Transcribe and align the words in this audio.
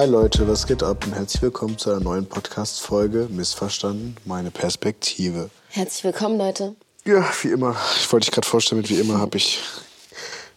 Hi 0.00 0.06
Leute, 0.06 0.48
was 0.48 0.66
geht 0.66 0.82
ab 0.82 1.04
und 1.06 1.12
herzlich 1.14 1.42
willkommen 1.42 1.76
zu 1.76 1.90
einer 1.90 2.00
neuen 2.00 2.24
Podcast-Folge 2.24 3.28
Missverstanden, 3.30 4.16
meine 4.24 4.50
Perspektive. 4.50 5.50
Herzlich 5.68 6.04
willkommen, 6.04 6.38
Leute. 6.38 6.74
Ja, 7.04 7.22
wie 7.42 7.48
immer, 7.48 7.76
ich 7.98 8.10
wollte 8.10 8.24
dich 8.24 8.32
gerade 8.32 8.48
vorstellen, 8.48 8.80
mit 8.80 8.88
wie 8.88 8.98
immer 8.98 9.18
habe 9.18 9.36
ich 9.36 9.60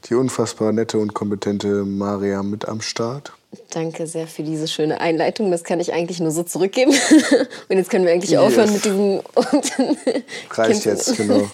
die 0.06 0.16
unfassbar 0.16 0.72
nette 0.72 0.98
und 0.98 1.14
kompetente 1.14 1.84
Maria 1.84 2.42
mit 2.42 2.70
am 2.70 2.80
Start. 2.80 3.34
Danke 3.74 4.06
sehr 4.06 4.28
für 4.28 4.44
diese 4.44 4.68
schöne 4.68 5.02
Einleitung. 5.02 5.50
Das 5.50 5.64
kann 5.64 5.80
ich 5.80 5.94
eigentlich 5.94 6.20
nur 6.20 6.30
so 6.30 6.44
zurückgeben. 6.44 6.92
Und 7.70 7.78
jetzt 7.78 7.90
können 7.90 8.06
wir 8.06 8.14
eigentlich 8.14 8.30
yes. 8.30 8.40
aufhören 8.40 8.72
mit 8.72 8.86
diesem. 8.86 9.22
Reicht 10.52 10.86
jetzt, 10.86 11.18
genau. 11.18 11.50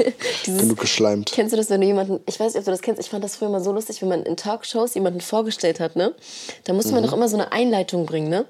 Dieses, 0.45 0.61
Genug 0.61 0.79
geschleimt. 0.81 1.31
Kennst 1.33 1.53
du 1.53 1.57
das, 1.57 1.69
wenn 1.69 1.79
du 1.79 1.87
jemanden, 1.87 2.19
ich 2.25 2.37
weiß 2.37 2.53
nicht, 2.53 2.59
ob 2.59 2.65
du 2.65 2.71
das 2.71 2.81
kennst, 2.81 2.99
ich 2.99 3.09
fand 3.09 3.23
das 3.23 3.37
früher 3.37 3.47
immer 3.47 3.61
so 3.61 3.71
lustig, 3.71 4.01
wenn 4.01 4.09
man 4.09 4.23
in 4.23 4.35
Talkshows 4.35 4.95
jemanden 4.95 5.21
vorgestellt 5.21 5.79
hat, 5.79 5.95
ne? 5.95 6.13
Da 6.65 6.73
musste 6.73 6.91
man 6.91 7.03
mhm. 7.03 7.07
doch 7.07 7.13
immer 7.13 7.29
so 7.29 7.37
eine 7.37 7.53
Einleitung 7.53 8.05
bringen, 8.05 8.29
ne? 8.29 8.45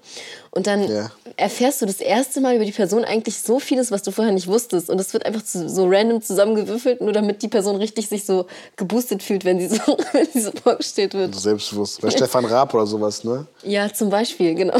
Und 0.51 0.65
dann 0.65 0.89
ja. 0.89 1.11
erfährst 1.37 1.81
du 1.81 1.85
das 1.85 2.01
erste 2.01 2.41
Mal 2.41 2.55
über 2.55 2.65
die 2.65 2.71
Person 2.71 3.05
eigentlich 3.05 3.39
so 3.39 3.59
vieles, 3.59 3.91
was 3.91 4.01
du 4.01 4.11
vorher 4.11 4.33
nicht 4.33 4.47
wusstest. 4.47 4.89
Und 4.89 4.99
es 4.99 5.13
wird 5.13 5.25
einfach 5.25 5.43
so 5.45 5.87
random 5.87 6.23
zusammengewürfelt, 6.23 7.01
nur 7.01 7.13
damit 7.13 7.43
die 7.43 7.47
Person 7.47 7.75
richtig 7.75 8.09
sich 8.09 8.25
so 8.25 8.47
geboostet 8.75 9.21
fühlt, 9.21 9.45
wenn 9.45 9.59
sie 9.59 9.67
so, 9.67 9.97
wenn 10.11 10.27
sie 10.33 10.41
so 10.41 10.51
vorgestellt 10.63 11.13
wird. 11.13 11.35
Selbstbewusst. 11.35 12.01
Bei 12.01 12.09
Stefan 12.09 12.45
Raab 12.45 12.73
oder 12.73 12.87
sowas, 12.87 13.23
ne? 13.23 13.45
Ja, 13.63 13.91
zum 13.93 14.09
Beispiel, 14.09 14.55
genau. 14.55 14.77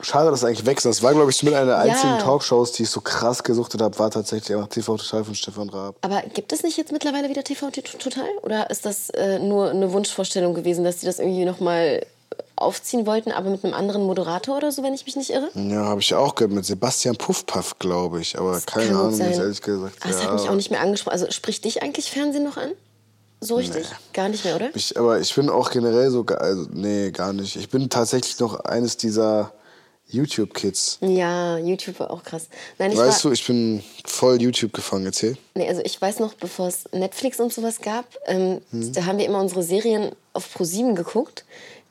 Schade, 0.00 0.30
dass 0.30 0.40
es 0.40 0.44
eigentlich 0.44 0.64
wächst. 0.64 0.86
Das 0.86 1.02
war, 1.02 1.12
glaube 1.12 1.30
ich, 1.30 1.42
mit 1.42 1.52
einer 1.52 1.66
der 1.66 1.78
einzigen 1.78 2.14
ja. 2.14 2.22
Talkshows, 2.22 2.72
die 2.72 2.84
ich 2.84 2.90
so 2.90 3.02
krass 3.02 3.42
gesuchtet 3.42 3.82
habe, 3.82 3.98
war 3.98 4.10
tatsächlich 4.10 4.56
auch 4.56 4.66
TV 4.66 4.96
Total 4.96 5.24
von 5.24 5.34
Stefan 5.34 5.68
Raab. 5.68 5.96
Aber 6.00 6.22
gibt 6.22 6.52
es 6.54 6.62
nicht 6.62 6.78
jetzt 6.78 6.90
mittlerweile 6.90 7.28
wieder 7.28 7.44
TV 7.44 7.70
Total? 7.70 8.28
Oder 8.42 8.70
ist 8.70 8.86
das 8.86 9.10
äh, 9.10 9.38
nur 9.38 9.70
eine 9.70 9.92
Wunschvorstellung 9.92 10.54
gewesen, 10.54 10.84
dass 10.84 10.98
die 10.98 11.06
das 11.06 11.18
irgendwie 11.18 11.44
nochmal 11.44 12.06
aufziehen 12.56 13.06
wollten, 13.06 13.30
aber 13.32 13.50
mit 13.50 13.64
einem 13.64 13.74
anderen 13.74 14.04
Moderator 14.04 14.56
oder 14.56 14.72
so, 14.72 14.82
wenn 14.82 14.94
ich 14.94 15.04
mich 15.04 15.16
nicht 15.16 15.30
irre? 15.30 15.50
Ja, 15.54 15.84
habe 15.84 16.00
ich 16.00 16.14
auch 16.14 16.34
gehört, 16.34 16.52
mit 16.52 16.64
Sebastian 16.64 17.16
Puffpaff, 17.16 17.78
glaube 17.78 18.20
ich. 18.20 18.38
Aber 18.38 18.52
das 18.52 18.64
keine 18.64 18.96
Ahnung, 18.96 19.18
ehrlich 19.18 19.60
gesagt. 19.60 19.96
Aber 20.00 20.10
das 20.10 20.22
ja. 20.22 20.28
hat 20.28 20.40
mich 20.40 20.48
auch 20.48 20.54
nicht 20.54 20.70
mehr 20.70 20.80
angesprochen. 20.80 21.12
Also 21.12 21.30
spricht 21.30 21.64
dich 21.64 21.82
eigentlich 21.82 22.10
Fernsehen 22.10 22.44
noch 22.44 22.56
an? 22.56 22.70
So 23.44 23.56
richtig? 23.56 23.84
Nee. 23.84 23.96
Gar 24.12 24.28
nicht 24.30 24.44
mehr, 24.44 24.56
oder? 24.56 24.70
Ich, 24.74 24.96
aber 24.98 25.20
ich 25.20 25.34
bin 25.34 25.50
auch 25.50 25.70
generell 25.70 26.10
so, 26.10 26.24
also, 26.24 26.66
nee, 26.72 27.10
gar 27.10 27.32
nicht. 27.32 27.56
Ich 27.56 27.68
bin 27.68 27.90
tatsächlich 27.90 28.38
noch 28.40 28.60
eines 28.60 28.96
dieser 28.96 29.52
YouTube-Kids. 30.08 30.98
Ja, 31.00 31.58
YouTube 31.58 31.98
war 32.00 32.10
auch 32.10 32.22
krass. 32.22 32.48
Nein, 32.78 32.92
ich 32.92 32.98
weißt 32.98 33.24
war, 33.24 33.30
du, 33.30 33.34
ich 33.34 33.46
bin 33.46 33.82
voll 34.04 34.40
YouTube 34.40 34.72
gefangen, 34.72 35.06
erzähl. 35.06 35.36
Nee, 35.54 35.68
also 35.68 35.82
ich 35.84 36.00
weiß 36.00 36.20
noch, 36.20 36.34
bevor 36.34 36.68
es 36.68 36.84
Netflix 36.92 37.40
und 37.40 37.52
sowas 37.52 37.80
gab, 37.80 38.06
ähm, 38.26 38.60
hm. 38.70 38.92
da 38.92 39.06
haben 39.06 39.18
wir 39.18 39.26
immer 39.26 39.40
unsere 39.40 39.62
Serien 39.62 40.12
auf 40.32 40.52
ProSieben 40.52 40.94
geguckt 40.94 41.44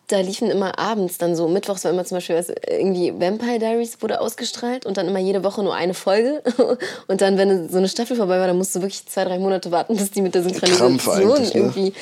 da 0.07 0.19
liefen 0.19 0.51
immer 0.51 0.77
abends 0.77 1.17
dann 1.17 1.35
so, 1.35 1.47
mittwochs 1.47 1.83
war 1.85 1.91
immer 1.91 2.03
zum 2.03 2.17
Beispiel 2.17 2.35
was, 2.35 2.49
irgendwie 2.67 3.13
Vampire 3.17 3.59
Diaries 3.59 4.01
wurde 4.01 4.19
ausgestrahlt 4.19 4.85
und 4.85 4.97
dann 4.97 5.07
immer 5.07 5.19
jede 5.19 5.43
Woche 5.43 5.63
nur 5.63 5.73
eine 5.73 5.93
Folge. 5.93 6.41
Und 7.07 7.21
dann, 7.21 7.37
wenn 7.37 7.69
so 7.69 7.77
eine 7.77 7.87
Staffel 7.87 8.17
vorbei 8.17 8.39
war, 8.39 8.47
dann 8.47 8.57
musst 8.57 8.75
du 8.75 8.81
wirklich 8.81 9.05
zwei, 9.05 9.23
drei 9.23 9.39
Monate 9.39 9.71
warten, 9.71 9.95
bis 9.95 10.11
die 10.11 10.21
mit 10.21 10.35
der 10.35 10.43
Synchronisation 10.43 11.41
ne? 11.41 11.51
irgendwie. 11.53 11.93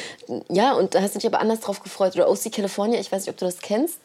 Ja, 0.50 0.74
und 0.74 0.96
da 0.96 1.02
hast 1.02 1.16
du 1.16 1.20
dich 1.20 1.28
aber 1.28 1.40
anders 1.40 1.60
drauf 1.60 1.82
gefreut. 1.82 2.16
Oder 2.16 2.30
OC 2.30 2.52
California, 2.52 3.00
ich 3.00 3.12
weiß 3.12 3.26
nicht, 3.26 3.30
ob 3.30 3.38
du 3.38 3.46
das 3.46 3.60
kennst. 3.60 3.98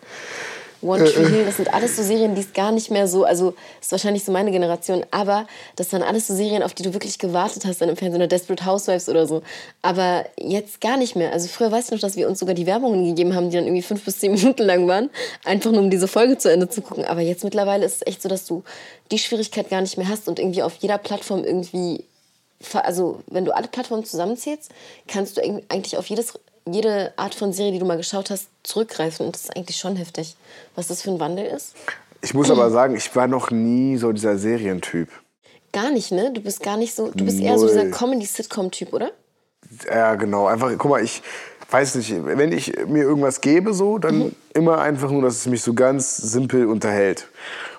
One 0.83 1.05
Tree 1.05 1.23
äh, 1.23 1.25
äh. 1.25 1.29
Hill, 1.29 1.45
das 1.45 1.57
sind 1.57 1.73
alles 1.73 1.97
so 1.97 2.03
Serien, 2.03 2.35
die 2.35 2.43
es 2.43 2.53
gar 2.53 2.73
nicht 2.73 2.91
mehr 2.91 3.09
so, 3.09 3.25
also 3.25 3.55
ist 3.81 3.93
wahrscheinlich 3.93 4.25
so 4.25 4.33
meine 4.33 4.51
Generation, 4.51 5.05
aber 5.11 5.47
das 5.77 5.93
waren 5.93 6.03
alles 6.03 6.27
so 6.27 6.35
Serien, 6.35 6.63
auf 6.63 6.75
die 6.75 6.83
du 6.83 6.93
wirklich 6.93 7.19
gewartet 7.19 7.65
hast 7.65 7.81
dann 7.81 7.89
im 7.89 7.97
Fernsehen 7.97 8.21
oder 8.21 8.29
Desperate 8.29 8.65
Housewives 8.65 9.09
oder 9.09 9.27
so. 9.27 9.43
Aber 9.83 10.27
jetzt 10.39 10.81
gar 10.81 10.97
nicht 10.97 11.17
mehr. 11.17 11.33
Also 11.33 11.49
früher 11.49 11.73
weißt 11.73 11.91
du 11.91 11.95
noch, 11.95 12.01
dass 12.01 12.17
wir 12.17 12.29
uns 12.29 12.39
sogar 12.39 12.55
die 12.55 12.67
Werbungen 12.67 13.05
gegeben 13.05 13.35
haben, 13.35 13.51
die 13.51 13.57
dann 13.57 13.65
irgendwie 13.65 13.83
fünf 13.83 14.05
bis 14.05 14.19
zehn 14.19 14.33
Minuten 14.35 14.63
lang 14.63 14.87
waren, 14.87 15.11
einfach 15.45 15.73
nur 15.73 15.81
um 15.81 15.91
diese 15.91 16.09
Folge 16.09 16.39
zu 16.39 16.51
Ende 16.51 16.69
zu 16.69 16.83
gucken. 16.83 17.05
Aber 17.05 17.21
jetzt 17.21 17.45
mittlerweile 17.45 17.85
ist 17.85 17.97
es 17.97 18.07
echt 18.07 18.23
so, 18.23 18.29
dass 18.29 18.45
du 18.45 18.63
die 19.11 19.19
Schwierigkeit 19.19 19.71
gar 19.71 19.81
nicht 19.81 19.97
mehr 19.97 20.09
hast 20.09 20.29
und 20.29 20.39
irgendwie 20.39 20.63
auf 20.63 20.75
jeder 20.77 20.99
Plattform 20.99 21.45
irgendwie 21.45 22.05
also 22.73 23.21
wenn 23.27 23.45
du 23.45 23.55
alle 23.55 23.69
Plattformen 23.69 24.05
zusammenzählst, 24.05 24.71
kannst 25.07 25.37
du 25.37 25.43
eigentlich 25.69 25.99
auf 25.99 26.07
jedes 26.07 26.33
jede 26.71 27.13
Art 27.17 27.35
von 27.35 27.53
Serie, 27.53 27.73
die 27.73 27.79
du 27.79 27.85
mal 27.85 27.97
geschaut 27.97 28.31
hast, 28.31 28.49
zurückgreifen. 28.63 29.27
Und 29.27 29.35
das 29.35 29.45
ist 29.45 29.57
eigentlich 29.57 29.77
schon 29.77 29.97
heftig, 29.97 30.37
was 30.75 30.89
das 30.89 31.03
für 31.03 31.11
ein 31.11 31.21
Wandel 31.21 31.47
ist. 31.47 31.75
Ich 32.23 32.35
muss 32.35 32.51
aber 32.51 32.71
sagen, 32.71 32.97
ich 32.97 33.15
war 33.15 33.29
noch 33.29 33.51
nie 33.51 33.97
so 33.97 34.13
dieser 34.13 34.39
Serientyp. 34.39 35.09
Gar 35.73 35.91
nicht, 35.91 36.11
ne? 36.11 36.33
Du 36.33 36.41
bist 36.41 36.63
gar 36.63 36.77
nicht 36.77 36.95
so, 36.95 37.11
du 37.11 37.25
bist 37.25 37.39
Null. 37.39 37.47
eher 37.47 37.59
so 37.59 37.69
dieser 37.69 37.91
Comedy-Sitcom-Typ, 37.91 38.93
oder? 38.93 39.11
Ja, 39.87 40.15
genau. 40.15 40.47
Einfach, 40.47 40.73
guck 40.79 40.91
mal, 40.91 41.03
ich 41.03 41.23
weiß 41.71 41.97
nicht, 41.97 42.15
wenn 42.25 42.53
ich 42.53 42.73
mir 42.87 43.03
irgendwas 43.03 43.41
gebe, 43.41 43.75
so, 43.75 43.99
dann 43.99 44.19
mhm. 44.19 44.37
immer 44.55 44.79
einfach 44.79 45.11
nur, 45.11 45.23
dass 45.23 45.37
es 45.37 45.47
mich 45.47 45.63
so 45.63 45.75
ganz 45.75 46.17
simpel 46.17 46.67
unterhält. 46.67 47.29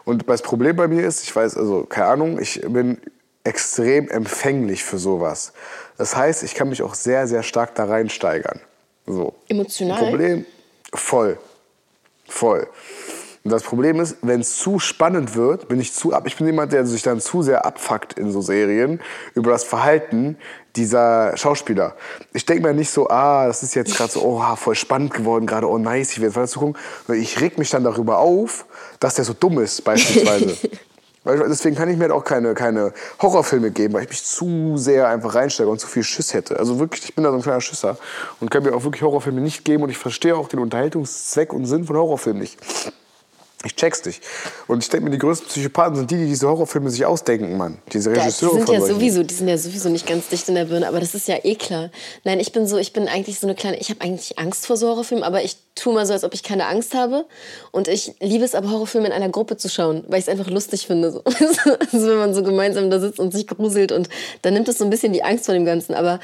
Und 0.06 0.30
das 0.30 0.42
Problem 0.42 0.76
bei 0.76 0.88
mir 0.88 1.06
ist, 1.06 1.24
ich 1.24 1.36
weiß, 1.36 1.58
also, 1.58 1.84
keine 1.84 2.08
Ahnung, 2.08 2.40
ich 2.40 2.62
bin 2.62 3.00
extrem 3.44 4.10
empfänglich 4.10 4.84
für 4.84 4.98
sowas. 4.98 5.54
Das 5.98 6.16
heißt, 6.16 6.44
ich 6.44 6.54
kann 6.54 6.70
mich 6.70 6.84
auch 6.84 6.94
sehr, 6.94 7.28
sehr 7.28 7.44
stark 7.44 7.76
da 7.76 7.86
reinsteigern. 7.86 8.62
So. 9.08 9.34
Emotional? 9.48 9.98
Problem, 9.98 10.46
voll. 10.94 11.40
Voll. 12.28 12.68
Und 13.48 13.52
das 13.52 13.64
Problem 13.64 14.02
ist, 14.02 14.18
wenn 14.24 14.42
es 14.42 14.58
zu 14.58 14.78
spannend 14.78 15.38
wird, 15.38 15.70
bin 15.70 15.80
ich 15.80 15.94
zu 15.94 16.12
ab. 16.12 16.28
Ich 16.28 16.36
bin 16.36 16.48
jemand, 16.48 16.74
der 16.74 16.86
sich 16.86 17.02
dann 17.02 17.22
zu 17.22 17.42
sehr 17.42 17.66
abfuckt 17.66 18.20
in 18.20 18.30
so 18.30 18.42
Serien 18.42 19.00
über 19.36 19.52
das 19.52 19.64
Verhalten 19.64 20.38
dieser 20.76 21.38
Schauspieler. 21.38 21.96
Ich 22.34 22.46
denke 22.46 22.68
mir 22.68 22.74
nicht 22.74 22.90
so, 22.90 23.08
ah, 23.08 23.48
das 23.48 23.64
ist 23.64 23.74
jetzt 23.74 23.96
gerade 23.96 24.12
so, 24.12 24.22
oh, 24.26 24.56
voll 24.58 24.76
spannend 24.76 25.14
geworden, 25.14 25.46
gerade, 25.46 25.70
oh 25.70 25.78
nice, 25.78 26.12
ich 26.12 26.18
will 26.18 26.26
jetzt 26.26 26.36
weiter 26.36 26.50
zugucken. 26.50 26.76
Ich 27.14 27.40
reg 27.40 27.58
mich 27.58 27.70
dann 27.70 27.86
darüber 27.86 28.20
auf, 28.20 28.66
dass 29.00 29.16
der 29.16 29.24
so 29.24 29.32
dumm 29.32 29.60
ist, 29.60 29.82
beispielsweise. 29.86 30.58
Deswegen 31.28 31.76
kann 31.76 31.90
ich 31.90 31.98
mir 31.98 32.04
halt 32.04 32.12
auch 32.12 32.24
keine, 32.24 32.54
keine 32.54 32.94
Horrorfilme 33.22 33.72
geben, 33.72 33.94
weil 33.94 34.04
ich 34.04 34.10
mich 34.10 34.24
zu 34.24 34.78
sehr 34.78 35.08
einfach 35.08 35.36
reinsteige 35.36 35.70
und 35.70 35.80
zu 35.80 35.88
viel 35.88 36.04
Schiss 36.04 36.34
hätte. 36.34 36.58
Also 36.58 36.80
wirklich, 36.80 37.04
ich 37.06 37.16
bin 37.16 37.24
da 37.24 37.32
so 37.32 37.38
ein 37.38 37.42
kleiner 37.42 37.62
Schisser 37.62 37.98
und 38.40 38.52
kann 38.52 38.64
mir 38.64 38.74
auch 38.74 38.84
wirklich 38.84 39.04
Horrorfilme 39.04 39.42
nicht 39.42 39.66
geben 39.66 39.84
und 39.84 39.90
ich 39.90 39.98
verstehe 39.98 40.36
auch 40.36 40.48
den 40.48 40.60
Unterhaltungszweck 40.60 41.54
und 41.54 41.66
Sinn 41.66 41.86
von 41.86 41.96
Horrorfilmen 41.96 42.42
nicht. 42.42 42.58
Ich 43.66 43.76
check's 43.76 44.06
nicht. 44.06 44.22
Und 44.68 44.84
ich 44.84 44.90
denke 44.90 45.06
mir, 45.06 45.12
die 45.12 45.18
größten 45.18 45.48
Psychopathen 45.48 45.96
sind 45.96 46.12
die, 46.12 46.18
die 46.18 46.26
diese 46.28 46.48
Horrorfilme 46.48 46.92
sich 46.92 47.04
ausdenken, 47.08 47.58
Mann. 47.58 47.80
Diese 47.92 48.12
Regisseure 48.12 48.60
ja, 48.60 48.66
die 48.66 48.66
sind 48.68 48.80
ja 48.80 48.86
sowieso, 48.86 49.24
Die 49.24 49.34
sind 49.34 49.48
ja 49.48 49.58
sowieso 49.58 49.90
nicht 49.90 50.06
ganz 50.06 50.28
dicht 50.28 50.48
in 50.48 50.54
der 50.54 50.66
Birne, 50.66 50.88
aber 50.88 51.00
das 51.00 51.16
ist 51.16 51.28
ja 51.28 51.38
eh 51.42 51.56
klar. 51.56 51.90
Nein, 52.24 52.40
ich 52.40 52.52
bin 52.52 52.68
so, 52.68 52.78
ich 52.78 52.94
bin 52.94 53.08
eigentlich 53.08 53.40
so 53.40 53.48
eine 53.48 53.56
kleine, 53.56 53.80
ich 53.80 53.90
habe 53.90 54.02
eigentlich 54.02 54.38
Angst 54.38 54.68
vor 54.68 54.78
so 54.78 54.90
Horrorfilmen, 54.90 55.24
aber 55.24 55.44
ich 55.44 55.58
tue 55.74 55.92
mal 55.92 56.06
so, 56.06 56.14
als 56.14 56.24
ob 56.24 56.36
ich 56.36 56.44
keine 56.44 56.68
Angst 56.68 56.94
habe. 56.94 57.26
Und 57.72 57.88
ich 57.88 58.14
liebe 58.20 58.46
es 58.46 58.54
aber, 58.54 58.70
Horrorfilme 58.70 59.08
in 59.08 59.14
einer 59.14 59.30
Gruppe 59.30 59.58
zu 59.58 59.70
schauen, 59.70 60.04
weil 60.08 60.20
ich 60.20 60.28
es 60.28 60.30
einfach 60.30 60.52
lustig 60.52 60.86
finde. 60.86 61.12
So. 61.12 61.24
also 61.26 62.08
wenn 62.08 62.18
man 62.18 62.36
so 62.36 62.44
gemeinsam 62.44 62.92
da 62.92 63.00
sitzt 63.00 63.20
und 63.20 63.34
sich 63.34 63.48
gruselt 63.48 63.92
und 63.92 64.08
dann 64.44 64.54
nimmt 64.54 64.68
es 64.68 64.78
so 64.78 64.84
ein 64.84 64.92
bisschen 64.92 65.14
die 65.14 65.24
Angst 65.24 65.46
vor 65.46 65.56
dem 65.56 65.66
Ganzen. 65.66 65.96
Aber 65.96 66.20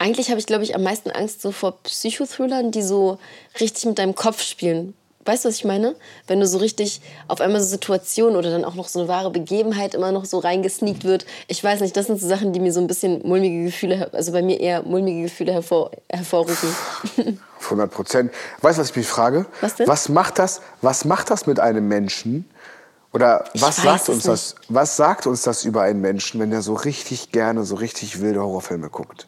eigentlich 0.00 0.30
habe 0.30 0.40
ich, 0.40 0.46
glaube 0.46 0.64
ich, 0.64 0.74
am 0.74 0.82
meisten 0.82 1.12
Angst 1.12 1.42
so 1.42 1.52
vor 1.52 1.80
Psychothrillern, 1.84 2.72
die 2.72 2.82
so 2.82 3.18
richtig 3.60 3.84
mit 3.84 3.98
deinem 3.98 4.16
Kopf 4.16 4.42
spielen 4.42 4.94
Weißt 5.24 5.44
du, 5.44 5.48
was 5.48 5.56
ich 5.56 5.64
meine? 5.64 5.94
Wenn 6.26 6.40
du 6.40 6.46
so 6.46 6.58
richtig 6.58 7.00
auf 7.28 7.40
einmal 7.40 7.60
so 7.60 7.66
Situationen 7.66 8.36
oder 8.36 8.50
dann 8.50 8.64
auch 8.64 8.74
noch 8.74 8.88
so 8.88 9.00
eine 9.00 9.08
wahre 9.08 9.30
Begebenheit 9.30 9.94
immer 9.94 10.10
noch 10.10 10.24
so 10.24 10.38
reingesneakt 10.38 11.04
wird. 11.04 11.26
Ich 11.46 11.62
weiß 11.62 11.80
nicht, 11.80 11.96
das 11.96 12.06
sind 12.06 12.20
so 12.20 12.26
Sachen, 12.26 12.52
die 12.52 12.60
mir 12.60 12.72
so 12.72 12.80
ein 12.80 12.86
bisschen 12.86 13.26
mulmige 13.26 13.64
Gefühle, 13.64 14.10
also 14.12 14.32
bei 14.32 14.42
mir 14.42 14.58
eher 14.58 14.82
mulmige 14.82 15.22
Gefühle 15.22 15.52
hervor, 15.52 15.90
hervorrufen. 16.08 16.68
100 17.64 17.90
Prozent. 17.90 18.32
Weißt 18.60 18.78
du, 18.78 18.82
was 18.82 18.90
ich 18.90 18.96
mich 18.96 19.06
frage? 19.06 19.46
Was 19.60 19.76
denn? 19.76 19.86
Was 19.86 20.08
macht 20.08 20.38
das, 20.38 20.60
was 20.80 21.04
macht 21.04 21.30
das 21.30 21.46
mit 21.46 21.60
einem 21.60 21.86
Menschen? 21.86 22.48
Oder 23.12 23.44
was 23.54 23.76
sagt 23.76 24.08
uns 24.08 24.24
das, 24.24 24.54
was 24.68 24.96
sagt 24.96 25.26
uns 25.26 25.42
das 25.42 25.64
über 25.64 25.82
einen 25.82 26.00
Menschen, 26.00 26.40
wenn 26.40 26.50
er 26.50 26.62
so 26.62 26.74
richtig 26.74 27.30
gerne 27.30 27.64
so 27.64 27.74
richtig 27.74 28.20
wilde 28.20 28.40
Horrorfilme 28.40 28.88
guckt? 28.88 29.26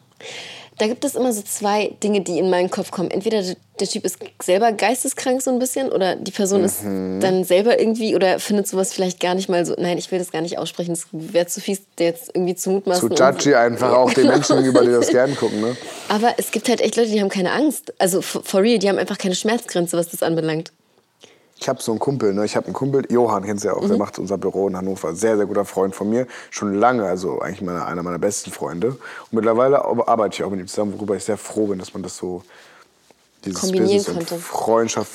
Da 0.77 0.87
gibt 0.87 1.05
es 1.05 1.15
immer 1.15 1.31
so 1.31 1.41
zwei 1.41 1.95
Dinge, 2.03 2.21
die 2.21 2.37
in 2.37 2.49
meinen 2.49 2.69
Kopf 2.69 2.91
kommen. 2.91 3.09
Entweder 3.09 3.41
der 3.79 3.87
Typ 3.87 4.03
ist 4.05 4.17
selber 4.41 4.71
geisteskrank 4.73 5.41
so 5.41 5.51
ein 5.51 5.59
bisschen 5.59 5.89
oder 5.89 6.15
die 6.15 6.31
Person 6.31 6.59
mhm. 6.59 6.65
ist 6.65 6.83
dann 7.23 7.43
selber 7.43 7.79
irgendwie 7.79 8.15
oder 8.15 8.39
findet 8.39 8.67
sowas 8.67 8.93
vielleicht 8.93 9.19
gar 9.19 9.35
nicht 9.35 9.49
mal 9.49 9.65
so, 9.65 9.75
nein, 9.77 9.97
ich 9.97 10.11
will 10.11 10.19
das 10.19 10.31
gar 10.31 10.41
nicht 10.41 10.57
aussprechen, 10.57 10.91
es 10.93 11.07
wäre 11.11 11.47
zu 11.47 11.61
fies, 11.61 11.81
der 11.97 12.07
jetzt 12.07 12.31
irgendwie 12.33 12.55
zu 12.55 12.71
mutmaßen. 12.71 13.15
Zu 13.15 13.23
judgy 13.23 13.55
einfach 13.55 13.93
auch 13.93 14.13
den 14.13 14.27
Menschen 14.27 14.57
gegenüber, 14.57 14.81
die 14.81 14.91
das 14.91 15.07
gerne 15.07 15.33
gucken, 15.35 15.61
ne? 15.61 15.77
Aber 16.09 16.33
es 16.37 16.51
gibt 16.51 16.67
halt 16.69 16.81
echt 16.81 16.95
Leute, 16.95 17.09
die 17.09 17.21
haben 17.21 17.29
keine 17.29 17.51
Angst. 17.51 17.93
Also 17.97 18.21
for 18.21 18.61
real, 18.61 18.79
die 18.79 18.89
haben 18.89 18.97
einfach 18.97 19.17
keine 19.17 19.35
Schmerzgrenze, 19.35 19.97
was 19.97 20.09
das 20.09 20.23
anbelangt. 20.23 20.71
Ich 21.57 21.69
habe 21.69 21.81
so 21.81 21.91
einen 21.91 21.99
Kumpel, 21.99 22.33
ne? 22.33 22.43
ich 22.43 22.55
habe 22.55 22.65
einen 22.65 22.73
Kumpel, 22.73 23.09
Johann 23.09 23.43
kennst 23.43 23.63
du 23.63 23.69
ja 23.69 23.75
auch, 23.75 23.83
mhm. 23.83 23.87
der 23.89 23.97
macht 23.97 24.19
unser 24.19 24.37
Büro 24.37 24.67
in 24.67 24.75
Hannover. 24.75 25.15
Sehr, 25.15 25.37
sehr 25.37 25.45
guter 25.45 25.65
Freund 25.65 25.95
von 25.95 26.09
mir, 26.09 26.27
schon 26.51 26.73
lange, 26.73 27.05
also 27.05 27.39
eigentlich 27.39 27.61
meine, 27.61 27.85
einer 27.85 28.03
meiner 28.03 28.19
besten 28.19 28.51
Freunde. 28.51 28.89
Und 28.89 29.33
mittlerweile 29.33 29.83
arbeite 29.85 30.35
ich 30.35 30.43
auch 30.43 30.49
mit 30.49 30.59
ihm 30.59 30.67
zusammen, 30.67 30.93
worüber 30.93 31.15
ich 31.15 31.23
sehr 31.23 31.37
froh 31.37 31.67
bin, 31.67 31.79
dass 31.79 31.93
man 31.93 32.03
das 32.03 32.17
so 32.17 32.43
dieses 33.45 33.61
kombinieren 33.61 33.97
Business 33.97 34.15
konnte. 34.15 34.35
und 34.35 34.41
Freundschaft 34.41 35.11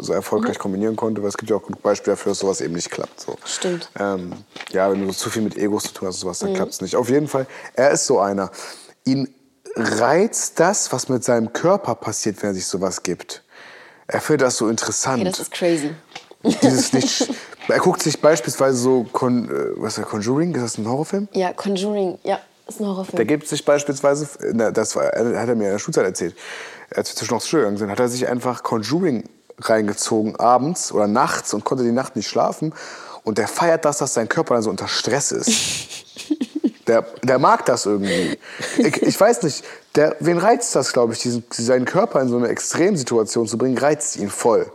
so 0.00 0.12
erfolgreich 0.12 0.58
mhm. 0.58 0.62
kombinieren 0.62 0.96
konnte, 0.96 1.22
weil 1.22 1.28
es 1.28 1.36
gibt 1.36 1.50
ja 1.50 1.56
auch 1.56 1.62
genug 1.62 1.82
Beispiele 1.82 2.16
dafür, 2.16 2.30
dass 2.30 2.38
sowas 2.38 2.60
eben 2.60 2.74
nicht 2.74 2.90
klappt. 2.90 3.20
So. 3.20 3.36
Stimmt. 3.44 3.88
Ähm, 3.98 4.32
ja, 4.70 4.90
wenn 4.90 5.00
du 5.00 5.06
so 5.08 5.12
zu 5.12 5.30
viel 5.30 5.42
mit 5.42 5.56
Egos 5.56 5.84
zu 5.84 5.92
tun 5.92 6.08
hast, 6.08 6.20
sowas, 6.20 6.40
dann 6.40 6.50
mhm. 6.50 6.54
klappt 6.54 6.72
es 6.72 6.80
nicht. 6.80 6.96
Auf 6.96 7.08
jeden 7.08 7.28
Fall, 7.28 7.46
er 7.74 7.90
ist 7.90 8.06
so 8.06 8.18
einer. 8.18 8.50
Ihn 9.04 9.32
reizt 9.76 10.58
das, 10.60 10.92
was 10.92 11.08
mit 11.08 11.24
seinem 11.24 11.52
Körper 11.52 11.94
passiert, 11.94 12.42
wenn 12.42 12.50
er 12.50 12.54
sich 12.54 12.66
sowas 12.66 13.02
gibt. 13.02 13.43
Er 14.06 14.20
findet 14.20 14.46
das 14.46 14.56
so 14.56 14.68
interessant. 14.68 15.22
Okay, 15.22 15.30
das 15.30 15.40
ist 15.40 15.50
crazy. 15.50 15.90
Dieses 16.62 16.92
Licht. 16.92 17.30
Er 17.68 17.78
guckt 17.78 18.02
sich 18.02 18.20
beispielsweise 18.20 18.76
so 18.76 19.06
Con, 19.12 19.48
äh, 19.48 19.72
was 19.76 19.96
ist 19.96 20.04
das, 20.04 20.08
Conjuring, 20.10 20.54
ist 20.54 20.62
das 20.62 20.78
ein 20.78 20.86
Horrorfilm? 20.86 21.28
Ja, 21.32 21.52
Conjuring, 21.54 22.18
ja, 22.22 22.38
ist 22.68 22.80
ein 22.80 22.86
Horrorfilm. 22.86 23.16
Der 23.16 23.24
gibt 23.24 23.48
sich 23.48 23.64
beispielsweise, 23.64 24.28
das 24.52 24.96
war, 24.96 25.06
hat 25.06 25.14
er 25.14 25.54
mir 25.54 25.64
in 25.64 25.72
der 25.72 25.78
Schulzeit 25.78 26.04
erzählt, 26.04 26.36
als 26.94 27.10
wir 27.10 27.16
zwischen 27.16 27.40
zur 27.40 27.40
Schule 27.40 27.62
gegangen 27.62 27.78
sind, 27.78 27.90
hat 27.90 28.00
er 28.00 28.08
sich 28.08 28.28
einfach 28.28 28.62
Conjuring 28.62 29.24
reingezogen 29.58 30.36
abends 30.36 30.92
oder 30.92 31.06
nachts 31.06 31.54
und 31.54 31.64
konnte 31.64 31.84
die 31.84 31.92
Nacht 31.92 32.16
nicht 32.16 32.28
schlafen. 32.28 32.74
Und 33.22 33.38
der 33.38 33.48
feiert 33.48 33.86
das, 33.86 33.98
dass 33.98 34.12
sein 34.12 34.28
Körper 34.28 34.54
dann 34.54 34.62
so 34.62 34.70
unter 34.70 34.88
Stress 34.88 35.32
ist. 35.32 35.50
Der, 36.86 37.06
der 37.22 37.38
mag 37.38 37.64
das 37.66 37.86
irgendwie. 37.86 38.38
Ich, 38.78 39.02
ich 39.02 39.20
weiß 39.20 39.42
nicht, 39.42 39.64
der, 39.94 40.16
wen 40.20 40.38
reizt 40.38 40.74
das, 40.74 40.92
glaube 40.92 41.12
ich, 41.14 41.20
diesen, 41.20 41.44
seinen 41.50 41.84
Körper 41.84 42.20
in 42.20 42.28
so 42.28 42.36
eine 42.36 42.48
Extremsituation 42.48 43.46
zu 43.46 43.56
bringen, 43.56 43.78
reizt 43.78 44.16
ihn 44.16 44.28
voll. 44.28 44.70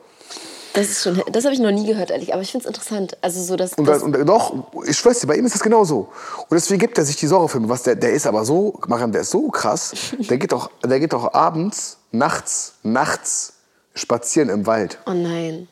Das 0.73 0.87
ist 0.87 1.03
schon, 1.03 1.21
das 1.31 1.45
habe 1.45 1.53
ich 1.53 1.59
noch 1.59 1.71
nie 1.71 1.87
gehört, 1.87 2.11
ehrlich. 2.11 2.33
Aber 2.33 2.41
ich 2.41 2.51
finde 2.51 2.65
es 2.65 2.67
interessant. 2.67 3.17
Also 3.21 3.41
so, 3.41 3.55
dass, 3.55 3.73
Und, 3.73 3.87
das, 3.87 4.03
und 4.03 4.13
doch, 4.27 4.53
ich 4.85 4.97
schwör's 4.97 5.19
dir, 5.19 5.27
bei 5.27 5.35
ihm 5.35 5.45
ist 5.45 5.55
das 5.55 5.63
genauso. 5.63 6.09
Und 6.47 6.51
deswegen 6.51 6.79
gibt 6.79 6.97
er 6.97 7.05
sich 7.05 7.15
die 7.15 7.27
Horrorfilme. 7.27 7.67
Was 7.69 7.83
der, 7.83 7.95
der 7.95 8.13
ist 8.13 8.27
aber 8.27 8.45
so, 8.45 8.79
Mariam, 8.87 9.11
der 9.11 9.21
ist 9.21 9.31
so 9.31 9.49
krass. 9.49 9.93
Der 10.29 10.37
geht 10.37 10.51
doch, 10.51 10.69
der 10.83 10.99
geht 10.99 11.13
doch 11.13 11.33
abends, 11.33 11.97
nachts, 12.11 12.73
nachts 12.83 13.53
spazieren 13.95 14.49
im 14.49 14.65
Wald. 14.67 14.99
oh 15.07 15.13
nein, 15.13 15.67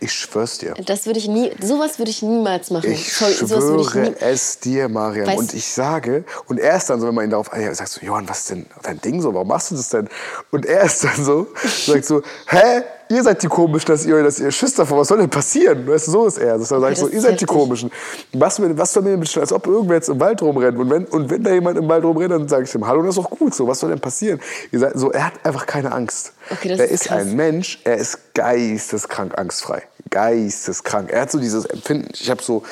Ich 0.00 0.12
schwör's 0.12 0.58
dir. 0.58 0.74
das 0.84 1.06
würde 1.06 1.18
ich 1.18 1.28
nie, 1.28 1.52
sowas 1.60 1.98
würde 1.98 2.10
ich 2.10 2.22
niemals 2.22 2.70
machen. 2.70 2.90
Ich 2.90 3.12
Sorry, 3.14 3.32
ich 3.32 3.38
schwöre 3.38 4.10
nie, 4.10 4.14
es 4.20 4.58
dir, 4.58 4.88
Mariam. 4.88 5.36
Und 5.36 5.54
ich 5.54 5.66
sage, 5.66 6.24
und 6.46 6.60
er 6.60 6.76
ist 6.76 6.90
dann 6.90 7.00
so, 7.00 7.06
wenn 7.06 7.14
man 7.14 7.24
ihn 7.24 7.30
darauf 7.30 7.52
anspricht, 7.52 7.76
sagt 7.76 7.90
so, 7.90 8.00
Johann, 8.04 8.28
was 8.28 8.40
ist 8.40 8.50
denn 8.50 8.66
dein 8.82 9.00
Ding 9.00 9.22
so? 9.22 9.32
Warum 9.32 9.48
machst 9.48 9.70
du 9.70 9.76
das 9.76 9.88
denn? 9.88 10.08
Und 10.50 10.66
er 10.66 10.82
ist 10.84 11.02
dann 11.02 11.24
so, 11.24 11.46
sagt 11.64 12.04
so, 12.04 12.22
hä? 12.48 12.82
Ihr 13.08 13.22
seid 13.22 13.42
die 13.42 13.46
Komischen, 13.46 13.86
dass 13.86 14.04
ihr, 14.04 14.22
dass 14.22 14.40
ihr 14.40 14.50
Schiss 14.50 14.74
davor, 14.74 14.98
was 14.98 15.08
soll 15.08 15.18
denn 15.18 15.30
passieren? 15.30 15.86
Weißt 15.86 16.08
du, 16.08 16.10
so 16.10 16.26
ist 16.26 16.38
er. 16.38 16.58
Das 16.58 16.68
sagt 16.68 16.82
das 16.82 16.98
so, 16.98 17.06
ist 17.06 17.14
ihr 17.14 17.20
seid 17.20 17.30
die 17.40 17.44
heftig. 17.44 17.48
Komischen. 17.48 17.92
Was, 18.32 18.60
was 18.60 18.92
soll 18.92 19.02
mir 19.04 19.10
denn 19.10 19.20
bitte, 19.20 19.40
als 19.40 19.52
ob 19.52 19.66
irgendwer 19.66 19.96
jetzt 19.96 20.08
im 20.08 20.18
Wald 20.18 20.42
rumrennt? 20.42 20.78
Und 20.78 20.90
wenn, 20.90 21.04
und 21.06 21.30
wenn 21.30 21.42
da 21.42 21.52
jemand 21.52 21.78
im 21.78 21.88
Wald 21.88 22.04
rumrennt, 22.04 22.32
dann 22.32 22.48
sage 22.48 22.64
ich 22.64 22.74
ihm, 22.74 22.86
hallo, 22.86 23.02
das 23.02 23.16
ist 23.16 23.24
doch 23.24 23.30
gut 23.30 23.54
so. 23.54 23.66
Was 23.68 23.78
soll 23.78 23.90
denn 23.90 24.00
passieren? 24.00 24.40
Ihr 24.72 24.80
seid, 24.80 24.98
so, 24.98 25.12
er 25.12 25.26
hat 25.26 25.34
einfach 25.44 25.66
keine 25.66 25.92
Angst. 25.92 26.32
Okay, 26.50 26.70
er 26.70 26.84
ist 26.86 27.06
ist 27.06 27.12
ein 27.12 27.36
Mensch, 27.36 27.80
er 27.84 27.96
ist 27.96 28.34
geisteskrank 28.34 29.38
angstfrei. 29.38 29.82
Geisteskrank. 30.10 31.10
Er 31.10 31.22
hat 31.22 31.30
so 31.30 31.38
dieses 31.38 31.64
Empfinden. 31.66 32.08
Ich 32.12 32.30
habe 32.30 32.42
so, 32.42 32.62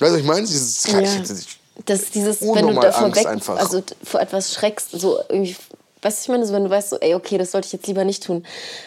weißt 0.00 0.14
du, 0.14 0.18
ich 0.18 0.24
meine? 0.24 0.46
Dieses, 0.46 0.86
ja, 0.86 1.00
ich, 1.00 1.30
ich, 1.30 1.60
das 1.84 2.10
dieses, 2.10 2.40
wenn 2.40 2.66
du 2.66 2.74
davor 2.74 3.04
Angst 3.04 3.20
weg, 3.20 3.26
einfach. 3.26 3.58
also 3.58 3.82
vor 4.02 4.20
etwas 4.20 4.54
schreckst, 4.54 4.92
so 4.92 5.20
irgendwie, 5.28 5.56
weißt 6.02 6.18
du, 6.18 6.22
ich 6.22 6.28
meine, 6.28 6.46
so 6.46 6.52
wenn 6.52 6.64
du 6.64 6.70
weißt, 6.70 6.90
so, 6.90 6.98
ey, 6.98 7.14
okay, 7.14 7.38
das 7.38 7.52
sollte 7.52 7.66
ich 7.66 7.72
jetzt 7.72 7.86
lieber 7.86 8.04
nicht 8.04 8.22
tun. 8.22 8.44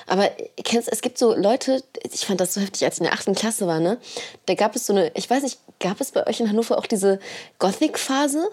Aber 0.07 0.29
kennst, 0.63 0.91
es 0.91 1.01
gibt 1.01 1.17
so 1.17 1.35
Leute, 1.35 1.83
ich 2.11 2.25
fand 2.25 2.39
das 2.39 2.53
so 2.53 2.61
heftig, 2.61 2.85
als 2.85 2.95
ich 2.95 3.01
in 3.01 3.06
der 3.06 3.13
achten 3.13 3.35
Klasse 3.35 3.67
war, 3.67 3.79
ne? 3.79 3.97
Da 4.45 4.53
gab 4.56 4.75
es 4.75 4.85
so 4.85 4.94
eine, 4.94 5.11
ich 5.15 5.29
weiß 5.29 5.44
nicht, 5.44 5.59
gab 5.79 6.00
es 6.01 6.11
bei 6.11 6.25
euch 6.27 6.39
in 6.39 6.50
Hannover 6.50 6.77
auch 6.77 6.85
diese 6.85 7.19
Gothic-Phase? 7.59 8.50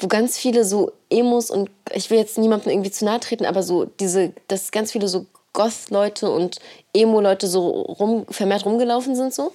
Wo 0.00 0.08
ganz 0.08 0.36
viele 0.36 0.64
so 0.64 0.90
Emos 1.08 1.50
und 1.50 1.70
ich 1.92 2.10
will 2.10 2.18
jetzt 2.18 2.36
niemandem 2.36 2.72
irgendwie 2.72 2.90
zu 2.90 3.04
nahe 3.04 3.20
treten, 3.20 3.46
aber 3.46 3.62
so 3.62 3.84
diese, 3.84 4.32
dass 4.48 4.72
ganz 4.72 4.90
viele 4.90 5.06
so 5.06 5.26
Goth-Leute 5.54 6.30
und 6.30 6.58
Emo-Leute 6.92 7.46
so 7.48 7.68
rum, 7.70 8.26
vermehrt 8.30 8.66
rumgelaufen 8.66 9.16
sind 9.16 9.32
so. 9.34 9.52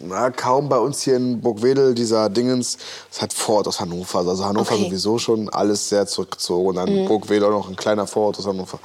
na, 0.00 0.30
kaum 0.30 0.68
bei 0.68 0.78
uns 0.78 1.02
hier 1.02 1.16
in 1.16 1.40
Burgwedel, 1.40 1.94
dieser 1.94 2.28
Dingens, 2.28 2.78
das 3.10 3.22
hat 3.22 3.32
Vorort 3.32 3.68
aus 3.68 3.80
Hannover. 3.80 4.20
Also 4.20 4.44
Hannover 4.44 4.74
Okay. 4.74 4.84
sowieso 4.84 5.18
schon 5.18 5.48
alles 5.50 5.88
sehr 5.88 6.06
zurückgezogen. 6.06 6.68
Und 6.68 6.74
dann 6.76 7.06
Burgwedel 7.06 7.44
auch 7.44 7.50
noch 7.50 7.68
ein 7.68 7.76
kleiner 7.76 8.06
Vorort 8.06 8.38
aus 8.38 8.46
Hannover. 8.46 8.78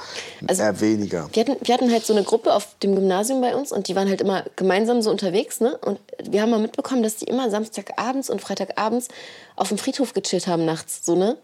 Also- 0.46 0.62
Eher 0.62 0.80
weniger. 0.80 1.28
Wir 1.32 1.44
hatten, 1.44 1.56
wir 1.60 1.74
hatten 1.74 1.90
halt 1.90 2.04
so 2.06 2.12
eine 2.12 2.22
Gruppe 2.24 2.52
auf 2.54 2.66
dem 2.82 2.94
Gymnasium 2.94 3.40
bei 3.40 3.54
uns 3.56 3.72
und 3.72 3.88
die 3.88 3.96
waren 3.96 4.08
halt 4.08 4.20
immer 4.20 4.44
gemeinsam 4.56 5.02
so 5.02 5.10
unterwegs, 5.10 5.60
ne? 5.60 5.76
Und 5.84 5.98
wir 6.22 6.42
haben 6.42 6.50
mal 6.50 6.60
mitbekommen, 6.60 7.02
dass 7.02 7.16
die 7.16 7.24
immer 7.26 7.50
Samstagabends 7.50 8.30
und 8.30 8.40
Freitagabends 8.40 9.08
auf 9.56 9.68
dem 9.68 9.78
Friedhof 9.78 10.12
gechillt 10.14 10.46
haben 10.46 10.64
nachts, 10.64 11.04
so, 11.04 11.14
ne? 11.16 11.36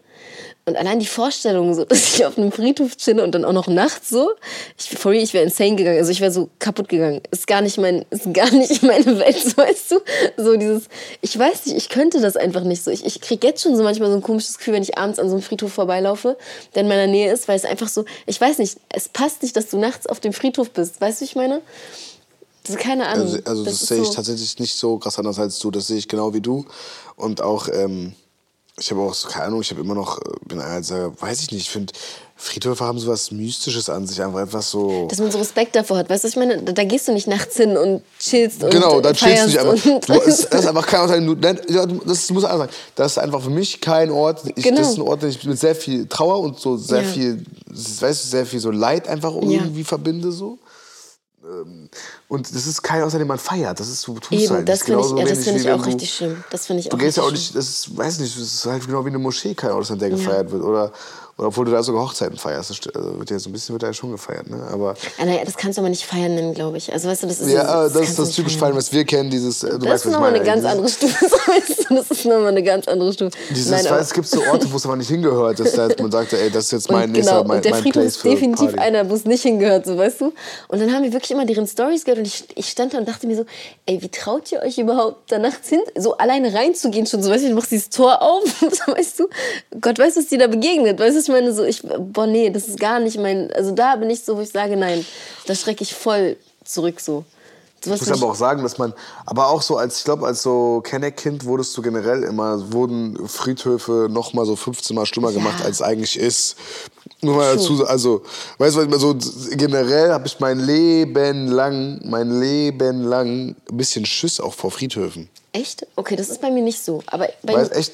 Und 0.67 0.75
allein 0.77 0.99
die 0.99 1.05
Vorstellung, 1.05 1.73
so, 1.75 1.85
dass 1.85 2.15
ich 2.15 2.25
auf 2.25 2.37
einem 2.37 2.51
Friedhof 2.51 2.97
chille 2.97 3.23
und 3.23 3.33
dann 3.33 3.45
auch 3.45 3.53
noch 3.53 3.67
nachts 3.67 4.09
so, 4.09 4.31
ich, 4.79 4.89
for 4.97 5.11
real, 5.11 5.23
ich 5.23 5.33
wäre 5.33 5.43
insane 5.43 5.75
gegangen, 5.75 5.99
also 5.99 6.09
ich 6.11 6.21
wäre 6.21 6.31
so 6.31 6.49
kaputt 6.57 6.89
gegangen. 6.89 7.21
Ist 7.29 7.45
gar 7.45 7.61
nicht 7.61 7.77
mein, 7.77 8.03
ist 8.09 8.33
gar 8.33 8.49
nicht 8.51 8.81
meine 8.81 9.19
Welt, 9.19 9.37
so, 9.37 9.57
weißt 9.57 9.91
du? 9.91 9.99
So 10.37 10.55
dieses, 10.57 10.85
ich 11.21 11.37
weiß 11.37 11.67
nicht, 11.67 11.77
ich 11.77 11.89
könnte 11.89 12.19
das 12.19 12.35
einfach 12.35 12.61
nicht 12.63 12.83
so. 12.83 12.89
Ich, 12.89 13.05
ich 13.05 13.21
kriege 13.21 13.45
jetzt 13.45 13.61
schon 13.61 13.75
so 13.77 13.83
manchmal 13.83 14.09
so 14.09 14.15
ein 14.15 14.23
komisches 14.23 14.57
Gefühl, 14.57 14.73
wenn 14.73 14.83
ich 14.83 14.97
abends 14.97 15.19
an 15.19 15.27
so 15.29 15.35
einem 15.35 15.43
Friedhof 15.43 15.71
vorbeilaufe, 15.71 16.35
der 16.73 16.81
in 16.81 16.87
meiner 16.87 17.07
Nähe 17.07 17.31
ist, 17.31 17.47
weil 17.47 17.57
es 17.57 17.65
einfach 17.65 17.87
so, 17.89 18.05
ich 18.25 18.41
weiß 18.41 18.57
nicht, 18.57 18.77
es 18.89 19.07
passt 19.07 19.43
nicht, 19.43 19.55
dass 19.55 19.67
du 19.69 19.77
nachts 19.77 20.07
auf 20.07 20.19
dem 20.19 20.33
Friedhof 20.33 20.71
bist. 20.71 20.99
Weißt 20.99 21.19
du, 21.21 21.25
wie 21.25 21.29
ich 21.29 21.35
meine? 21.35 21.61
Das 22.63 22.75
ist 22.75 22.81
keine 22.81 23.05
Ahnung. 23.05 23.27
Also, 23.27 23.39
also 23.45 23.63
das, 23.65 23.73
ist 23.75 23.87
sehe 23.89 24.01
ich 24.01 24.07
so- 24.07 24.13
tatsächlich 24.15 24.57
nicht 24.57 24.75
so 24.75 24.97
krass 24.97 25.19
anders 25.19 25.37
als 25.37 25.59
du. 25.59 25.69
Das 25.69 25.85
sehe 25.85 25.97
ich 25.97 26.07
genau 26.07 26.33
wie 26.33 26.41
du. 26.41 26.65
Und 27.15 27.41
auch, 27.41 27.67
ähm, 27.71 28.13
ich 28.77 28.91
habe 28.91 29.01
auch, 29.01 29.13
so, 29.13 29.29
keine 29.29 29.45
Ahnung, 29.45 29.61
ich 29.61 29.71
habe 29.71 29.79
immer 29.81 29.95
noch, 29.95 30.17
äh, 30.19 30.21
bin 30.47 30.59
also, 30.59 31.13
weiß 31.19 31.41
ich 31.41 31.51
nicht, 31.51 31.61
ich 31.61 31.69
finde, 31.69 31.93
Friedhöfe 32.37 32.83
haben 32.83 32.99
so 32.99 33.07
was 33.07 33.31
Mystisches 33.31 33.89
an 33.89 34.05
sich, 34.05 34.21
einfach 34.21 34.41
etwas 34.41 34.69
so. 34.69 35.07
Dass 35.07 35.19
man 35.19 35.31
so 35.31 35.37
Respekt 35.37 35.73
davor 35.77 35.97
hat. 35.97 36.09
Weißt 36.09 36.25
du, 36.25 36.27
ich 36.27 36.35
meine? 36.35 36.61
Da, 36.61 36.73
da 36.73 36.83
gehst 36.83 37.07
du 37.07 37.13
nicht 37.13 37.27
nachts 37.27 37.55
hin 37.55 37.77
und 37.77 38.03
chillst 38.19 38.61
und 38.61 38.71
Genau, 38.71 38.99
dann 38.99 39.15
chillst 39.15 39.43
du 39.43 39.47
nicht 39.47 39.59
einfach. 39.59 40.05
Du, 40.05 40.13
es, 40.29 40.45
das 40.49 40.59
ist 40.61 40.67
einfach 40.67 40.85
kein 40.85 41.29
Ort, 41.29 41.39
nein, 41.41 41.61
ja, 41.69 41.85
das 41.85 42.29
muss 42.31 42.43
anders 42.43 42.67
sein. 42.67 42.77
Das 42.95 43.11
ist 43.13 43.17
einfach 43.19 43.41
für 43.41 43.49
mich 43.49 43.79
kein 43.79 44.11
Ort. 44.11 44.41
Ich, 44.53 44.63
Genau. 44.65 44.79
Das 44.79 44.89
ist 44.89 44.97
ein 44.97 45.03
Ort, 45.03 45.21
den 45.21 45.29
ich 45.29 45.41
mit 45.45 45.57
sehr 45.57 45.75
viel 45.75 46.07
Trauer 46.07 46.41
und 46.41 46.59
so 46.59 46.75
sehr 46.75 47.03
Ja. 47.03 47.07
viel, 47.07 47.45
weißt 47.67 48.25
du, 48.25 48.27
sehr 48.27 48.45
viel 48.45 48.59
so 48.59 48.71
Leid 48.71 49.07
einfach 49.07 49.33
irgendwie 49.33 49.85
verbinde 49.85 50.33
so. 50.33 50.57
Ähm, 51.47 51.89
Und 52.27 52.55
das 52.55 52.65
ist 52.65 52.81
kein 52.81 53.01
an 53.13 53.19
dem 53.19 53.27
man 53.27 53.37
feiert. 53.37 53.79
Das 53.79 53.87
ist, 53.87 54.07
du 54.07 54.15
tust 54.19 54.31
Eben, 54.31 54.49
halt. 54.53 54.67
das 54.69 54.79
ist 54.79 54.85
finde 54.85 55.01
ich, 55.01 55.11
ja, 55.11 55.25
das 55.25 55.43
wie 55.43 55.61
ich 55.61 55.69
auch 55.71 55.77
du- 55.81 55.89
richtig 55.89 56.13
schlimm. 56.13 56.43
Das 56.49 56.65
finde 56.65 56.81
ich 56.81 56.89
Du 56.89 56.95
auch 56.95 56.99
gehst 56.99 57.17
ja 57.17 57.23
auch 57.23 57.31
nicht, 57.31 57.55
das 57.55 57.69
ist, 57.69 57.95
weiß 57.97 58.19
nicht, 58.19 58.35
das 58.35 58.43
ist 58.43 58.65
halt 58.65 58.85
genau 58.85 59.03
wie 59.05 59.09
eine 59.09 59.19
Moschee, 59.19 59.53
kein 59.53 59.71
Ort, 59.71 59.89
an 59.91 59.99
der 59.99 60.09
gefeiert 60.09 60.51
wird. 60.51 60.63
Oder, 60.63 60.91
oder 61.37 61.49
obwohl 61.49 61.65
du 61.65 61.71
da 61.71 61.83
sogar 61.83 62.03
Hochzeiten 62.03 62.37
feierst. 62.37 62.69
Das 62.69 62.79
also 62.95 63.19
wird 63.19 63.29
ja 63.29 63.39
so 63.39 63.49
ein 63.49 63.53
bisschen 63.53 63.73
wird 63.73 63.83
da 63.83 63.87
ja 63.87 63.93
schon 63.93 64.11
gefeiert, 64.11 64.49
ne? 64.49 64.67
Aber. 64.71 64.95
Ah, 65.19 65.25
naja, 65.25 65.43
das 65.43 65.57
kannst 65.57 65.77
du 65.77 65.81
aber 65.81 65.89
nicht 65.89 66.05
feiern 66.05 66.33
nennen, 66.35 66.53
glaube 66.53 66.77
ich. 66.77 66.93
Also 66.93 67.09
weißt 67.09 67.23
du, 67.23 67.27
das 67.27 67.41
ist 67.41 67.51
ja, 67.51 67.63
das, 67.63 67.93
das 67.93 68.09
ist 68.09 68.19
das 68.19 68.31
typisch 68.31 68.53
feiern. 68.53 68.71
Feiern, 68.71 68.77
was 68.77 68.93
wir 68.93 69.03
kennen, 69.03 69.29
dieses, 69.29 69.63
äh, 69.63 69.71
du 69.71 69.79
Das 69.79 69.89
weißt, 69.89 70.05
ist 70.05 70.11
nochmal 70.13 70.33
eine 70.33 70.43
ganz 70.43 70.63
andere 70.63 70.87
Stufe. 70.87 71.25
Das 71.87 72.09
ist 72.09 72.25
nochmal 72.25 72.47
eine 72.47 72.63
ganz 72.63 72.87
andere 72.87 73.13
Stufe. 73.13 73.37
Dieses, 73.51 73.71
Nein, 73.71 73.85
weil 73.89 73.99
es 73.99 74.11
gibt 74.11 74.27
so 74.27 74.41
Orte, 74.51 74.71
wo 74.71 74.77
es 74.77 74.85
aber 74.85 74.95
nicht 74.95 75.07
hingehört, 75.07 75.59
dass 75.59 75.73
da 75.73 75.87
man 75.99 76.11
sagt, 76.11 76.33
ey, 76.33 76.49
das 76.49 76.65
ist 76.65 76.71
jetzt 76.71 76.91
mein 76.91 77.05
und 77.05 77.11
nächster, 77.11 77.33
genau, 77.33 77.47
mein, 77.47 77.57
und 77.57 77.65
der 77.65 77.71
mein 77.73 77.81
Friedhof 77.81 78.01
Place 78.01 78.15
ist 78.15 78.25
definitiv 78.25 78.75
Party. 78.75 78.79
einer, 78.79 79.09
wo 79.09 79.13
es 79.13 79.25
nicht 79.25 79.43
hingehört, 79.43 79.85
so 79.85 79.97
weißt 79.97 80.21
du. 80.21 80.33
Und 80.67 80.81
dann 80.81 80.91
haben 80.93 81.03
wir 81.03 81.13
wirklich 81.13 81.31
immer 81.31 81.45
deren 81.45 81.67
Stories 81.67 82.03
gehört 82.03 82.19
und 82.19 82.27
ich, 82.27 82.45
ich 82.55 82.67
stand 82.69 82.93
da 82.93 82.97
und 82.97 83.07
dachte 83.07 83.27
mir 83.27 83.35
so, 83.35 83.45
ey, 83.85 84.01
wie 84.01 84.09
traut 84.09 84.51
ihr 84.51 84.61
euch 84.61 84.77
überhaupt 84.77 85.31
da 85.31 85.37
nachts 85.37 85.69
hin, 85.69 85.81
so 85.95 86.17
alleine 86.17 86.53
reinzugehen 86.53 87.05
schon, 87.05 87.21
so 87.21 87.29
weißt 87.29 87.43
du, 87.43 87.49
du 87.49 87.55
machst 87.55 87.71
dieses 87.71 87.89
Tor 87.89 88.21
auf, 88.21 88.43
so, 88.59 88.91
weißt 88.91 89.19
du, 89.19 89.27
Gott 89.79 89.99
weiß, 89.99 90.17
was 90.17 90.25
dir 90.27 90.39
da 90.39 90.47
begegnet, 90.47 90.99
weißt 90.99 91.15
du, 91.15 91.24
ich 91.25 91.31
meine 91.31 91.53
so, 91.53 91.63
ich, 91.63 91.81
boah 91.81 92.27
nee, 92.27 92.49
das 92.49 92.67
ist 92.67 92.79
gar 92.79 92.99
nicht 92.99 93.17
mein, 93.17 93.51
also 93.53 93.71
da 93.71 93.95
bin 93.95 94.09
ich 94.09 94.23
so, 94.23 94.37
wo 94.37 94.41
ich 94.41 94.49
sage, 94.49 94.77
nein, 94.77 95.05
da 95.45 95.55
schrecke 95.55 95.83
ich 95.83 95.93
voll 95.93 96.37
zurück 96.63 96.99
so. 96.99 97.25
Sowas 97.83 98.01
Ich 98.01 98.07
muss 98.07 98.21
aber 98.21 98.31
auch 98.31 98.35
sagen, 98.35 98.63
dass 98.63 98.77
man, 98.77 98.93
aber 99.25 99.49
auch 99.49 99.61
so 99.61 99.77
als, 99.77 99.99
ich 99.99 100.03
glaube, 100.05 100.25
als 100.25 100.41
so 100.41 100.81
Kenneck-Kind 100.83 101.45
wurdest 101.45 101.77
du 101.77 101.81
generell 101.81 102.23
immer, 102.23 102.71
wurden 102.73 103.27
Friedhöfe 103.27 104.07
noch 104.09 104.33
mal 104.33 104.45
so 104.45 104.55
15 104.55 104.95
Mal 104.95 105.05
schlimmer 105.05 105.31
gemacht, 105.31 105.63
als 105.63 105.75
es 105.75 105.81
eigentlich 105.81 106.17
ist. 106.17 106.55
Nur 107.21 107.35
mal 107.35 107.55
dazu, 107.55 107.85
also, 107.85 108.23
weißt 108.57 108.77
du, 108.77 108.91
was 108.91 109.01
so, 109.01 109.15
generell 109.51 110.11
habe 110.11 110.25
ich 110.25 110.39
mein 110.39 110.59
Leben 110.59 111.47
lang, 111.47 112.01
mein 112.03 112.39
Leben 112.39 113.03
lang 113.03 113.49
ein 113.49 113.77
bisschen 113.77 114.05
Schiss 114.05 114.39
auch 114.39 114.53
vor 114.53 114.71
Friedhöfen. 114.71 115.29
Echt? 115.51 115.85
Okay, 115.95 116.15
das 116.15 116.29
ist 116.29 116.41
bei 116.41 116.49
mir 116.49 116.63
nicht 116.63 116.83
so. 116.83 117.03
Aber 117.07 117.29
bei 117.43 117.53
Weißt 117.53 117.71
echt? 117.73 117.93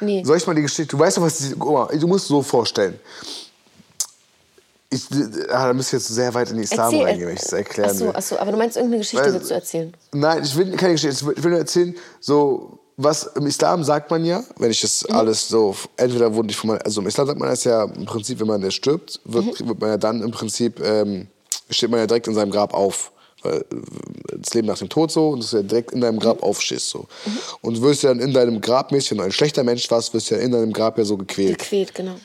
Nee. 0.00 0.22
Soll 0.24 0.36
ich 0.36 0.46
mal 0.46 0.54
die 0.54 0.62
Geschichte, 0.62 0.96
du 0.96 0.98
weißt 0.98 1.16
doch, 1.18 1.22
was 1.22 1.54
guck 1.58 1.72
mal, 1.72 1.98
du 1.98 2.06
musst 2.06 2.26
so 2.28 2.42
vorstellen. 2.42 2.98
Ich, 4.90 5.02
ah, 5.50 5.66
da 5.66 5.74
müsst 5.74 5.92
ihr 5.92 5.98
jetzt 5.98 6.08
sehr 6.08 6.32
weit 6.32 6.48
in 6.48 6.56
den 6.56 6.62
Islam 6.64 6.86
Erzähl, 6.92 7.04
reingehen, 7.06 7.28
wenn 7.28 7.34
ich 7.34 7.42
das 7.42 7.52
erklären 7.52 7.90
achso, 7.90 8.04
will. 8.06 8.16
achso, 8.16 8.38
aber 8.38 8.52
du 8.52 8.56
meinst 8.56 8.76
irgendeine 8.76 9.02
Geschichte 9.02 9.24
Weil- 9.26 9.34
willst 9.34 9.50
du 9.50 9.54
erzählen? 9.54 9.94
Nein, 10.12 10.42
ich 10.42 10.56
will 10.56 10.74
keine 10.76 10.92
Geschichte. 10.92 11.32
Ich 11.36 11.44
will 11.44 11.50
nur 11.50 11.58
erzählen, 11.58 11.94
so 12.20 12.78
was 12.96 13.24
im 13.36 13.46
Islam 13.46 13.84
sagt 13.84 14.10
man 14.10 14.24
ja, 14.24 14.42
wenn 14.56 14.70
ich 14.70 14.80
das 14.80 15.04
alles 15.06 15.46
so 15.46 15.76
entweder 15.96 16.34
wurde 16.34 16.48
ich 16.50 16.56
von 16.56 16.68
meinem, 16.70 16.80
also 16.84 17.00
im 17.00 17.06
Islam 17.06 17.26
sagt 17.28 17.38
man 17.38 17.48
das 17.50 17.62
ja 17.64 17.84
im 17.84 18.06
Prinzip, 18.06 18.40
wenn 18.40 18.46
man 18.48 18.60
der 18.60 18.70
stirbt, 18.72 19.20
wird, 19.24 19.66
wird 19.66 19.80
man 19.80 19.90
ja 19.90 19.96
dann 19.98 20.20
im 20.22 20.30
Prinzip 20.32 20.80
ähm, 20.80 21.28
steht 21.70 21.90
man 21.90 22.00
ja 22.00 22.06
direkt 22.06 22.26
in 22.26 22.34
seinem 22.34 22.50
Grab 22.50 22.72
auf. 22.74 23.12
Weil 23.42 23.64
das 24.36 24.52
Leben 24.54 24.66
nach 24.66 24.78
dem 24.78 24.88
Tod 24.88 25.12
so 25.12 25.30
und 25.30 25.42
dass 25.42 25.50
du 25.50 25.58
ja 25.58 25.62
direkt 25.62 25.92
in 25.92 26.00
deinem 26.00 26.18
Grab 26.18 26.42
aufstehst 26.42 26.90
so. 26.90 27.06
Und 27.60 27.76
du 27.76 27.82
wirst 27.82 28.02
ja 28.02 28.08
dann 28.10 28.20
in 28.20 28.32
deinem 28.32 28.60
Grab 28.60 28.90
mäßig, 28.90 29.12
wenn 29.12 29.18
du 29.18 29.24
ein 29.24 29.32
schlechter 29.32 29.62
Mensch 29.64 29.88
warst, 29.90 30.12
wirst 30.12 30.30
du 30.30 30.34
ja 30.34 30.40
in 30.40 30.50
deinem 30.50 30.72
Grab 30.72 30.98
ja 30.98 31.04
so 31.04 31.16
gequält. 31.16 31.58
Gequält, 31.58 31.94
genau. 31.94 32.16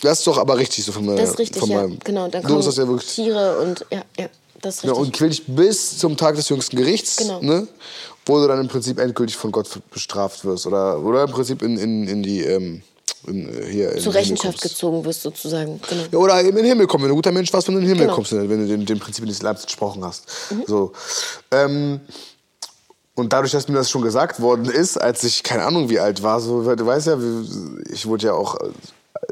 Das 0.00 0.18
ist 0.18 0.26
doch 0.26 0.38
aber 0.38 0.56
richtig 0.58 0.84
so 0.84 0.92
von 0.92 1.04
meiner 1.04 1.20
Das 1.20 1.30
ist 1.30 1.38
richtig, 1.38 1.60
von 1.60 1.70
ja. 1.70 1.82
meinem, 1.82 1.98
Genau, 2.02 2.28
dann 2.28 2.42
kommen 2.42 2.62
das 2.62 2.76
ja 2.76 2.88
wirklich. 2.88 3.14
Tiere 3.14 3.58
und 3.58 3.84
ja, 3.90 4.02
ja, 4.18 4.28
das 4.60 4.76
ist 4.76 4.82
Ja, 4.84 4.90
richtig. 4.90 5.06
und 5.06 5.12
quäl 5.16 5.28
dich 5.30 5.44
bis 5.46 5.98
zum 5.98 6.16
Tag 6.16 6.34
des 6.34 6.48
jüngsten 6.48 6.76
Gerichts, 6.76 7.18
Genau. 7.18 7.40
ne? 7.40 7.68
wo 8.26 8.38
du 8.40 8.48
dann 8.48 8.60
im 8.60 8.68
Prinzip 8.68 8.98
endgültig 8.98 9.36
von 9.36 9.52
Gott 9.52 9.68
bestraft 9.92 10.44
wirst. 10.44 10.66
Oder, 10.66 11.00
oder 11.02 11.24
im 11.24 11.30
Prinzip 11.30 11.60
in, 11.62 11.76
in, 11.76 12.08
in 12.08 12.22
die, 12.22 12.40
ähm, 12.42 12.82
in, 13.26 13.48
äh, 13.48 13.66
hier 13.70 13.96
Zur 13.98 14.14
Rechenschaft 14.14 14.60
gezogen 14.60 15.04
wirst, 15.04 15.22
sozusagen. 15.22 15.80
Genau. 15.88 16.02
Ja, 16.12 16.18
oder 16.18 16.40
eben 16.40 16.56
in 16.58 16.64
den 16.64 16.66
Himmel 16.66 16.86
kommen, 16.86 17.04
wenn 17.04 17.08
du 17.10 17.14
ein 17.14 17.18
guter 17.18 17.32
Mensch 17.32 17.52
warst, 17.52 17.68
wenn 17.68 17.74
du 17.74 17.80
in 17.80 17.86
den 17.86 17.90
Himmel 17.94 18.06
Genau. 18.06 18.14
kommst, 18.16 18.32
wenn 18.32 18.48
du 18.48 18.66
den, 18.66 18.84
den 18.86 18.98
Prinzipien 18.98 19.28
des 19.28 19.38
Islams 19.38 19.62
entsprochen 19.62 20.04
hast. 20.04 20.24
Mhm. 20.50 20.62
So. 20.66 20.92
Ähm, 21.50 22.00
und 23.14 23.32
dadurch, 23.32 23.52
dass 23.52 23.68
mir 23.68 23.74
das 23.74 23.90
schon 23.90 24.02
gesagt 24.02 24.40
worden 24.40 24.66
ist, 24.66 24.96
als 24.96 25.22
ich 25.24 25.42
keine 25.42 25.64
Ahnung 25.64 25.88
wie 25.90 25.98
alt 26.00 26.22
war, 26.22 26.40
so, 26.40 26.62
du 26.74 26.86
weißt 26.86 27.06
ja, 27.08 27.18
ich 27.92 28.06
wurde 28.06 28.26
ja 28.28 28.32
auch 28.32 28.56
äh, 28.60 28.68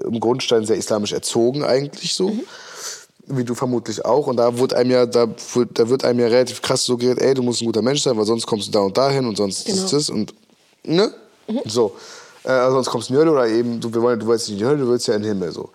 im 0.05 0.21
Grundstein 0.21 0.65
sehr 0.67 0.77
islamisch 0.77 1.13
erzogen 1.13 1.65
eigentlich 1.65 2.15
so. 2.15 2.29
Mhm. 2.31 2.41
Wie 3.33 3.45
du 3.45 3.55
vermutlich 3.55 4.05
auch. 4.05 4.27
Und 4.27 4.39
da 4.39 4.59
wird 4.59 4.75
einem 4.75 4.91
ja, 4.91 5.07
da, 5.07 5.29
wird- 5.55 5.79
da 5.79 5.89
wird 5.89 6.05
einem 6.05 6.19
ja 6.21 6.27
relativ 6.27 6.61
krass 6.63 6.85
suggeriert, 6.85 7.21
ey, 7.21 7.33
du 7.33 7.43
musst 7.43 7.63
ein 7.63 7.67
guter 7.67 7.81
Mensch 7.83 8.03
sein, 8.03 8.17
weil 8.19 8.25
sonst 8.27 8.45
kommst 8.47 8.69
du 8.69 8.73
da 8.73 8.81
und 8.81 8.99
dahin 8.99 9.25
und 9.27 9.37
sonst 9.37 9.67
Genau. 9.67 9.83
ist 9.85 9.93
das 9.93 10.11
und 10.11 10.35
ne? 10.85 11.13
So. 11.65 11.95
Äh, 12.45 12.49
also 12.51 12.77
sonst 12.77 12.91
kommst 12.91 13.09
du 13.11 13.15
in 13.15 13.19
die 13.19 13.21
Hölle 13.23 13.33
oder 13.33 13.47
eben, 13.49 13.81
du, 13.81 13.93
wir 13.93 14.03
wollen, 14.03 14.19
du 14.21 14.27
willst 14.27 14.49
nicht 14.49 14.55
in 14.55 14.59
die 14.59 14.65
Hölle, 14.67 14.79
du 14.79 14.89
willst 14.89 15.07
ja 15.09 15.15
in 15.15 15.23
den 15.23 15.33
Himmel. 15.33 15.53
So. 15.53 15.71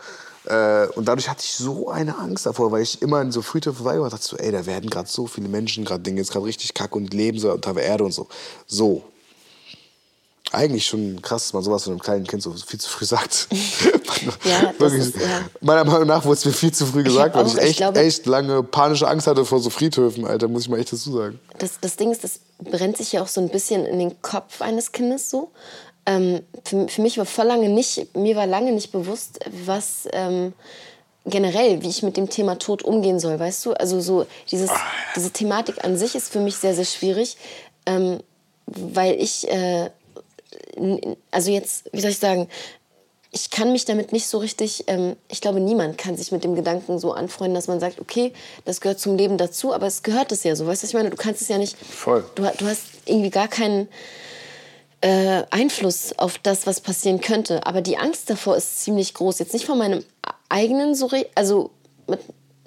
Äh, 0.45 0.87
und 0.95 1.05
dadurch 1.07 1.27
hatte 1.29 1.41
ich 1.43 1.55
so 1.55 1.89
eine 1.89 2.17
Angst 2.17 2.45
davor, 2.45 2.71
weil 2.71 2.81
ich 2.83 3.01
immer 3.01 3.21
in 3.21 3.31
so 3.31 3.41
Friedhöfe 3.41 3.83
war 3.83 3.99
und 3.99 4.13
dachte 4.13 4.23
so, 4.25 4.37
ey, 4.37 4.51
da 4.51 4.65
werden 4.65 4.89
gerade 4.89 5.09
so 5.09 5.25
viele 5.27 5.47
Menschen, 5.47 5.85
gerade 5.85 6.03
Dinge 6.03 6.19
jetzt 6.19 6.31
gerade 6.31 6.45
richtig 6.45 6.73
kacke 6.73 6.95
und 6.95 7.13
leben 7.13 7.39
so 7.39 7.51
unter 7.51 7.73
der 7.73 7.83
Erde 7.83 8.03
und 8.03 8.11
so. 8.13 8.27
So. 8.67 9.03
Eigentlich 10.51 10.85
schon 10.85 11.21
krass, 11.21 11.43
dass 11.45 11.53
man 11.53 11.63
sowas 11.63 11.83
von 11.83 11.93
einem 11.93 11.99
kleinen 12.01 12.25
Kind 12.27 12.41
so 12.43 12.51
viel 12.53 12.79
zu 12.79 12.87
früh 12.89 13.05
sagt. 13.05 13.47
Ja, 14.43 14.69
ist- 14.87 15.15
ja. 15.17 15.41
Meiner 15.61 15.83
Meinung 15.83 16.07
nach 16.07 16.23
wurde 16.23 16.35
es 16.37 16.45
mir 16.45 16.51
viel 16.53 16.71
zu 16.71 16.85
früh 16.85 17.03
gesagt, 17.03 17.35
hab 17.35 17.43
weil 17.43 17.51
auch- 17.51 17.55
ich 17.57 17.61
ich 17.63 17.69
echt, 17.69 17.77
glaube- 17.77 17.99
echt 17.99 18.25
lange 18.25 18.63
panische 18.63 19.07
Angst 19.07 19.27
hatte 19.27 19.43
vor 19.45 19.59
so 19.59 19.69
Friedhöfen, 19.69 20.25
Alter, 20.25 20.47
muss 20.47 20.63
ich 20.63 20.69
mal 20.69 20.79
echt 20.79 20.93
dazu 20.93 21.11
sagen. 21.17 21.39
das, 21.59 21.71
das 21.81 21.95
Ding 21.97 22.11
ist, 22.11 22.23
das 22.23 22.39
brennt 22.59 22.97
sich 22.97 23.11
ja 23.11 23.21
auch 23.21 23.27
so 23.27 23.41
ein 23.41 23.49
bisschen 23.49 23.85
in 23.85 23.99
den 23.99 24.21
Kopf 24.21 24.61
eines 24.61 24.91
Kindes 24.91 25.29
so. 25.29 25.51
Ähm, 26.05 26.41
für, 26.63 26.87
für 26.87 27.01
mich 27.01 27.17
war 27.17 27.25
voll 27.25 27.45
lange 27.45 27.69
nicht, 27.69 28.15
mir 28.15 28.35
war 28.35 28.45
lange 28.45 28.71
nicht 28.71 28.91
bewusst, 28.91 29.39
was 29.65 30.07
ähm, 30.13 30.53
generell, 31.25 31.81
wie 31.81 31.89
ich 31.89 32.03
mit 32.03 32.17
dem 32.17 32.29
Thema 32.29 32.59
Tod 32.59 32.83
umgehen 32.83 33.19
soll, 33.19 33.39
weißt 33.39 33.65
du? 33.65 33.73
Also 33.73 33.99
so 33.99 34.25
dieses, 34.51 34.69
diese 35.15 35.31
Thematik 35.31 35.83
an 35.83 35.97
sich 35.97 36.15
ist 36.15 36.31
für 36.31 36.39
mich 36.39 36.57
sehr, 36.57 36.75
sehr 36.75 36.85
schwierig, 36.85 37.37
ähm, 37.85 38.19
weil 38.67 39.19
ich, 39.19 39.49
äh, 39.49 39.89
also 41.31 41.51
jetzt, 41.51 41.89
wie 41.91 42.01
soll 42.01 42.11
ich 42.11 42.19
sagen, 42.19 42.47
ich 43.31 43.49
kann 43.49 43.73
mich 43.73 43.83
damit 43.83 44.13
nicht 44.13 44.27
so 44.27 44.37
richtig, 44.37 44.85
ähm, 44.87 45.17
ich 45.27 45.41
glaube, 45.41 45.59
niemand 45.59 45.97
kann 45.97 46.15
sich 46.15 46.31
mit 46.31 46.43
dem 46.43 46.55
Gedanken 46.55 46.99
so 46.99 47.11
anfreunden, 47.11 47.55
dass 47.55 47.67
man 47.67 47.81
sagt, 47.81 47.99
okay, 47.99 48.31
das 48.63 48.79
gehört 48.79 48.99
zum 48.99 49.17
Leben 49.17 49.37
dazu, 49.37 49.73
aber 49.73 49.87
es 49.87 50.03
gehört 50.03 50.31
es 50.31 50.43
ja 50.43 50.55
so, 50.55 50.67
weißt 50.67 50.83
du, 50.83 50.87
ich 50.87 50.93
meine? 50.93 51.09
Du 51.09 51.17
kannst 51.17 51.41
es 51.41 51.49
ja 51.49 51.57
nicht, 51.57 51.75
Voll. 51.77 52.23
Du, 52.35 52.43
du 52.43 52.65
hast 52.65 52.83
irgendwie 53.05 53.31
gar 53.31 53.49
keinen 53.49 53.89
äh, 55.05 55.43
Einfluss 55.51 56.17
auf 56.17 56.39
das, 56.39 56.65
was 56.65 56.81
passieren 56.81 57.21
könnte, 57.21 57.65
aber 57.67 57.81
die 57.81 57.97
Angst 57.97 58.27
davor 58.29 58.55
ist 58.57 58.81
ziemlich 58.83 59.13
groß. 59.13 59.37
Jetzt 59.37 59.53
nicht 59.53 59.65
von 59.65 59.77
meinem 59.77 60.03
eigenen, 60.49 60.95
so, 60.95 61.09
also, 61.35 61.69
mit, 62.07 62.19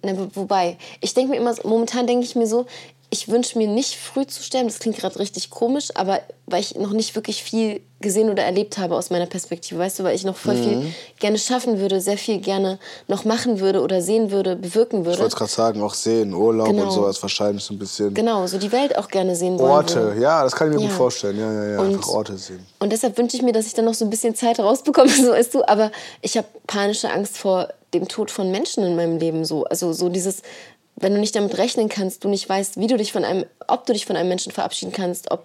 ne, 0.05 0.17
wo- 0.17 0.43
wobei, 0.43 0.79
ich 1.01 1.15
denke 1.15 1.31
mir 1.33 1.37
immer, 1.39 1.55
momentan 1.65 2.07
denke 2.07 2.25
ich 2.25 2.37
mir 2.37 2.47
so, 2.47 2.67
ich 3.11 3.29
wünsche 3.29 3.57
mir 3.57 3.69
nicht 3.69 3.97
früh 3.97 4.27
zu 4.27 4.43
sterben, 4.43 4.69
das 4.69 4.81
klingt 4.81 4.99
gerade 4.99 5.19
richtig 5.19 5.49
komisch, 5.49 5.89
aber 5.95 6.21
weil 6.47 6.61
ich 6.61 6.75
noch 6.75 6.93
nicht 6.93 7.15
wirklich 7.15 7.43
viel 7.43 7.81
gesehen 8.01 8.29
oder 8.31 8.43
erlebt 8.43 8.77
habe 8.79 8.95
aus 8.97 9.09
meiner 9.11 9.25
Perspektive, 9.27 9.81
weißt 9.81 9.99
du, 9.99 10.05
weil 10.05 10.15
ich 10.15 10.25
noch 10.25 10.37
voll 10.37 10.55
viel 10.57 10.93
gerne 11.19 11.39
schaffen 11.39 11.81
würde, 11.81 12.01
sehr 12.03 12.19
viel 12.19 12.39
gerne 12.39 12.79
noch 13.07 13.25
machen 13.25 13.61
würde 13.61 13.81
oder 13.81 14.03
sehen 14.03 14.31
würde, 14.31 14.57
bewirken 14.57 15.01
Ich 15.01 15.07
würde. 15.07 15.21
wollte 15.23 15.37
gerade 15.37 15.51
sagen, 15.51 15.83
auch 15.83 15.95
sehen, 15.95 16.35
Urlaub 16.35 16.69
Genau. 16.69 16.85
und 16.85 16.91
sowas 16.91 17.21
wahrscheinlich 17.23 17.65
so 17.65 17.73
ein 17.75 17.79
bisschen. 17.79 18.13
Genau, 18.13 18.47
so 18.47 18.59
die 18.59 18.71
Welt 18.73 18.97
auch 18.97 19.09
gerne 19.09 19.35
sehen 19.35 19.59
wollen 19.59 19.71
Orte, 19.73 19.95
würde. 20.03 20.21
ja, 20.21 20.43
das 20.45 20.55
kann 20.55 20.69
ich 20.71 20.77
mir 20.77 20.83
Ja. 20.83 20.89
gut 20.89 20.97
vorstellen. 20.97 21.39
Ja, 21.39 21.53
ja, 21.53 21.71
ja, 21.73 21.81
Und- 21.81 21.95
einfach 21.95 22.09
Orte 22.09 22.37
sehen. 22.37 22.65
Und 22.79 22.93
deshalb 22.93 23.17
wünsche 23.17 23.37
ich 23.39 23.43
mir, 23.43 23.53
dass 23.53 23.67
ich 23.67 23.75
dann 23.75 23.87
noch 23.87 23.95
so 23.95 24.05
ein 24.05 24.11
bisschen 24.11 24.35
Zeit 24.35 24.61
rausbekomme, 24.61 25.09
so 25.27 25.31
weißt 25.33 25.55
du. 25.55 25.67
Aber 25.67 25.91
ich 26.21 26.37
habe 26.37 26.47
panische 26.67 27.11
Angst 27.11 27.39
vor 27.39 27.69
dem 27.95 28.07
Tod 28.07 28.31
von 28.31 28.51
Menschen 28.51 28.85
in 28.85 28.97
meinem 28.97 29.19
Leben. 29.19 29.45
So. 29.47 29.65
Also 29.65 29.93
so 29.95 30.09
dieses, 30.11 30.43
wenn 31.01 31.15
du 31.15 31.21
nicht 31.21 31.35
damit 31.37 31.57
rechnen 31.59 31.89
kannst, 31.89 32.25
du 32.25 32.29
nicht 32.29 32.49
weißt, 32.49 32.79
wie 32.81 32.87
du 32.87 32.97
dich 32.97 33.13
von 33.13 33.25
einem, 33.25 33.45
ob 33.67 33.87
du 33.87 33.93
dich 33.93 34.07
von 34.07 34.17
einem 34.17 34.29
Menschen 34.29 34.53
verabschieden 34.53 34.93
kannst, 34.93 35.31
ob 35.31 35.45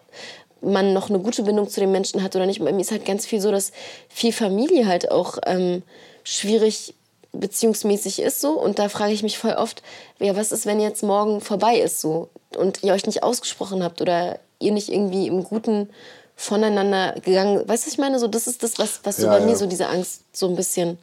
man 0.62 0.94
noch 0.94 1.10
eine 1.10 1.20
gute 1.20 1.44
Bindung 1.44 1.70
zu 1.70 1.80
dem 1.80 1.92
Menschen 1.92 2.24
hat 2.24 2.36
oder 2.36 2.46
nicht. 2.46 2.64
Bei 2.64 2.72
mir 2.72 2.82
ist 2.82 2.92
halt 2.92 3.06
ganz 3.06 3.26
viel 3.26 3.42
so, 3.42 3.52
dass 3.52 3.72
viel 4.10 4.32
Familie 4.32 4.88
halt 4.88 5.12
auch 5.12 5.38
ähm, 5.46 5.84
schwierig 6.24 6.94
beziehungsmäßig 7.34 8.20
ist 8.22 8.42
so 8.42 8.52
und 8.52 8.80
da 8.80 8.90
frage 8.90 9.12
ich 9.12 9.24
mich 9.24 9.38
voll 9.40 9.54
oft, 9.54 9.82
ja, 10.20 10.36
was 10.36 10.52
ist, 10.52 10.66
wenn 10.66 10.80
jetzt 10.80 11.02
morgen 11.04 11.42
vorbei 11.42 11.78
ist 11.80 12.00
so 12.00 12.30
und 12.58 12.84
ihr 12.84 12.94
euch 12.94 13.06
nicht 13.08 13.24
ausgesprochen 13.24 13.84
habt 13.84 14.02
oder 14.02 14.40
ihr 14.60 14.72
nicht 14.72 14.90
irgendwie 14.90 15.28
im 15.28 15.44
Guten 15.44 15.90
voneinander 16.36 17.16
gegangen, 17.26 17.68
weißt 17.68 17.84
du, 17.84 17.88
was 17.88 17.94
ich 17.94 17.98
meine? 17.98 18.20
So, 18.20 18.28
das 18.28 18.48
ist 18.48 18.64
das, 18.64 18.78
was, 18.80 19.02
was 19.04 19.18
so 19.18 19.24
Ja, 19.26 19.34
bei 19.34 19.40
ja. 19.40 19.46
mir 19.46 19.56
so 19.56 19.66
diese 19.66 19.88
Angst 19.88 20.22
so 20.32 20.48
ein 20.48 20.56
bisschen 20.56 20.98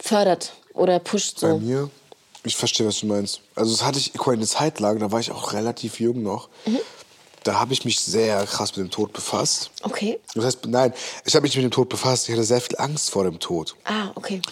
fördert 0.00 0.52
oder 0.74 0.98
pusht 0.98 1.40
Bei 1.40 1.50
so. 1.50 1.58
mir, 1.58 1.90
ich 2.44 2.56
verstehe, 2.56 2.86
was 2.86 3.00
du 3.00 3.06
meinst. 3.06 3.40
Also 3.54 3.72
das 3.72 3.84
hatte 3.84 3.98
ich, 3.98 4.12
guck 4.12 4.28
mal, 4.28 4.32
eine 4.34 4.46
Zeit 4.46 4.80
lang, 4.80 4.98
da 4.98 5.10
war 5.10 5.20
ich 5.20 5.30
auch 5.30 5.52
relativ 5.52 6.00
jung 6.00 6.22
noch. 6.22 6.48
Mhm. 6.66 6.78
Da 7.44 7.58
habe 7.58 7.72
ich 7.72 7.84
mich 7.84 8.00
sehr 8.00 8.44
krass 8.46 8.76
mit 8.76 8.86
dem 8.86 8.90
Tod 8.90 9.12
befasst. 9.12 9.70
Okay. 9.82 10.18
Das 10.34 10.44
heißt, 10.44 10.66
nein, 10.66 10.92
ich 11.24 11.34
habe 11.34 11.44
mich 11.44 11.54
mit 11.56 11.64
dem 11.64 11.70
Tod 11.70 11.88
befasst. 11.88 12.28
Ich 12.28 12.34
hatte 12.34 12.44
sehr 12.44 12.60
viel 12.60 12.76
Angst 12.78 13.10
vor 13.10 13.24
dem 13.24 13.38
Tod. 13.38 13.76
Ah, 13.84 14.10
okay. 14.14 14.42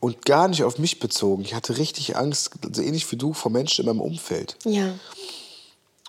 Und 0.00 0.24
gar 0.24 0.46
nicht 0.46 0.62
auf 0.62 0.78
mich 0.78 1.00
bezogen. 1.00 1.42
Ich 1.42 1.54
hatte 1.54 1.78
richtig 1.78 2.16
Angst, 2.16 2.50
so 2.72 2.82
ähnlich 2.82 3.10
wie 3.10 3.16
du, 3.16 3.32
vor 3.32 3.50
Menschen 3.50 3.84
in 3.84 3.86
meinem 3.86 4.00
Umfeld. 4.00 4.56
Ja. 4.64 4.94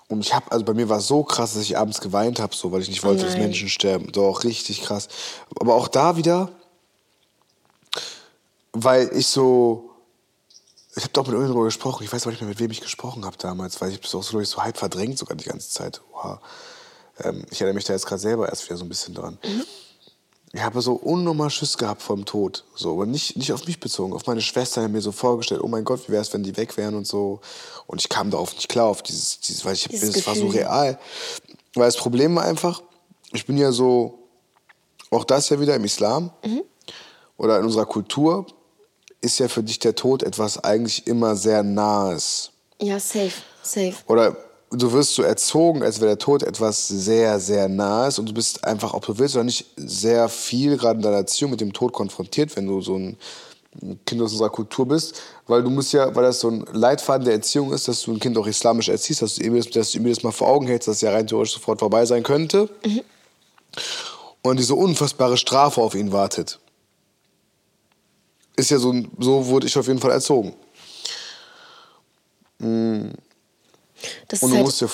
Und 0.07 0.21
ich 0.21 0.33
habe, 0.33 0.51
also 0.51 0.65
bei 0.65 0.73
mir 0.73 0.89
war 0.89 0.99
es 0.99 1.07
so 1.07 1.23
krass, 1.23 1.53
dass 1.53 1.63
ich 1.63 1.77
abends 1.77 2.01
geweint 2.01 2.39
habe, 2.39 2.55
so, 2.55 2.71
weil 2.71 2.81
ich 2.81 2.89
nicht 2.89 3.03
wollte, 3.03 3.23
dass 3.23 3.33
nein. 3.33 3.43
Menschen 3.43 3.69
sterben. 3.69 4.11
Doch, 4.11 4.43
richtig 4.43 4.83
krass. 4.83 5.07
Aber 5.59 5.75
auch 5.75 5.87
da 5.87 6.17
wieder, 6.17 6.51
weil 8.71 9.09
ich 9.15 9.27
so, 9.27 9.88
ich 10.99 11.05
habe 11.05 11.13
doch 11.13 11.23
mit 11.23 11.33
irgendjemandem 11.33 11.53
darüber 11.53 11.65
gesprochen, 11.65 12.03
ich 12.03 12.11
weiß 12.11 12.23
aber 12.23 12.31
nicht 12.31 12.41
mehr, 12.41 12.49
mit 12.49 12.59
wem 12.59 12.71
ich 12.71 12.81
gesprochen 12.81 13.25
habe 13.25 13.37
damals, 13.37 13.79
weil 13.79 13.91
ich 13.91 14.01
das 14.01 14.13
auch 14.13 14.23
so, 14.23 14.43
so 14.43 14.63
halb 14.63 14.77
verdrängt 14.77 15.17
sogar 15.17 15.37
die 15.37 15.45
ganze 15.45 15.69
Zeit. 15.69 16.01
Oha. 16.13 16.41
Ähm, 17.23 17.45
ich 17.49 17.61
erinnere 17.61 17.75
mich 17.75 17.85
da 17.85 17.93
jetzt 17.93 18.05
gerade 18.05 18.21
selber 18.21 18.49
erst 18.49 18.65
wieder 18.65 18.77
so 18.77 18.83
ein 18.83 18.89
bisschen 18.89 19.13
dran. 19.13 19.37
Ich 20.51 20.61
habe 20.61 20.81
so 20.81 20.93
unnormal 20.93 21.49
Schiss 21.49 21.77
gehabt 21.77 22.01
vor 22.01 22.17
dem 22.17 22.25
Tod. 22.25 22.65
So, 22.75 22.93
aber 22.93 23.05
nicht, 23.05 23.37
nicht 23.37 23.53
auf 23.53 23.65
mich 23.65 23.79
bezogen, 23.79 24.13
auf 24.13 24.25
meine 24.25 24.41
Schwester. 24.41 24.81
Habe 24.81 24.91
mir 24.91 25.01
so 25.01 25.11
vorgestellt, 25.11 25.61
oh 25.63 25.67
mein 25.67 25.85
Gott, 25.85 26.07
wie 26.07 26.11
wäre 26.11 26.21
es, 26.21 26.33
wenn 26.33 26.43
die 26.43 26.57
weg 26.57 26.75
wären 26.75 26.95
und 26.95 27.07
so. 27.07 27.39
Und 27.87 28.01
ich 28.01 28.09
kam 28.09 28.29
darauf 28.31 28.53
nicht 28.55 28.67
klar, 28.67 28.87
auf 28.87 29.01
dieses, 29.01 29.39
dieses 29.39 29.63
weil 29.63 29.75
ich 29.75 29.87
Dieses 29.87 30.15
das 30.15 30.27
war 30.27 30.35
so 30.35 30.47
real. 30.47 30.99
Weil 31.75 31.85
das 31.85 31.97
Problem 31.97 32.35
war 32.35 32.43
einfach, 32.43 32.81
ich 33.31 33.45
bin 33.45 33.57
ja 33.57 33.71
so, 33.71 34.27
auch 35.11 35.23
das 35.23 35.49
ja 35.49 35.59
wieder 35.59 35.75
im 35.75 35.85
Islam 35.85 36.31
oder 37.37 37.59
in 37.59 37.65
unserer 37.65 37.85
Kultur, 37.85 38.45
ist 39.21 39.39
ja 39.39 39.47
für 39.47 39.63
dich 39.63 39.79
der 39.79 39.95
Tod 39.95 40.23
etwas 40.23 40.63
eigentlich 40.63 41.07
immer 41.07 41.35
sehr 41.35 41.63
Nahes. 41.63 42.51
Ja, 42.81 42.99
safe. 42.99 43.33
Safe. 43.61 43.93
Oder 44.07 44.35
du 44.71 44.91
wirst 44.93 45.15
so 45.15 45.23
erzogen, 45.23 45.83
als 45.83 45.99
wäre 45.99 46.11
der 46.11 46.19
Tod 46.19 46.43
etwas 46.43 46.87
sehr, 46.87 47.39
sehr 47.39 47.67
Nahes 47.67 48.19
und 48.19 48.29
du 48.29 48.33
bist 48.33 48.63
einfach, 48.63 48.93
ob 48.93 49.05
du 49.05 49.17
willst 49.17 49.35
oder 49.35 49.43
nicht, 49.43 49.65
sehr 49.75 50.29
viel 50.29 50.77
gerade 50.77 50.97
in 50.97 51.03
deiner 51.03 51.17
Erziehung 51.17 51.51
mit 51.51 51.61
dem 51.61 51.73
Tod 51.73 51.93
konfrontiert, 51.93 52.55
wenn 52.55 52.67
du 52.67 52.81
so 52.81 52.95
ein 52.95 53.17
Kind 54.05 54.21
aus 54.21 54.31
unserer 54.31 54.49
Kultur 54.49 54.87
bist, 54.87 55.21
weil 55.47 55.61
du 55.61 55.69
musst 55.69 55.93
ja, 55.93 56.13
weil 56.15 56.23
das 56.23 56.39
so 56.39 56.49
ein 56.49 56.65
Leitfaden 56.71 57.25
der 57.25 57.35
Erziehung 57.35 57.71
ist, 57.71 57.87
dass 57.87 58.01
du 58.01 58.11
ein 58.11 58.19
Kind 58.19 58.37
auch 58.37 58.47
islamisch 58.47 58.89
erziehst, 58.89 59.21
dass 59.21 59.35
du 59.35 59.43
ihm 59.43 59.55
das, 59.55 59.69
dass 59.69 59.91
du 59.91 59.99
ihm 59.99 60.09
das 60.09 60.23
mal 60.23 60.31
vor 60.31 60.47
Augen 60.47 60.67
hältst, 60.67 60.87
dass 60.87 60.97
es 60.97 61.01
ja 61.01 61.11
rein 61.11 61.27
theoretisch 61.27 61.53
sofort 61.53 61.79
vorbei 61.79 62.05
sein 62.05 62.23
könnte 62.23 62.69
und 64.41 64.59
diese 64.59 64.75
unfassbare 64.75 65.37
Strafe 65.37 65.81
auf 65.81 65.95
ihn 65.95 66.11
wartet. 66.11 66.59
Ist 68.59 68.71
ja 68.71 68.77
so, 68.77 68.93
so 69.17 69.45
wurde 69.47 69.67
ich 69.67 69.77
auf 69.77 69.87
jeden 69.87 69.99
Fall 69.99 70.11
erzogen. 70.11 70.53
Das 74.27 74.43
Und 74.43 74.49
du 74.51 74.55
halt, 74.55 74.65
musst 74.65 74.81
dir, 74.81 74.89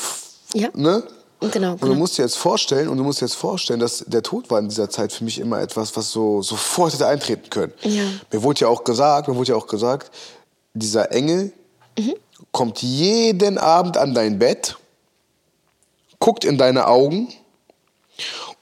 Ja. 0.53 0.69
ne? 0.73 1.03
Genau, 1.51 1.73
Und 1.73 1.81
du 1.81 1.87
genau. 1.87 1.95
musst 1.99 2.17
dir 2.17 2.23
jetzt 2.23 2.37
vorstellen, 2.37 2.87
und 2.87 2.97
du 2.97 3.03
musst 3.03 3.21
dir 3.21 3.25
jetzt 3.25 3.35
vorstellen, 3.35 3.79
dass 3.79 4.03
der 4.07 4.23
Tod 4.23 4.49
war 4.49 4.59
in 4.59 4.69
dieser 4.69 4.89
Zeit 4.89 5.11
für 5.11 5.23
mich 5.23 5.39
immer 5.39 5.59
etwas, 5.59 5.95
was 5.95 6.11
so 6.11 6.41
sofort 6.41 6.93
hätte 6.93 7.07
eintreten 7.07 7.49
können. 7.49 7.73
Ja. 7.81 8.03
Mir 8.31 8.41
wurde 8.43 8.61
ja 8.61 8.67
auch 8.67 8.83
gesagt, 8.83 9.27
mir 9.27 9.35
wurde 9.35 9.49
ja 9.49 9.55
auch 9.55 9.67
gesagt, 9.67 10.11
dieser 10.73 11.11
Engel 11.11 11.51
Mhm. 11.97 12.15
kommt 12.51 12.81
jeden 12.81 13.57
Abend 13.57 13.97
an 13.97 14.13
dein 14.13 14.37
Bett, 14.39 14.75
guckt 16.19 16.45
in 16.45 16.57
deine 16.57 16.87
Augen 16.87 17.33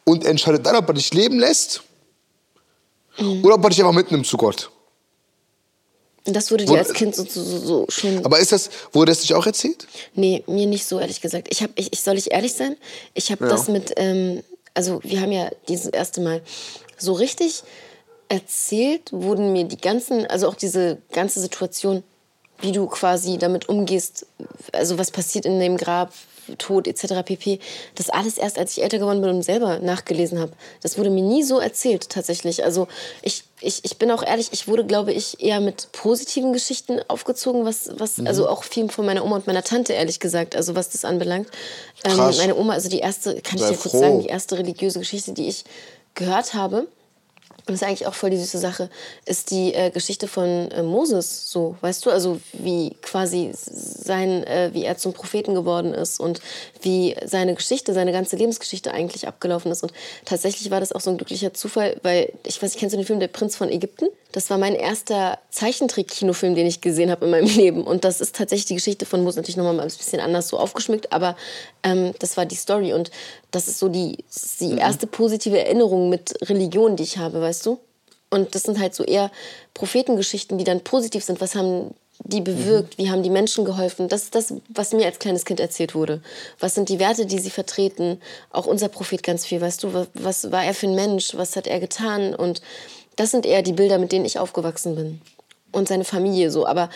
und 0.06 0.26
entscheidet 0.26 0.66
dann, 0.66 0.76
ob 0.76 0.88
er 0.88 0.94
dich 0.96 1.14
leben 1.14 1.40
lässt 1.40 1.84
Mhm. 3.18 3.44
oder 3.46 3.56
ob 3.56 3.64
er 3.64 3.70
dich 3.70 3.80
einfach 3.80 3.94
mitnimmt 3.94 4.26
zu 4.28 4.36
Gott. 4.38 4.70
Und 6.26 6.34
das 6.36 6.52
wurde 6.52 6.66
dir 6.66 6.78
als 6.78 6.94
Kind 6.94 7.16
so, 7.16 7.26
so, 7.26 7.44
so, 7.44 7.86
schon. 7.90 8.26
Aber 8.26 8.40
ist 8.40 8.52
das, 8.52 8.70
wurde 8.94 9.12
das 9.12 9.22
nicht 9.22 9.34
auch 9.34 9.46
erzählt? 9.46 9.88
Nee, 10.16 10.44
mir 10.48 10.68
nicht 10.68 10.86
so, 10.86 11.00
ehrlich 11.00 11.20
gesagt. 11.20 11.48
Ich, 11.52 11.62
hab, 11.62 11.72
ich, 11.76 11.92
ich 11.92 12.02
soll 12.02 12.18
ich 12.18 12.32
ehrlich 12.32 12.54
sein? 12.54 12.78
Ich 13.14 13.32
habe 13.32 13.44
Ja. 13.44 13.52
das 13.52 13.68
mit, 13.68 13.94
ähm, 13.98 14.42
also 14.74 15.02
wir 15.04 15.20
haben 15.20 15.32
ja 15.34 15.50
dieses 15.68 15.88
erste 15.88 16.22
Mal 16.22 16.42
so 16.98 17.14
richtig 17.14 17.64
erzählt, 18.30 19.12
wurden 19.12 19.52
mir 19.52 19.66
die 19.66 19.78
ganzen, 19.78 20.26
also 20.28 20.48
auch 20.48 20.56
diese 20.56 20.98
ganze 21.12 21.42
Situation, 21.42 22.04
wie 22.62 22.72
du 22.72 22.88
quasi 22.88 23.38
damit 23.38 23.68
umgehst, 23.68 24.26
also 24.72 24.98
was 24.98 25.12
passiert 25.12 25.46
in 25.46 25.60
dem 25.60 25.76
Grab, 25.76 26.14
Tod 26.58 26.88
etc. 26.88 27.24
pp. 27.26 27.60
Das 27.96 28.10
alles 28.10 28.38
erst, 28.38 28.58
als 28.58 28.78
ich 28.78 28.84
älter 28.84 29.00
geworden 29.00 29.22
bin 29.22 29.30
und 29.30 29.44
selber 29.44 29.80
nachgelesen 29.80 30.40
habe. 30.40 30.52
Das 30.82 30.98
wurde 30.98 31.10
mir 31.10 31.24
nie 31.24 31.44
so 31.44 31.60
erzählt, 31.60 32.10
tatsächlich. 32.10 32.64
Also 32.64 32.88
ich, 33.22 33.44
ich, 33.62 33.84
ich 33.86 33.98
bin 33.98 34.12
auch 34.12 34.24
ehrlich, 34.24 34.50
ich 34.52 34.68
wurde, 34.68 34.86
glaube 34.86 35.14
ich, 35.14 35.42
eher 35.42 35.60
mit 35.60 35.92
positiven 35.92 36.54
Geschichten 36.54 37.00
aufgezogen, 37.08 37.66
was, 37.66 37.90
was 37.98 38.18
mhm. 38.18 38.28
also 38.28 38.48
auch 38.48 38.64
viel 38.64 38.90
von 38.90 39.06
meiner 39.06 39.24
Oma 39.24 39.38
und 39.38 39.48
meiner 39.48 39.64
Tante, 39.64 39.94
ehrlich 39.94 40.20
gesagt, 40.20 40.56
also 40.56 40.76
was 40.76 40.90
das 40.90 41.06
anbelangt. 41.06 41.48
Ähm, 42.04 42.18
meine 42.18 42.56
Oma, 42.56 42.74
also 42.74 42.90
die 42.90 43.00
erste, 43.00 43.42
kann 43.42 43.58
Sei 43.58 43.66
ich 43.66 43.72
dir 43.72 43.78
kurz 43.78 43.94
sagen, 43.94 44.20
die 44.20 44.28
erste 44.28 44.58
religiöse 44.58 45.00
Geschichte, 45.00 45.34
die 45.34 45.48
ich 45.48 45.64
gehört 46.16 46.54
habe, 46.54 46.88
und 47.66 47.74
das 47.74 47.82
ist 47.82 47.88
eigentlich 47.88 48.08
auch 48.08 48.14
voll 48.14 48.30
die 48.30 48.38
süße 48.38 48.58
Sache, 48.58 48.90
ist 49.26 49.50
die 49.50 49.74
äh, 49.74 49.90
Geschichte 49.90 50.28
von 50.28 50.70
äh, 50.72 50.84
Moses 50.84 51.50
so, 51.50 51.78
weißt 51.80 52.06
du, 52.06 52.10
also 52.10 52.42
wie 52.52 52.96
quasi 53.02 53.52
sein, 53.54 54.44
äh, 54.44 54.72
wie 54.74 54.84
er 54.84 54.98
zum 54.98 55.14
Propheten 55.14 55.56
geworden 55.56 55.94
ist 55.94 56.20
und 56.20 56.42
wie 56.82 57.16
seine 57.24 57.56
Geschichte, 57.56 57.94
seine 57.94 58.12
ganze 58.12 58.36
Lebensgeschichte 58.36 58.92
eigentlich 58.94 59.30
abgelaufen 59.30 59.72
ist. 59.72 59.82
Und 59.82 59.94
tatsächlich 60.26 60.72
war 60.72 60.82
das 60.82 60.92
auch 60.92 61.00
so 61.00 61.10
ein 61.10 61.18
glücklicher 61.18 61.54
Zufall, 61.54 61.96
weil 62.04 62.34
ich 62.46 62.62
weiß, 62.62 62.74
ich 62.74 62.80
kennst 62.80 62.94
du 62.94 62.98
den 62.98 63.08
Film 63.08 63.22
Der 63.22 63.30
Prinz 63.30 63.56
von 63.56 63.70
Ägypten? 63.70 64.08
Das 64.34 64.50
war 64.50 64.58
mein 64.58 64.76
erster 64.76 65.40
Zeichentrick-Kinofilm, 65.52 66.56
den 66.56 66.66
ich 66.66 66.82
gesehen 66.82 67.12
habe 67.12 67.26
in 67.26 67.32
meinem 67.32 67.48
Leben. 67.56 67.84
Und 67.84 68.04
das 68.04 68.20
ist 68.20 68.36
tatsächlich 68.36 68.66
die 68.66 68.76
Geschichte 68.76 69.06
von 69.06 69.24
Moses 69.24 69.38
natürlich 69.38 69.58
nochmal 69.58 69.80
ein 69.80 69.88
bisschen 69.88 70.20
anders 70.20 70.50
so 70.50 70.58
aufgeschmückt, 70.58 71.14
aber 71.14 71.38
ähm, 71.84 72.14
das 72.20 72.36
war 72.36 72.46
die 72.46 72.56
Story. 72.56 72.94
Und 72.94 73.12
das 73.52 73.68
ist 73.68 73.80
so 73.80 73.88
die, 73.88 74.26
die 74.60 74.74
mhm. 74.74 74.80
erste 74.80 75.08
positive 75.08 75.58
Erinnerung 75.58 76.10
mit 76.10 76.34
Religion, 76.50 76.98
die 76.98 77.04
ich 77.04 77.18
habe, 77.18 77.40
weißt 77.40 77.66
du? 77.68 77.80
Und 78.32 78.56
das 78.56 78.64
sind 78.64 78.80
halt 78.80 78.96
so 78.96 79.04
eher 79.04 79.32
Prophetengeschichten, 79.76 80.58
die 80.58 80.64
dann 80.64 80.82
positiv 80.82 81.24
sind. 81.24 81.40
Was 81.40 81.54
haben 81.54 81.94
die 82.24 82.42
bewirkt? 82.42 82.98
Mhm. 82.98 83.04
Wie 83.04 83.12
haben 83.12 83.22
die 83.22 83.30
Menschen 83.30 83.66
geholfen? 83.66 84.08
Das 84.08 84.24
ist 84.24 84.34
das, 84.34 84.56
was 84.70 84.94
mir 84.94 85.06
als 85.06 85.20
kleines 85.20 85.46
Kind 85.46 85.60
erzählt 85.60 85.94
wurde. 85.94 86.24
Was 86.60 86.74
sind 86.74 86.90
die 86.90 86.98
Werte, 86.98 87.28
die 87.28 87.38
sie 87.38 87.52
vertreten? 87.52 88.20
Auch 88.50 88.66
unser 88.66 88.88
Prophet 88.88 89.22
ganz 89.22 89.46
viel, 89.46 89.62
weißt 89.62 89.84
du? 89.84 89.94
Was, 89.94 90.08
was 90.16 90.52
war 90.52 90.64
er 90.64 90.74
für 90.74 90.88
ein 90.88 90.96
Mensch? 90.96 91.36
Was 91.36 91.56
hat 91.56 91.68
er 91.68 91.80
getan? 91.80 92.34
Und 92.34 92.62
das 93.16 93.32
sind 93.32 93.46
eher 93.46 93.62
die 93.62 93.74
Bilder, 93.74 93.98
mit 93.98 94.12
denen 94.12 94.26
ich 94.26 94.40
aufgewachsen 94.40 94.96
bin. 94.96 95.22
Und 95.72 95.88
seine 95.88 96.04
Familie 96.04 96.52
so. 96.52 96.68
Aber 96.68 96.90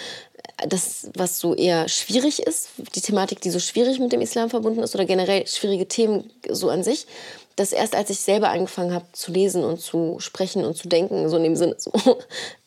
das, 0.67 1.09
was 1.15 1.39
so 1.39 1.55
eher 1.55 1.87
schwierig 1.87 2.41
ist, 2.41 2.69
die 2.95 3.01
Thematik, 3.01 3.41
die 3.41 3.49
so 3.49 3.59
schwierig 3.59 3.99
mit 3.99 4.11
dem 4.11 4.21
Islam 4.21 4.49
verbunden 4.49 4.81
ist 4.81 4.95
oder 4.95 5.05
generell 5.05 5.47
schwierige 5.47 5.87
Themen 5.87 6.31
so 6.49 6.69
an 6.69 6.83
sich, 6.83 7.07
das 7.55 7.71
erst 7.71 7.95
als 7.95 8.09
ich 8.11 8.19
selber 8.19 8.49
angefangen 8.49 8.93
habe 8.93 9.05
zu 9.13 9.31
lesen 9.31 9.63
und 9.63 9.81
zu 9.81 10.17
sprechen 10.19 10.63
und 10.63 10.75
zu 10.75 10.87
denken, 10.87 11.27
so 11.27 11.37
in 11.37 11.43
dem 11.43 11.55
Sinne, 11.55 11.75
so, 11.77 11.91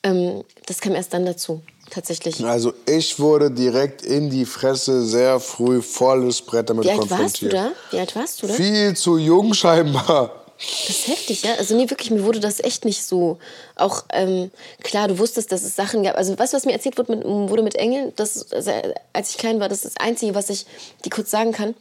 ähm, 0.02 0.42
das 0.66 0.80
kam 0.80 0.94
erst 0.94 1.14
dann 1.14 1.24
dazu, 1.24 1.62
tatsächlich. 1.90 2.44
Also 2.44 2.72
ich 2.86 3.18
wurde 3.20 3.50
direkt 3.52 4.02
in 4.02 4.30
die 4.30 4.44
Fresse 4.44 5.04
sehr 5.04 5.38
früh 5.38 5.80
volles 5.80 6.42
Brett 6.42 6.70
damit 6.70 6.84
Wie 6.84 6.90
alt 6.90 7.08
warst 7.08 7.42
du 7.42 7.48
da? 7.48 7.70
Wie 7.92 7.98
alt 7.98 8.14
warst 8.16 8.42
du 8.42 8.48
da? 8.48 8.54
Viel 8.54 8.96
zu 8.96 9.16
jung 9.16 9.54
scheinbar. 9.54 10.39
Das 10.60 10.90
ist 10.90 11.08
heftig, 11.08 11.42
ja. 11.42 11.54
Also 11.54 11.74
nee, 11.74 11.88
wirklich, 11.88 12.10
mir 12.10 12.24
wurde 12.24 12.40
das 12.40 12.60
echt 12.60 12.84
nicht 12.84 13.02
so. 13.02 13.38
Auch 13.76 14.04
ähm, 14.12 14.50
klar, 14.82 15.08
du 15.08 15.18
wusstest, 15.18 15.52
dass 15.52 15.62
es 15.62 15.74
Sachen 15.74 16.02
gab. 16.02 16.16
Also 16.16 16.38
weißt 16.38 16.52
was 16.52 16.66
mir 16.66 16.72
erzählt 16.72 16.98
wurde 16.98 17.16
mit, 17.16 17.24
wurde 17.24 17.62
mit 17.62 17.76
Engeln? 17.76 18.12
Das, 18.16 18.52
also, 18.52 18.70
als 19.12 19.30
ich 19.30 19.38
klein 19.38 19.58
war, 19.58 19.68
das 19.68 19.84
ist 19.84 19.96
das 19.96 20.06
Einzige, 20.06 20.34
was 20.34 20.50
ich 20.50 20.66
die 21.04 21.10
kurz 21.10 21.30
sagen 21.30 21.52
kann 21.52 21.74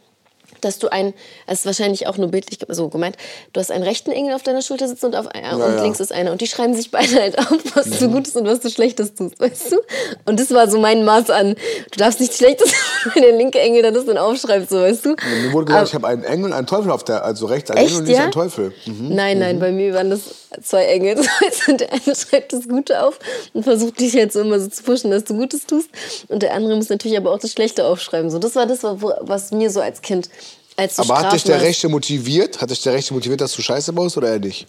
dass 0.61 0.79
du 0.79 0.91
ein, 0.91 1.13
es 1.47 1.59
ist 1.59 1.65
wahrscheinlich 1.65 2.07
auch 2.07 2.17
nur 2.17 2.29
bildlich 2.29 2.59
so 2.67 2.89
gemeint, 2.89 3.17
du 3.53 3.59
hast 3.59 3.71
einen 3.71 3.83
rechten 3.83 4.11
Engel 4.11 4.33
auf 4.33 4.43
deiner 4.43 4.61
Schulter 4.61 4.87
sitzen 4.87 5.07
und, 5.07 5.15
auf, 5.15 5.27
äh, 5.33 5.53
und 5.53 5.59
ja. 5.59 5.81
links 5.83 5.99
ist 5.99 6.11
einer. 6.11 6.31
Und 6.31 6.41
die 6.41 6.47
schreiben 6.47 6.73
sich 6.73 6.91
beide 6.91 7.15
halt 7.21 7.37
auf, 7.39 7.57
was 7.75 7.87
mhm. 7.87 7.99
du 7.99 8.09
Gutes 8.11 8.35
und 8.35 8.45
was 8.45 8.59
du 8.59 8.69
Schlechtes 8.69 9.13
tust, 9.13 9.39
weißt 9.39 9.71
du? 9.71 9.77
Und 10.25 10.39
das 10.39 10.51
war 10.51 10.69
so 10.69 10.79
mein 10.79 11.05
Maß 11.05 11.29
an, 11.29 11.55
du 11.91 11.97
darfst 11.97 12.19
nichts 12.19 12.37
Schlechtes 12.37 12.73
wenn 13.13 13.23
der 13.23 13.33
linke 13.33 13.59
Engel 13.59 13.81
dann 13.81 13.93
das 13.93 14.05
dann 14.05 14.17
aufschreibt, 14.17 14.69
so, 14.69 14.77
weißt 14.77 15.05
du? 15.05 15.09
mir 15.09 15.53
wurde 15.53 15.65
gesagt, 15.65 15.79
Aber, 15.79 15.87
ich 15.87 15.93
habe 15.95 16.07
einen 16.07 16.23
Engel 16.23 16.45
und 16.45 16.53
einen 16.53 16.67
Teufel 16.67 16.91
auf 16.91 17.03
der, 17.03 17.23
also 17.23 17.45
rechts 17.45 17.71
ein 17.71 17.77
Engel 17.77 17.97
und 17.97 18.05
links 18.05 18.21
ein 18.21 18.31
Teufel. 18.31 18.73
Mhm. 18.85 19.15
Nein, 19.15 19.39
nein, 19.39 19.55
mhm. 19.57 19.59
bei 19.59 19.71
mir 19.71 19.93
waren 19.93 20.09
das 20.09 20.21
zwei 20.61 20.85
Engel. 20.85 21.17
und 21.67 21.81
der 21.81 21.91
eine 21.91 22.15
schreibt 22.15 22.53
das 22.53 22.67
Gute 22.67 23.03
auf 23.03 23.19
und 23.53 23.63
versucht 23.63 23.99
dich 23.99 24.15
halt 24.15 24.33
so 24.33 24.41
immer 24.41 24.59
so 24.59 24.67
zu 24.67 24.83
pushen, 24.83 25.11
dass 25.11 25.23
du 25.23 25.35
Gutes 25.35 25.65
tust. 25.65 25.89
Und 26.27 26.43
der 26.43 26.53
andere 26.53 26.75
muss 26.75 26.89
natürlich 26.89 27.17
aber 27.17 27.31
auch 27.31 27.39
das 27.39 27.51
Schlechte 27.51 27.85
aufschreiben. 27.85 28.29
So, 28.29 28.39
das 28.39 28.55
war 28.55 28.65
das, 28.65 28.83
was 28.83 29.51
mir 29.51 29.69
so 29.69 29.81
als 29.81 30.01
Kind 30.01 30.29
als 30.79 30.97
Aber 30.97 31.19
hat 31.19 31.33
dich 31.33 31.43
der 31.43 31.61
Rechte 31.61 31.89
motiviert? 31.89 32.61
Hat 32.61 32.69
dich 32.69 32.81
der 32.81 32.93
Rechte 32.93 33.13
motiviert, 33.13 33.41
dass 33.41 33.53
du 33.53 33.61
Scheiße 33.61 33.91
baust 33.93 34.17
oder 34.17 34.29
er 34.29 34.39
nicht? 34.39 34.65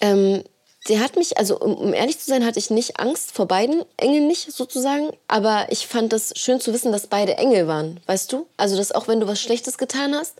Ähm, 0.00 0.42
der 0.88 1.00
hat 1.00 1.16
mich, 1.16 1.36
also 1.38 1.58
um, 1.58 1.74
um, 1.74 1.94
ehrlich 1.94 2.18
zu 2.18 2.26
sein, 2.26 2.44
hatte 2.44 2.58
ich 2.58 2.70
nicht 2.70 3.00
Angst 3.00 3.32
vor 3.32 3.46
beiden 3.46 3.82
Engeln 3.96 4.28
nicht 4.28 4.52
sozusagen, 4.52 5.10
aber 5.26 5.66
ich 5.70 5.86
fand 5.86 6.12
das 6.12 6.32
schön 6.36 6.60
zu 6.60 6.72
wissen, 6.72 6.92
dass 6.92 7.06
beide 7.08 7.38
Engel 7.38 7.66
waren, 7.66 8.00
weißt 8.06 8.32
du? 8.32 8.46
Also 8.56 8.76
dass 8.76 8.92
auch 8.92 9.08
wenn 9.08 9.20
du 9.20 9.26
was 9.26 9.40
Schlechtes 9.40 9.78
getan 9.78 10.14
hast, 10.14 10.34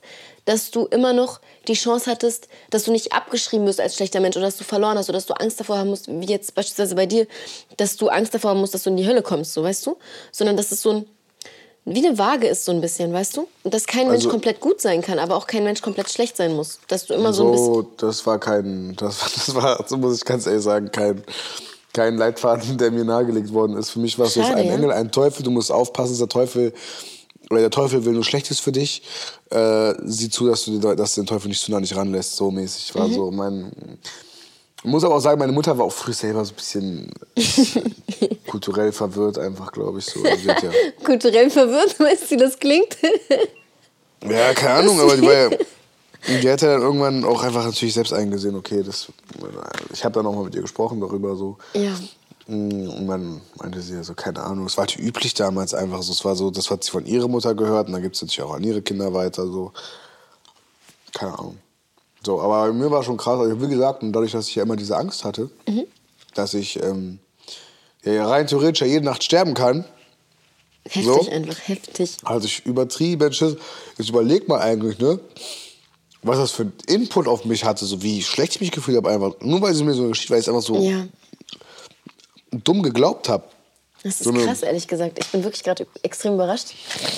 dass 0.47 0.71
du 0.71 0.87
immer 0.87 1.13
noch 1.13 1.41
die 1.69 1.75
Chance 1.75 2.11
hattest, 2.11 2.49
dass 2.71 2.85
du 2.85 2.93
nicht 2.93 3.13
abgeschrieben 3.13 3.67
wirst 3.67 3.81
als 3.81 3.97
schlechter 3.97 4.21
Mensch 4.21 4.37
oder 4.37 4.47
dass 4.47 4.57
du 4.57 4.65
verloren 4.65 4.97
hast 4.97 5.11
oder 5.11 5.19
dass 5.19 5.27
du 5.27 5.35
Angst 5.35 5.61
davor 5.61 5.77
haben 5.77 5.91
musst, 5.91 6.09
wie 6.09 6.27
jetzt 6.27 6.55
beispielsweise 6.55 6.95
bei 6.95 7.05
dir, 7.05 7.27
dass 7.77 7.97
du 7.97 8.09
Angst 8.09 8.33
davor 8.33 8.51
haben 8.51 8.61
musst, 8.61 8.73
dass 8.73 8.85
du 8.85 8.91
in 8.91 8.97
die 8.97 9.07
Hölle 9.07 9.23
kommst, 9.23 9.53
so 9.53 9.63
weißt 9.63 9.85
du? 9.87 9.99
Sondern 10.33 10.57
dass 10.57 10.73
es 10.73 10.81
so 10.81 10.91
ein 10.91 11.07
wie 11.89 12.05
eine 12.05 12.19
Waage 12.19 12.49
ist 12.49 12.65
so 12.65 12.73
ein 12.73 12.81
bisschen, 12.81 13.13
weißt 13.13 13.37
du? 13.37 13.47
Und 13.63 13.73
dass 13.73 13.87
kein 13.87 14.09
Mensch 14.09 14.25
also, 14.25 14.31
komplett 14.31 14.59
gut 14.61 14.81
sein 14.81 15.03
kann, 15.03 15.21
aber 15.21 15.37
auch 15.37 15.47
kein 15.47 15.63
Mensch 15.63 15.83
komplett 15.83 16.11
schlecht 16.11 16.37
sein 16.37 16.57
muss. 16.57 16.81
Dass 16.89 17.07
du 17.07 17.15
immer 17.15 17.33
so, 17.33 17.45
so 17.45 17.79
ein 17.79 17.85
bisschen. 17.85 17.97
Das 17.99 18.27
war 18.27 18.41
kein, 18.41 18.97
das, 18.97 19.21
das 19.21 19.55
war, 19.55 19.85
so 19.87 19.97
muss 19.97 20.17
ich 20.17 20.25
ganz 20.25 20.47
ehrlich 20.47 20.65
sagen, 20.65 20.91
kein, 20.91 21.23
kein 21.93 22.17
Leitfaden, 22.17 22.77
der 22.77 22.91
mir 22.91 23.05
nahegelegt 23.05 23.53
worden 23.53 23.77
ist. 23.77 23.91
Für 23.91 24.01
mich 24.01 24.19
war 24.19 24.27
es 24.27 24.35
so 24.35 24.41
ein 24.41 24.67
ja? 24.67 24.75
Engel, 24.75 24.91
ein 24.91 25.13
Teufel. 25.13 25.45
Du 25.45 25.53
musst 25.53 25.71
aufpassen, 25.71 26.19
der 26.19 26.29
Teufel, 26.29 26.75
der 27.51 27.71
Teufel 27.71 28.05
will 28.05 28.13
nur 28.13 28.25
Schlechtes 28.25 28.61
für 28.61 28.73
dich. 28.73 29.03
Äh, 29.51 29.95
sieh 30.05 30.31
zu, 30.31 30.49
dass 30.49 30.65
du, 30.65 30.79
dass 30.79 31.15
du 31.15 31.23
den 31.23 31.27
Teufel 31.27 31.49
nicht 31.49 31.61
zu 31.61 31.71
nah 31.71 31.81
nicht 31.81 31.97
ranlässt, 31.97 32.37
so 32.37 32.51
mäßig. 32.51 32.95
War 32.95 33.09
mhm. 33.09 33.15
so 33.15 33.31
mein, 33.31 33.73
ich 34.87 34.93
muss 34.93 35.03
aber 35.03 35.17
auch 35.17 35.21
sagen, 35.21 35.41
meine 35.41 35.53
Mutter 35.53 35.77
war 35.77 35.87
auch 35.87 35.93
früh 35.93 36.13
selber 36.13 36.45
so 36.45 36.53
ein 36.53 36.57
bisschen 36.57 37.11
kulturell 38.47 38.93
verwirrt, 38.93 39.37
einfach, 39.37 39.73
glaube 39.73 39.99
ich. 39.99 40.05
So. 40.07 40.23
Also 40.23 40.49
ja 40.49 40.55
kulturell 41.05 41.51
verwirrt, 41.51 41.99
weißt 41.99 42.23
du, 42.23 42.31
wie 42.31 42.37
das 42.37 42.59
klingt? 42.59 42.97
ja, 44.25 44.55
keine 44.55 44.75
Ahnung, 44.75 45.01
aber 45.01 45.17
die 45.17 45.23
war 45.23 45.33
ja. 45.33 45.51
Die 46.29 46.51
hat 46.51 46.61
ja 46.61 46.73
dann 46.73 46.83
irgendwann 46.83 47.25
auch 47.25 47.43
einfach 47.43 47.65
natürlich 47.65 47.95
selbst 47.95 48.13
eingesehen, 48.13 48.57
okay, 48.57 48.83
das, 48.85 49.09
ich 49.93 50.05
habe 50.05 50.15
dann 50.15 50.27
auch 50.27 50.35
mal 50.35 50.45
mit 50.45 50.55
ihr 50.55 50.63
gesprochen 50.63 51.01
darüber 51.01 51.37
so. 51.37 51.57
Ja. 51.75 51.93
Und 52.49 53.07
man 53.07 53.41
meinte 53.61 53.81
sie 53.81 53.95
ja 53.95 54.05
so, 54.05 54.15
keine 54.15 54.41
Ahnung, 54.41 54.67
es 54.67 54.77
war 54.77 54.87
halt 54.87 54.99
üblich 54.99 55.35
damals 55.35 55.75
einfach 55.75 56.03
so. 56.03 56.13
Es 56.13 56.25
war 56.25 56.37
so, 56.37 56.51
das 56.51 56.71
hat 56.71 56.85
sie 56.85 56.93
von 56.93 57.05
ihrer 57.05 57.27
Mutter 57.27 57.55
gehört 57.55 57.89
und 57.89 57.93
dann 57.93 58.03
gibt 58.03 58.15
es 58.15 58.23
natürlich 58.23 58.43
auch 58.43 58.55
an 58.55 58.63
ihre 58.63 58.83
Kinder 58.83 59.13
weiter 59.13 59.47
so. 59.47 59.73
Keine 61.13 61.37
Ahnung. 61.39 61.59
So, 62.25 62.41
aber 62.41 62.73
mir 62.73 62.91
war 62.91 63.03
schon 63.03 63.17
krass, 63.17 63.39
also 63.39 63.61
wie 63.61 63.69
gesagt, 63.69 64.03
und 64.03 64.13
dadurch, 64.13 64.33
dass 64.33 64.49
ich 64.49 64.55
ja 64.55 64.63
immer 64.63 64.77
diese 64.77 64.97
Angst 64.97 65.25
hatte, 65.25 65.51
mhm. 65.69 65.85
dass 66.35 66.55
ich 66.55 66.83
ähm, 66.83 67.19
ja, 68.05 68.27
rein 68.29 68.47
theoretisch 68.47 68.81
ja 68.81 68.87
jede 68.87 69.05
Nacht 69.05 69.25
sterben 69.25 69.55
kann. 69.55 69.85
Heftig 70.85 71.05
so, 71.05 71.29
einfach, 71.29 71.59
heftig. 71.67 72.17
Also 72.23 72.47
ich 72.47 72.65
übertrieben 72.65 73.33
Schiss. 73.33 73.57
Jetzt 73.99 74.09
überleg 74.09 74.47
mal 74.47 74.61
eigentlich, 74.61 74.99
ne? 75.01 75.19
Was 76.23 76.39
das 76.39 76.53
für 76.53 76.65
ein 76.65 76.73
Input 76.87 77.27
auf 77.27 77.45
mich 77.45 77.65
hatte, 77.65 77.85
so 77.85 78.03
wie 78.03 78.23
schlecht 78.23 78.57
ich 78.57 78.61
mich 78.61 78.71
gefühlt 78.71 78.97
habe, 78.97 79.11
einfach. 79.11 79.33
Nur 79.41 79.61
weil 79.63 79.75
sie 79.75 79.83
mir 79.83 79.95
so 79.95 80.03
eine 80.03 80.11
Geschichte, 80.11 80.33
weil 80.33 80.41
ich 80.41 80.47
es 80.47 80.49
einfach 80.49 80.67
so 80.67 80.79
ja. 80.81 81.07
Dumm 82.51 82.83
geglaubt 82.83 83.29
habe. 83.29 83.45
Das 84.03 84.21
ist 84.21 84.25
so 84.25 84.33
krass, 84.33 84.63
ehrlich 84.63 84.87
gesagt. 84.87 85.19
Ich 85.19 85.27
bin 85.29 85.43
wirklich 85.43 85.65
gerade 85.65 85.85
extrem 86.03 86.35
überrascht. 86.35 86.69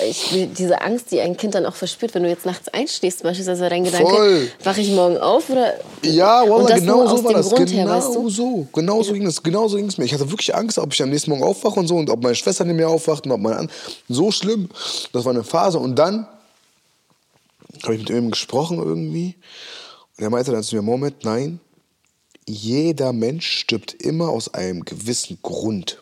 Ich, 0.03 0.33
diese 0.57 0.81
Angst, 0.81 1.11
die 1.11 1.19
ein 1.19 1.37
Kind 1.37 1.53
dann 1.53 1.67
auch 1.67 1.75
verspürt, 1.75 2.15
wenn 2.15 2.23
du 2.23 2.29
jetzt 2.29 2.47
nachts 2.47 2.67
einschläfst, 2.69 3.21
beispielsweise 3.21 3.69
dein 3.69 3.83
Gedanke, 3.83 4.51
wache 4.63 4.81
ich 4.81 4.89
morgen 4.89 5.17
auf 5.17 5.49
oder? 5.51 5.75
Ja, 6.01 6.49
Wallah, 6.49 6.79
genau 6.79 7.05
so 7.05 7.23
war 7.23 7.33
das. 7.33 7.49
Grund 7.49 7.69
genau 7.69 7.81
her, 7.81 7.89
weißt 7.89 8.15
du? 8.15 8.29
so. 8.29 8.67
Genau 8.73 9.03
so 9.03 9.13
ging 9.13 9.27
es. 9.27 9.43
Genau 9.43 9.67
so 9.67 9.77
ging 9.77 9.85
es 9.85 9.99
mir. 9.99 10.05
Ich 10.05 10.13
hatte 10.13 10.31
wirklich 10.31 10.55
Angst, 10.55 10.79
ob 10.79 10.91
ich 10.91 11.03
am 11.03 11.09
nächsten 11.09 11.29
Morgen 11.29 11.43
aufwache 11.43 11.79
und 11.79 11.87
so 11.87 11.95
und 11.95 12.09
ob 12.09 12.23
meine 12.23 12.35
Schwester 12.35 12.65
nicht 12.65 12.75
mehr 12.75 12.89
aufwacht 12.89 13.25
und 13.25 13.33
ob 13.33 13.41
meine 13.41 13.57
An 13.57 13.71
so 14.07 14.31
schlimm. 14.31 14.69
Das 15.13 15.25
war 15.25 15.33
eine 15.33 15.43
Phase 15.43 15.77
und 15.77 15.95
dann 15.95 16.27
habe 17.83 17.93
ich 17.93 17.99
mit 17.99 18.09
ihm 18.09 18.31
gesprochen 18.31 18.79
irgendwie 18.79 19.35
und 20.17 20.23
er 20.23 20.29
meinte 20.31 20.51
dann 20.51 20.63
zu 20.63 20.75
mir, 20.75 20.81
Moment, 20.81 21.23
nein, 21.23 21.59
jeder 22.49 23.13
Mensch 23.13 23.47
stirbt 23.49 23.93
immer 23.93 24.29
aus 24.29 24.53
einem 24.53 24.83
gewissen 24.83 25.39
Grund. 25.41 26.01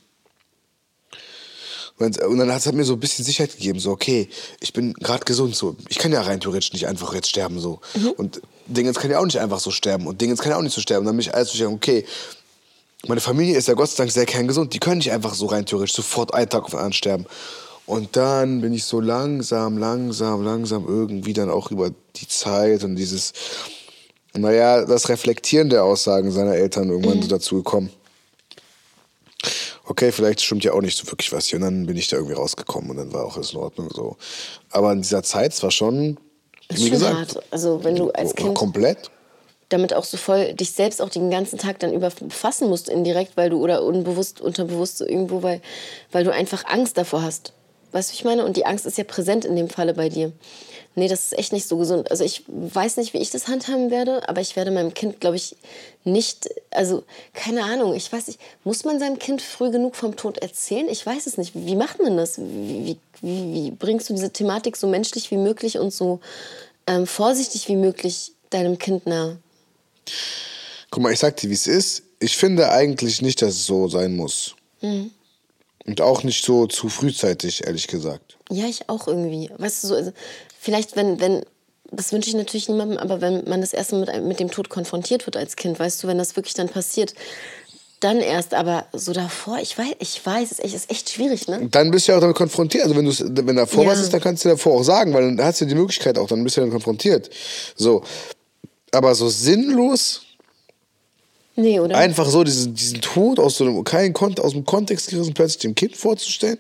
Und 2.00 2.20
dann 2.20 2.52
hat 2.52 2.64
es 2.64 2.72
mir 2.72 2.84
so 2.84 2.94
ein 2.94 3.00
bisschen 3.00 3.26
Sicherheit 3.26 3.54
gegeben, 3.54 3.80
so, 3.80 3.90
okay, 3.90 4.30
ich 4.60 4.72
bin 4.72 4.94
gerade 4.94 5.26
gesund, 5.26 5.56
so. 5.56 5.76
Ich 5.90 5.98
kann 5.98 6.12
ja 6.12 6.22
rein 6.22 6.40
theoretisch 6.40 6.72
nicht 6.74 6.86
einfach 6.86 7.12
jetzt 7.16 7.30
sterben, 7.30 7.60
so. 7.60 7.80
Mhm. 7.96 8.12
Und 8.12 8.42
Dingens 8.68 9.00
kann 9.00 9.10
ja 9.10 9.20
auch 9.20 9.26
nicht 9.26 9.40
einfach 9.40 9.60
so 9.60 9.72
sterben. 9.72 10.06
Und 10.06 10.22
Dingens 10.22 10.40
kann 10.40 10.52
ja 10.52 10.58
auch 10.58 10.62
nicht 10.62 10.76
so 10.76 10.82
sterben. 10.82 11.02
Und 11.02 11.06
dann 11.08 11.16
bin 11.16 11.22
ich 11.22 11.34
alles 11.34 11.52
sagen, 11.54 11.74
okay, 11.74 12.06
meine 13.08 13.22
Familie 13.22 13.58
ist 13.58 13.68
ja 13.68 13.74
Gott 13.74 13.90
sei 13.90 13.98
Dank 13.98 14.12
sehr 14.12 14.28
kerngesund. 14.28 14.76
Die 14.76 14.80
können 14.80 15.00
nicht 15.00 15.12
einfach 15.12 15.34
so 15.34 15.48
rein 15.48 15.66
theoretisch 15.66 15.96
sofort 15.96 16.36
einen 16.36 16.50
Tag 16.50 16.66
auf 16.66 16.70
den 16.70 16.78
anderen 16.78 16.94
sterben. 16.94 17.26
Und 17.88 18.16
dann 18.16 18.62
bin 18.62 18.74
ich 18.74 18.84
so 18.84 19.00
langsam, 19.00 19.80
langsam, 19.80 20.44
langsam 20.44 20.86
irgendwie 20.88 21.34
dann 21.34 21.50
auch 21.50 21.72
über 21.72 21.90
die 22.18 22.28
Zeit 22.28 22.84
und 22.84 22.96
dieses, 22.96 23.34
naja, 24.38 24.86
das 24.86 25.10
Reflektieren 25.10 25.69
der 25.69 25.84
Aussagen 25.84 26.32
seiner 26.32 26.56
Eltern 26.56 26.89
irgendwann 26.89 27.19
mhm. 27.19 27.28
dazu 27.28 27.56
gekommen. 27.56 27.91
okay, 29.86 30.12
vielleicht 30.12 30.41
stimmt 30.41 30.63
ja 30.63 30.73
auch 30.73 30.82
nicht 30.82 30.97
so 30.97 31.08
wirklich 31.08 31.32
was 31.32 31.47
hier. 31.47 31.58
Und 31.58 31.63
dann 31.63 31.86
bin 31.86 31.97
ich 31.97 32.08
da 32.08 32.17
irgendwie 32.17 32.36
rausgekommen 32.36 32.91
und 32.91 32.97
dann 32.97 33.13
war 33.13 33.26
auch 33.26 33.36
alles 33.36 33.54
in 33.54 33.60
Ordnung 33.60 33.89
so. 33.93 34.17
Aber 34.69 34.91
in 34.91 35.02
dieser 35.02 35.23
Zeit, 35.23 35.54
es 35.54 35.63
war 35.63 35.71
schon, 35.71 36.17
Ist 36.67 36.78
wie 36.80 36.82
schon 36.84 36.91
gesagt, 36.91 37.15
hart. 37.15 37.43
Also 37.52 37.84
wenn 37.84 37.95
du 37.95 38.12
als 38.12 38.36
Kind 38.36 38.56
komplett. 38.56 39.10
damit 39.69 39.93
auch 39.93 40.04
so 40.04 40.17
voll 40.17 40.54
dich 40.54 40.71
selbst 40.71 41.02
auch 41.02 41.10
den 41.10 41.30
ganzen 41.30 41.58
Tag 41.58 41.80
dann 41.80 41.93
über 41.93 42.10
befassen 42.10 42.69
musst 42.69 42.89
indirekt, 42.89 43.38
weil 43.38 43.50
du 43.50 43.62
oder 43.62 43.84
unbewusst, 43.84 44.41
unterbewusst 44.41 44.97
so 44.97 45.06
irgendwo, 45.06 45.43
weil, 45.43 45.62
weil 46.12 46.23
du 46.23 46.32
einfach 46.32 46.65
Angst 46.65 46.97
davor 46.97 47.21
hast. 47.21 47.54
Weißt 47.91 48.12
du, 48.12 48.13
ich 48.13 48.26
meine? 48.26 48.45
Und 48.45 48.58
die 48.58 48.65
Angst 48.65 48.86
ist 48.86 48.97
ja 48.97 49.04
präsent 49.04 49.45
in 49.45 49.56
dem 49.56 49.69
Falle 49.69 49.93
bei 49.93 50.10
dir. 50.10 50.32
Nee, 50.98 51.08
das 51.08 51.26
ist 51.26 51.38
echt 51.38 51.54
nicht 51.54 51.68
so 51.68 51.78
gesund. 51.78 52.10
Also 52.10 52.24
ich 52.24 52.44
weiß 52.48 52.98
nicht, 52.98 53.14
wie 53.14 53.20
ich 53.20 53.30
das 53.30 53.48
handhaben 53.48 53.92
werde, 53.92 54.28
aber 54.28 54.42
ich 54.42 54.56
werde 54.56 54.72
meinem 54.72 54.96
Kind, 54.96 55.22
glaube 55.22 55.36
ich, 55.36 55.56
nicht, 56.06 56.50
also 56.72 57.04
keine 57.36 57.66
Ahnung, 57.66 57.94
ich 57.94 58.12
weiß 58.12 58.26
nicht, 58.26 58.40
muss 58.64 58.84
man 58.84 58.98
seinem 58.98 59.20
Kind 59.20 59.44
früh 59.44 59.70
genug 59.70 59.96
vom 59.96 60.16
Tod 60.16 60.40
erzählen? 60.40 60.90
Ich 60.90 61.06
weiß 61.06 61.28
es 61.28 61.38
nicht. 61.38 61.52
Wie 61.54 61.76
macht 61.76 62.02
man 62.02 62.18
das? 62.18 62.40
Wie, 62.40 62.98
wie, 63.22 63.54
wie, 63.54 63.70
bringst 63.70 64.10
du 64.10 64.16
diese 64.16 64.32
Thematik 64.32 64.76
so 64.76 64.88
menschlich 64.88 65.30
wie 65.30 65.38
möglich 65.38 65.78
und 65.78 65.94
so 65.94 66.20
ähm, 66.88 67.06
vorsichtig 67.06 67.68
wie 67.68 67.76
möglich 67.76 68.32
deinem 68.50 68.80
Kind 68.80 69.06
nahe? 69.06 69.38
Guck 70.90 71.04
mal, 71.04 71.14
ich 71.14 71.20
sag 71.20 71.38
dir, 71.38 71.52
wie 71.52 71.54
es 71.54 71.68
ist. 71.68 72.02
Ich 72.20 72.38
finde 72.38 72.72
eigentlich 72.72 73.22
nicht, 73.22 73.44
dass 73.44 73.54
es 73.54 73.68
so 73.68 73.88
sein 73.88 74.16
muss. 74.16 74.56
Mhm. 74.82 75.12
Und 75.86 76.02
auch 76.02 76.24
nicht 76.24 76.44
so 76.44 76.66
zu 76.66 76.90
frühzeitig, 76.90 77.66
ehrlich 77.66 77.88
gesagt. 77.88 78.38
Ja, 78.50 78.66
ich 78.66 78.90
auch 78.90 79.08
irgendwie. 79.08 79.50
Weißt 79.58 79.84
du, 79.84 79.88
so, 79.88 79.96
also, 79.96 80.12
vielleicht, 80.60 80.96
wenn, 80.96 81.20
wenn, 81.20 81.43
das 81.91 82.12
wünsche 82.12 82.30
ich 82.30 82.36
natürlich 82.36 82.67
niemandem, 82.70 82.98
aber 82.98 83.22
wenn 83.22 83.43
man 83.50 83.62
das 83.62 83.74
erste 83.74 83.96
Mal 83.96 84.06
mit, 84.20 84.28
mit 84.28 84.39
dem 84.39 84.52
Tod 84.52 84.70
konfrontiert 84.70 85.26
wird 85.26 85.38
als 85.38 85.56
Kind, 85.56 85.80
weißt 85.80 86.04
du, 86.04 86.08
wenn 86.08 86.17
das 86.17 86.36
wirklich 86.36 86.54
dann 86.54 86.70
passiert, 86.70 87.13
dann 88.00 88.17
erst, 88.20 88.54
aber 88.54 88.86
so 88.93 89.12
davor, 89.12 89.58
ich 89.60 89.76
weiß, 89.78 89.96
ich 90.00 90.24
weiß, 90.24 90.52
es 90.52 90.60
ist 90.60 90.63
echt, 90.65 90.76
ist 90.76 90.91
echt 90.91 91.10
schwierig, 91.10 91.48
ne? 91.48 91.67
Dann 91.72 91.89
bist 91.89 92.08
du 92.08 92.12
ja 92.12 92.17
auch 92.17 92.22
damit 92.22 92.36
konfrontiert. 92.38 92.84
Also 92.84 92.96
wenn, 92.96 93.06
du's- 93.06 93.24
wenn 93.26 93.56
davor 93.56 93.86
Ja. 93.86 93.89
was 93.91 94.00
ist, 94.00 94.13
dann 94.13 94.22
kannst 94.22 94.46
du 94.46 94.50
davor 94.50 94.74
auch 94.80 94.84
sagen, 94.84 95.13
weil 95.15 95.24
dann 95.36 95.43
hast 95.43 95.62
du 95.62 95.65
die 95.65 95.74
Möglichkeit 95.74 96.17
auch, 96.20 96.28
dann 96.28 96.43
bist 96.43 96.58
du 96.58 96.62
dann 96.62 96.70
konfrontiert. 96.70 97.30
So. 97.76 98.04
Aber 98.91 99.15
so 99.15 99.30
sinnlos, 99.30 100.22
Nee, 101.56 101.80
oder? 101.80 101.98
einfach 101.98 102.30
so 102.30 102.43
diesen, 102.43 102.76
diesen 102.76 103.02
Tod 103.02 103.39
aus 103.39 103.58
so 103.58 103.63
einem 103.65 104.13
Kont 104.13 104.39
aus 104.39 104.52
dem 104.52 104.63
Kontext 104.63 105.10
gerissen 105.10 105.34
plötzlich 105.34 105.58
dem 105.60 105.74
Kind 105.74 105.98
vorzustellen, 105.98 106.60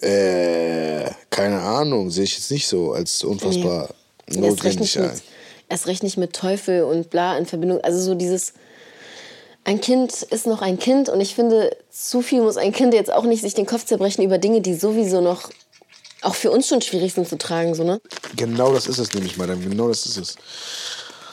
äh, 0.00 1.10
keine 1.30 1.60
Ahnung, 1.60 2.10
sehe 2.10 2.24
ich 2.24 2.36
jetzt 2.36 2.50
nicht 2.50 2.66
so 2.68 2.92
als 2.92 3.22
unfassbar 3.24 3.90
erst 4.26 4.38
recht, 4.38 4.40
notwendig 4.40 4.80
nicht 4.80 4.98
ein. 4.98 5.10
mit, 5.10 5.22
erst 5.68 5.86
recht 5.86 6.02
nicht 6.02 6.16
mit 6.16 6.32
Teufel 6.32 6.84
und 6.84 7.10
bla 7.10 7.36
in 7.36 7.46
Verbindung. 7.46 7.80
Also 7.80 8.00
so 8.00 8.14
dieses, 8.14 8.52
ein 9.64 9.80
Kind 9.80 10.22
ist 10.22 10.46
noch 10.46 10.62
ein 10.62 10.78
Kind 10.78 11.08
und 11.08 11.20
ich 11.20 11.34
finde, 11.34 11.76
zu 11.90 12.22
viel 12.22 12.42
muss 12.42 12.56
ein 12.56 12.72
Kind 12.72 12.94
jetzt 12.94 13.12
auch 13.12 13.24
nicht 13.24 13.42
sich 13.42 13.54
den 13.54 13.66
Kopf 13.66 13.84
zerbrechen 13.84 14.22
über 14.22 14.38
Dinge, 14.38 14.60
die 14.60 14.74
sowieso 14.74 15.20
noch 15.20 15.50
auch 16.22 16.34
für 16.34 16.50
uns 16.50 16.68
schon 16.68 16.82
schwierig 16.82 17.14
sind 17.14 17.28
zu 17.28 17.38
tragen, 17.38 17.74
so, 17.74 17.84
ne? 17.84 18.00
Genau 18.36 18.72
das 18.72 18.86
ist 18.86 18.98
es 18.98 19.12
nämlich, 19.14 19.36
Madame. 19.36 19.60
Genau 19.62 19.88
das 19.88 20.04
ist 20.04 20.16
es. 20.18 20.36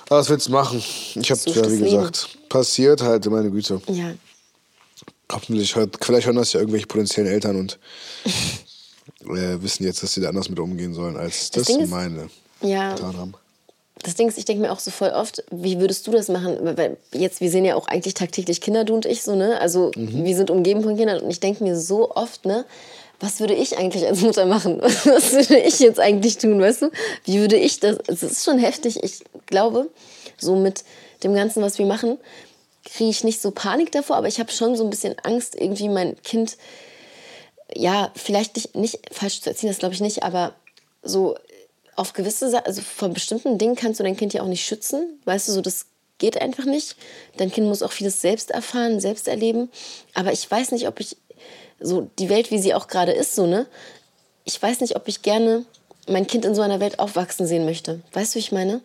Aber 0.10 0.19
was 0.19 0.30
willst 0.30 0.47
du 0.47 0.51
machen? 0.51 0.77
Ich 0.80 1.30
habe 1.30 1.39
Such 1.39 1.56
ja, 1.56 1.65
wie 1.65 1.75
Leben. 1.75 1.97
gesagt, 1.97 2.30
passiert 2.47 3.01
halt, 3.01 3.25
meine 3.25 3.51
Güte. 3.51 3.82
Ja. 3.89 4.13
Hoffentlich 5.31 5.75
hört, 5.75 5.97
vielleicht 6.03 6.25
hören 6.27 6.37
das 6.37 6.53
ja 6.53 6.59
irgendwelche 6.61 6.87
potenziellen 6.87 7.29
Eltern 7.31 7.57
und 7.57 7.79
äh, 9.25 9.61
wissen 9.61 9.83
jetzt, 9.83 10.01
dass 10.03 10.13
sie 10.13 10.21
da 10.21 10.29
anders 10.29 10.49
mit 10.49 10.59
umgehen 10.59 10.93
sollen, 10.93 11.17
als 11.17 11.51
das, 11.51 11.69
ist- 11.69 11.87
meine 11.89 12.29
Ja. 12.61 12.93
getan 12.95 13.17
haben. 13.17 13.33
Das 14.03 14.13
Ding 14.13 14.27
ist, 14.27 14.37
ich 14.37 14.45
denke 14.45 14.61
mir 14.61 14.71
auch 14.71 14.79
so 14.79 14.91
voll 14.91 15.09
oft, 15.09 15.43
wie 15.49 15.79
würdest 15.79 16.05
du 16.05 16.11
das 16.11 16.29
machen? 16.29 16.57
Weil 16.61 16.97
jetzt, 17.13 17.41
wir 17.41 17.49
sehen 17.49 17.65
ja 17.65 17.73
auch 17.75 17.87
eigentlich 17.87 18.13
tagtäglich 18.13 18.61
Kinder, 18.61 18.83
du 18.85 18.93
und 18.93 19.07
ich 19.07 19.23
so, 19.23 19.35
ne? 19.35 19.59
Also 19.59 19.91
wir 19.95 20.35
sind 20.35 20.51
umgeben 20.51 20.83
von 20.83 20.95
Kindern 20.95 21.19
und 21.21 21.31
ich 21.31 21.39
denke 21.39 21.63
mir 21.63 21.75
so 21.77 22.11
oft, 22.11 22.45
ne? 22.45 22.63
Was 23.19 23.39
würde 23.39 23.55
ich 23.55 23.75
eigentlich 23.79 24.05
als 24.05 24.21
Mutter 24.21 24.45
machen? 24.45 24.79
Was 24.81 25.33
würde 25.33 25.57
ich 25.59 25.79
jetzt 25.79 25.99
eigentlich 25.99 26.37
tun, 26.37 26.61
weißt 26.61 26.83
du? 26.83 26.91
Wie 27.25 27.39
würde 27.39 27.57
ich 27.57 27.79
das? 27.79 27.97
Es 28.05 28.21
ist 28.21 28.45
schon 28.45 28.59
heftig. 28.59 29.03
Ich 29.03 29.23
glaube, 29.47 29.89
so 30.37 30.55
mit 30.55 30.83
dem 31.23 31.33
Ganzen, 31.33 31.63
was 31.63 31.79
wir 31.79 31.87
machen, 31.87 32.19
kriege 32.93 33.10
ich 33.10 33.23
nicht 33.23 33.41
so 33.41 33.52
Panik 33.52 33.91
davor, 33.91 34.15
aber 34.15 34.28
ich 34.28 34.39
habe 34.39 34.52
schon 34.52 34.76
so 34.76 34.84
ein 34.84 34.89
bisschen 34.89 35.15
Angst, 35.19 35.56
irgendwie 35.56 35.89
mein 35.89 36.21
Kind 36.23 36.58
ja, 37.73 38.12
vielleicht 38.15 38.56
nicht, 38.56 38.76
nicht 38.76 39.00
falsch 39.12 39.41
zu 39.41 39.50
erziehen, 39.50 39.69
das 39.69 39.80
glaube 39.80 39.93
ich 39.93 40.02
nicht, 40.02 40.23
aber 40.23 40.56
so 41.02 41.38
auf 41.95 42.13
gewisse 42.13 42.50
Sachen, 42.50 42.65
also 42.65 42.82
von 42.82 43.13
bestimmten 43.13 43.58
Dingen 43.58 43.76
kannst 43.76 44.00
du 44.00 44.04
dein 44.04 44.15
Kind 44.15 44.34
ja 44.34 44.41
auch 44.41 44.47
nicht 44.47 44.65
schützen. 44.65 45.19
Weißt 45.26 45.47
du, 45.47 45.52
so 45.52 45.62
das 45.62 45.88
geht 46.19 46.39
einfach 46.39 46.65
nicht. 46.65 46.95
Dein 47.38 47.52
Kind 47.52 47.67
muss 47.67 47.82
auch 47.82 47.91
vieles 47.91 48.21
selbst 48.21 48.52
erfahren, 48.52 49.00
selbst 49.00 49.28
erleben. 49.28 49.69
Aber 50.13 50.32
ich 50.32 50.50
weiß 50.50 50.71
nicht, 50.71 50.88
ob 50.88 51.00
ich 51.00 51.17
so 51.80 52.10
die 52.19 52.30
Welt, 52.30 52.52
wie 52.52 52.60
sie 52.60 52.73
auch 52.73 52.88
gerade 52.88 53.12
ist, 53.12 53.36
so, 53.36 53.47
ne? 53.47 53.65
Ich 54.43 54.62
weiß 54.62 54.80
nicht, 54.82 54.95
ob 54.95 55.08
ich 55.08 55.23
gerne 55.23 55.65
mein 56.08 56.28
Kind 56.28 56.45
in 56.45 56.56
so 56.56 56.62
einer 56.62 56.80
Welt 56.80 57.00
aufwachsen 57.00 57.47
sehen 57.47 57.65
möchte. 57.65 58.02
Weißt 58.13 58.34
du, 58.34 58.36
wie 58.36 58.39
ich 58.39 58.52
meine? 58.52 58.82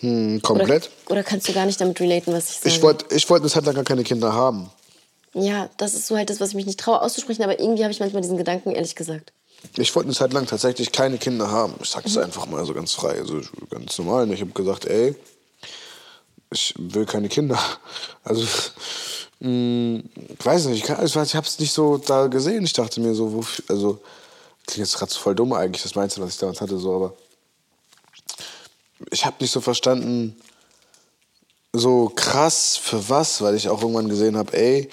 Hm, 0.00 0.36
Oder, 0.36 0.40
komplett. 0.42 0.90
oder 1.08 1.22
kannst 1.22 1.48
du 1.48 1.52
gar 1.52 1.66
nicht 1.66 1.80
damit 1.80 2.00
relaten, 2.00 2.32
was 2.32 2.50
ich 2.50 2.56
sage? 2.56 2.68
Ich 2.68 2.82
wollte 2.82 3.14
ich 3.14 3.28
wollt 3.30 3.42
eine 3.42 3.50
Zeit 3.50 3.64
lang 3.64 3.74
gar 3.74 3.84
keine 3.84 4.02
Kinder 4.04 4.32
haben. 4.32 4.70
ja, 5.34 5.68
das 5.76 5.94
ist 5.94 6.06
so 6.06 6.16
halt 6.16 6.30
das, 6.30 6.40
was 6.40 6.50
ich 6.50 6.54
mich 6.56 6.66
nicht 6.66 6.80
traue 6.80 7.00
auszusprechen, 7.00 7.42
aber 7.42 7.58
irgendwie 7.60 7.82
habe 7.84 7.92
ich 7.92 8.00
manchmal 8.00 8.22
diesen 8.22 8.36
Gedanken, 8.36 8.72
ehrlich 8.72 8.96
gesagt. 8.96 9.32
Ich 9.76 9.94
wollte 9.96 10.08
eine 10.08 10.14
Zeit 10.16 10.32
lang 10.34 10.46
tatsächlich 10.46 10.92
keine 10.92 11.16
Kinder 11.16 11.50
haben. 11.50 11.74
Ich 11.82 11.88
sag's 11.90 12.16
einfach 12.18 12.46
mal 12.46 12.64
so 12.66 12.74
ganz 12.74 12.92
frei, 12.92 13.12
also 13.18 13.40
ganz 13.70 13.96
normal. 13.98 14.30
Ich 14.32 14.40
habe 14.42 14.50
gesagt, 14.50 14.84
ey, 14.84 15.14
ich 16.52 16.74
will 16.76 17.06
keine 17.06 17.28
Kinder. 17.28 17.58
Also, 18.24 18.42
mh, 19.40 20.00
ich 20.38 20.44
weiß 20.46 20.64
nicht, 20.66 20.78
ich, 20.78 20.84
kann- 20.84 21.04
ich, 21.04 21.14
weiß, 21.14 21.28
ich 21.28 21.34
habe 21.36 21.46
es 21.46 21.58
nicht 21.58 21.72
so 21.72 21.98
da 21.98 22.26
gesehen. 22.26 22.64
Ich 22.64 22.72
dachte 22.72 23.00
mir 23.00 23.14
so, 23.14 23.32
wofür, 23.34 23.64
also, 23.68 23.98
klingt 24.66 24.86
jetzt 24.88 24.96
gerade 24.98 25.12
so 25.12 25.18
voll 25.20 25.34
dumm 25.34 25.52
eigentlich, 25.52 25.82
das 25.82 25.94
meinst 25.94 26.16
du, 26.16 26.22
was 26.22 26.30
ich 26.34 26.38
damals 26.38 26.60
hatte, 26.62 26.78
so, 26.78 26.94
aber 26.94 27.14
ich 29.10 29.24
habe 29.24 29.36
nicht 29.40 29.50
so 29.50 29.60
verstanden, 29.60 30.36
so 31.72 32.10
krass 32.14 32.76
für 32.76 33.08
was, 33.08 33.40
weil 33.40 33.56
ich 33.56 33.68
auch 33.68 33.82
irgendwann 33.82 34.08
gesehen 34.08 34.36
habe, 34.36 34.56
ey, 34.56 34.88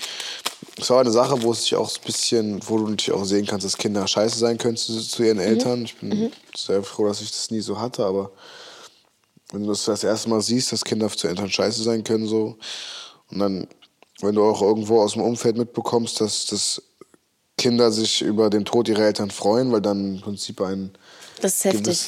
es 0.77 0.89
war 0.89 1.01
eine 1.01 1.11
Sache, 1.11 1.41
wo 1.43 1.51
es 1.51 1.63
sich 1.63 1.75
auch 1.75 1.89
ein 1.89 2.03
bisschen, 2.05 2.59
wo 2.67 2.77
du 2.77 2.87
natürlich 2.87 3.11
auch 3.11 3.25
sehen 3.25 3.45
kannst, 3.45 3.65
dass 3.65 3.77
Kinder 3.77 4.07
scheiße 4.07 4.39
sein 4.39 4.57
können 4.57 4.77
zu, 4.77 4.99
zu 4.99 5.23
ihren 5.23 5.39
Eltern. 5.39 5.83
Ich 5.85 5.95
bin 5.97 6.31
sehr 6.55 6.81
froh, 6.81 7.07
dass 7.07 7.21
ich 7.21 7.29
das 7.29 7.51
nie 7.51 7.61
so 7.61 7.79
hatte, 7.79 8.03
aber 8.05 8.31
wenn 9.51 9.63
du 9.63 9.69
das 9.69 9.85
das 9.85 10.03
erste 10.03 10.29
Mal 10.29 10.41
siehst, 10.41 10.71
dass 10.71 10.83
Kinder 10.83 11.09
zu 11.09 11.27
Eltern 11.27 11.51
scheiße 11.51 11.83
sein 11.83 12.03
können, 12.03 12.27
so, 12.27 12.57
und 13.29 13.39
dann, 13.39 13.67
wenn 14.21 14.35
du 14.35 14.43
auch 14.43 14.61
irgendwo 14.61 15.01
aus 15.01 15.13
dem 15.13 15.21
Umfeld 15.21 15.57
mitbekommst, 15.57 16.19
dass, 16.19 16.45
dass 16.47 16.81
Kinder 17.57 17.91
sich 17.91 18.21
über 18.21 18.49
den 18.49 18.65
Tod 18.65 18.87
ihrer 18.87 19.03
Eltern 19.03 19.29
freuen, 19.29 19.71
weil 19.71 19.81
dann 19.81 20.15
im 20.15 20.21
Prinzip 20.21 20.61
ein 20.61 20.91
Das 21.41 21.55
ist 21.55 21.65
heftig. 21.65 21.99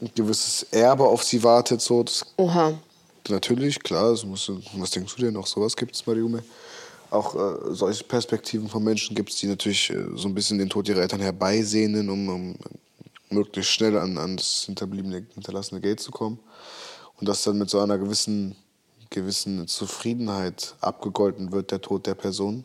Ein 0.00 0.10
gewisses 0.14 0.64
Erbe 0.70 1.04
auf 1.04 1.22
sie 1.22 1.42
wartet, 1.42 1.80
so, 1.80 2.02
das 2.02 2.24
Oha. 2.36 2.74
Natürlich, 3.28 3.78
klar, 3.80 4.10
das 4.10 4.24
musst 4.24 4.48
du, 4.48 4.60
was 4.74 4.90
denkst 4.90 5.14
du 5.16 5.22
denn? 5.22 5.36
Auch 5.36 5.46
sowas 5.46 5.76
gibt 5.76 5.94
es 5.94 6.02
bei 6.02 6.14
Jume. 6.14 6.42
Auch 7.10 7.34
äh, 7.34 7.74
solche 7.74 8.04
Perspektiven 8.04 8.68
von 8.68 8.82
Menschen 8.82 9.14
gibt 9.14 9.30
es, 9.30 9.36
die 9.36 9.46
natürlich 9.46 9.90
äh, 9.90 10.06
so 10.14 10.28
ein 10.28 10.34
bisschen 10.34 10.58
den 10.58 10.70
Tod 10.70 10.88
ihrer 10.88 11.02
Eltern 11.02 11.20
herbeisehnen, 11.20 12.08
um, 12.08 12.28
um 12.28 12.56
möglichst 13.30 13.72
schnell 13.72 13.98
an, 13.98 14.16
an 14.16 14.36
das 14.36 14.64
hinterbliebene, 14.66 15.26
hinterlassene 15.34 15.80
Geld 15.80 16.00
zu 16.00 16.10
kommen. 16.10 16.38
Und 17.18 17.28
dass 17.28 17.42
dann 17.42 17.58
mit 17.58 17.68
so 17.68 17.80
einer 17.80 17.98
gewissen, 17.98 18.56
gewissen 19.10 19.68
Zufriedenheit 19.68 20.74
abgegolten 20.80 21.52
wird, 21.52 21.70
der 21.70 21.80
Tod 21.80 22.06
der 22.06 22.14
Person. 22.14 22.64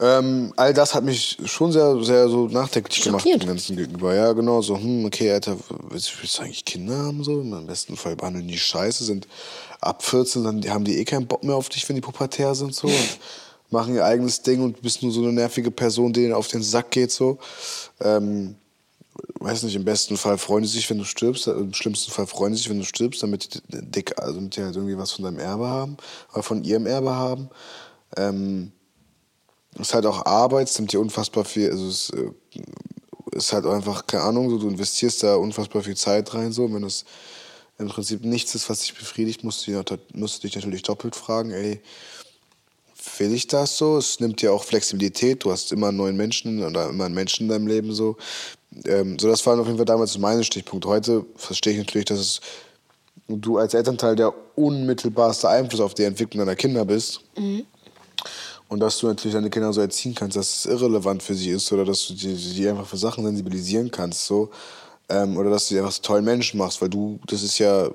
Ähm, 0.00 0.52
all 0.54 0.72
das 0.72 0.94
hat 0.94 1.02
mich 1.02 1.38
schon 1.44 1.72
sehr, 1.72 2.00
sehr 2.04 2.28
so 2.28 2.46
nachdenklich 2.46 3.02
gemacht 3.02 3.24
dem 3.24 3.38
Ganzen 3.40 3.76
gegenüber. 3.76 4.14
Ja, 4.14 4.32
genau, 4.32 4.62
so, 4.62 4.76
hm, 4.76 5.04
okay, 5.04 5.32
Alter, 5.32 5.56
willst, 5.88 6.12
du 6.22 6.42
eigentlich 6.42 6.64
Kinder 6.64 6.96
haben? 6.96 7.24
So? 7.24 7.40
Im 7.40 7.66
besten 7.66 7.96
Fall 7.96 8.14
behandeln 8.14 8.46
die 8.46 8.58
scheiße, 8.58 9.02
sind 9.02 9.26
ab 9.80 10.04
14, 10.04 10.44
dann 10.44 10.70
haben 10.70 10.84
die 10.84 10.98
eh 10.98 11.04
keinen 11.04 11.26
Bock 11.26 11.42
mehr 11.42 11.56
auf 11.56 11.68
dich, 11.68 11.88
wenn 11.88 11.96
die 11.96 12.02
pubertär 12.02 12.54
sind 12.54 12.74
so 12.74 12.86
und 12.86 13.18
machen 13.70 13.94
ihr 13.94 14.04
eigenes 14.04 14.42
Ding 14.42 14.62
und 14.62 14.82
bist 14.82 15.02
nur 15.02 15.10
so 15.10 15.20
eine 15.20 15.32
nervige 15.32 15.72
Person, 15.72 16.12
die 16.12 16.22
denen 16.22 16.34
auf 16.34 16.46
den 16.46 16.62
Sack 16.62 16.92
geht 16.92 17.10
so. 17.10 17.38
Ähm, 18.00 18.54
weiß 19.40 19.64
nicht, 19.64 19.74
im 19.74 19.84
besten 19.84 20.16
Fall 20.16 20.38
freuen 20.38 20.62
die 20.62 20.68
sich, 20.68 20.88
wenn 20.90 20.98
du 20.98 21.04
stirbst, 21.04 21.48
äh, 21.48 21.52
im 21.52 21.74
schlimmsten 21.74 22.12
Fall 22.12 22.28
freuen 22.28 22.52
die 22.52 22.58
sich, 22.58 22.70
wenn 22.70 22.78
du 22.78 22.84
stirbst, 22.84 23.20
damit 23.22 23.54
die, 23.54 23.60
dick, 23.68 24.16
also 24.16 24.34
damit 24.34 24.54
die 24.54 24.62
halt 24.62 24.76
irgendwie 24.76 24.96
was 24.96 25.10
von 25.10 25.24
deinem 25.24 25.40
Erbe 25.40 25.66
haben, 25.66 25.96
oder 26.32 26.44
von 26.44 26.62
ihrem 26.62 26.86
Erbe 26.86 27.10
haben. 27.10 27.50
Ähm, 28.16 28.72
ist 29.78 29.94
halt 29.94 30.06
auch 30.06 30.24
Arbeit, 30.26 30.68
es 30.68 30.78
nimmt 30.78 30.92
dir 30.92 31.00
unfassbar 31.00 31.44
viel, 31.44 31.70
also 31.70 31.88
es 31.88 32.10
äh, 32.10 32.30
ist 33.32 33.52
halt 33.52 33.66
einfach, 33.66 34.06
keine 34.06 34.24
Ahnung, 34.24 34.50
so, 34.50 34.58
du 34.58 34.68
investierst 34.68 35.22
da 35.22 35.36
unfassbar 35.36 35.82
viel 35.82 35.96
Zeit 35.96 36.32
rein, 36.34 36.52
so, 36.52 36.72
wenn 36.72 36.84
es 36.84 37.04
im 37.78 37.88
Prinzip 37.88 38.24
nichts 38.24 38.54
ist, 38.54 38.68
was 38.68 38.80
dich 38.80 38.94
befriedigt, 38.94 39.44
musst 39.44 39.66
du, 39.66 39.82
musst 40.14 40.42
du 40.42 40.46
dich 40.48 40.56
natürlich 40.56 40.82
doppelt 40.82 41.14
fragen, 41.14 41.52
ey, 41.52 41.80
will 43.18 43.32
ich 43.32 43.46
das 43.46 43.78
so? 43.78 43.96
Es 43.96 44.20
nimmt 44.20 44.42
dir 44.42 44.52
auch 44.52 44.64
Flexibilität, 44.64 45.44
du 45.44 45.52
hast 45.52 45.72
immer 45.72 45.88
einen 45.88 45.96
neuen 45.96 46.16
Menschen 46.16 46.64
oder 46.64 46.88
immer 46.88 47.04
einen 47.04 47.14
Menschen 47.14 47.44
in 47.44 47.48
deinem 47.48 47.66
Leben 47.66 47.92
so. 47.92 48.16
Ähm, 48.84 49.18
so, 49.18 49.28
das 49.28 49.44
waren 49.46 49.60
auf 49.60 49.66
jeden 49.66 49.78
Fall 49.78 49.86
damals 49.86 50.18
meine 50.18 50.44
Stichpunkte. 50.44 50.88
Heute 50.88 51.24
verstehe 51.36 51.72
ich 51.74 51.78
natürlich, 51.78 52.06
dass 52.06 52.18
es 52.18 52.40
du 53.28 53.58
als 53.58 53.74
Elternteil 53.74 54.16
der 54.16 54.32
unmittelbarste 54.56 55.48
Einfluss 55.48 55.80
auf 55.80 55.94
die 55.94 56.04
Entwicklung 56.04 56.44
deiner 56.44 56.56
Kinder 56.56 56.84
bist. 56.84 57.20
Und 58.68 58.80
dass 58.80 58.98
du 58.98 59.06
natürlich 59.06 59.34
deine 59.34 59.50
Kinder 59.50 59.72
so 59.72 59.80
erziehen 59.80 60.14
kannst, 60.14 60.36
dass 60.36 60.56
es 60.56 60.66
irrelevant 60.66 61.22
für 61.22 61.34
sie 61.34 61.50
ist 61.50 61.72
oder 61.72 61.84
dass 61.84 62.06
du 62.06 62.14
die, 62.14 62.34
die 62.34 62.68
einfach 62.68 62.86
für 62.86 62.98
Sachen 62.98 63.24
sensibilisieren 63.24 63.90
kannst, 63.90 64.26
so. 64.26 64.50
Ähm, 65.08 65.38
oder 65.38 65.48
dass 65.48 65.68
du 65.68 65.74
sie 65.74 65.80
einfach 65.80 65.94
zu 65.94 66.02
tollen 66.02 66.24
Menschen 66.24 66.58
machst, 66.58 66.82
weil 66.82 66.90
du, 66.90 67.18
das 67.26 67.42
ist 67.42 67.58
ja, 67.58 67.90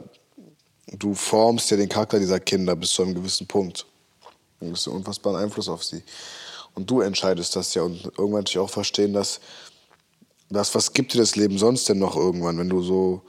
du 0.97 1.13
formst 1.13 1.69
ja 1.69 1.77
den 1.77 1.89
Charakter 1.89 2.17
dieser 2.17 2.39
Kinder 2.39 2.75
bis 2.75 2.91
zu 2.91 3.03
einem 3.03 3.13
gewissen 3.13 3.45
Punkt. 3.45 3.85
Du 4.59 4.71
hast 4.71 4.87
einen 4.87 4.97
unfassbaren 4.97 5.43
Einfluss 5.43 5.69
auf 5.69 5.83
sie. 5.83 6.01
Und 6.73 6.89
du 6.89 7.01
entscheidest 7.01 7.55
das 7.55 7.73
ja. 7.75 7.83
Und 7.83 8.03
irgendwann 8.17 8.41
natürlich 8.41 8.59
auch 8.59 8.69
verstehen, 8.69 9.13
dass 9.13 9.39
das, 10.49 10.73
was 10.73 10.93
gibt 10.93 11.13
dir 11.13 11.19
das 11.19 11.35
Leben 11.35 11.57
sonst 11.57 11.87
denn 11.87 11.99
noch 11.99 12.15
irgendwann, 12.15 12.57
wenn 12.57 12.69
du 12.69 12.81
so 12.81 13.21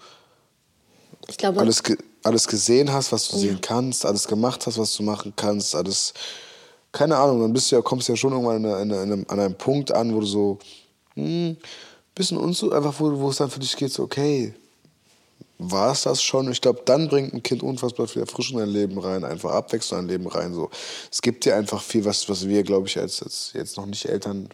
glaube, 1.37 1.61
alles, 1.61 1.83
alles 2.22 2.48
gesehen 2.48 2.92
hast, 2.92 3.12
was 3.12 3.28
du 3.28 3.37
ja. 3.37 3.42
sehen 3.42 3.61
kannst, 3.61 4.04
alles 4.04 4.28
gemacht 4.28 4.66
hast, 4.66 4.78
was 4.78 4.94
du 4.94 5.02
machen 5.02 5.33
kannst, 5.37 5.74
alles, 5.74 6.14
keine 6.94 7.16
Ahnung, 7.16 7.40
dann 7.40 7.52
bist 7.52 7.70
du 7.70 7.76
ja, 7.76 7.83
kommst 7.83 8.09
du 8.09 8.12
ja 8.12 8.16
schon 8.16 8.33
irgendwann 8.33 8.64
in, 8.64 8.90
in, 8.90 9.28
an 9.28 9.40
einem 9.40 9.57
Punkt 9.57 9.90
an, 9.90 10.14
wo 10.14 10.20
du 10.20 10.26
so, 10.26 10.59
hm, 11.14 11.57
bisschen 12.14 12.38
unzu, 12.38 12.72
einfach 12.72 12.94
wo, 13.00 13.18
wo 13.18 13.30
es 13.30 13.38
dann 13.38 13.50
für 13.50 13.59
dich 13.59 13.76
geht, 13.76 13.92
so, 13.92 14.04
okay, 14.04 14.54
war 15.59 15.90
es 15.90 16.02
das 16.02 16.22
schon? 16.22 16.50
Ich 16.52 16.61
glaube, 16.61 16.83
dann 16.85 17.09
bringt 17.09 17.35
ein 17.35 17.42
Kind 17.42 17.64
unfassbar 17.64 18.07
viel 18.07 18.22
Erfrischung 18.22 18.61
in 18.61 18.66
dein 18.66 18.74
Leben 18.74 18.98
rein, 18.98 19.24
einfach 19.24 19.50
Abwechslung 19.50 20.00
in 20.00 20.09
dein 20.09 20.18
Leben 20.18 20.28
rein. 20.28 20.54
So. 20.54 20.70
Es 21.11 21.20
gibt 21.20 21.44
dir 21.44 21.57
einfach 21.57 21.83
viel, 21.83 22.04
was, 22.04 22.28
was 22.28 22.46
wir, 22.46 22.62
glaube 22.62 22.87
ich, 22.87 22.96
als, 22.96 23.22
als 23.22 23.50
jetzt 23.54 23.76
noch 23.76 23.87
nicht 23.87 24.04
Eltern 24.04 24.48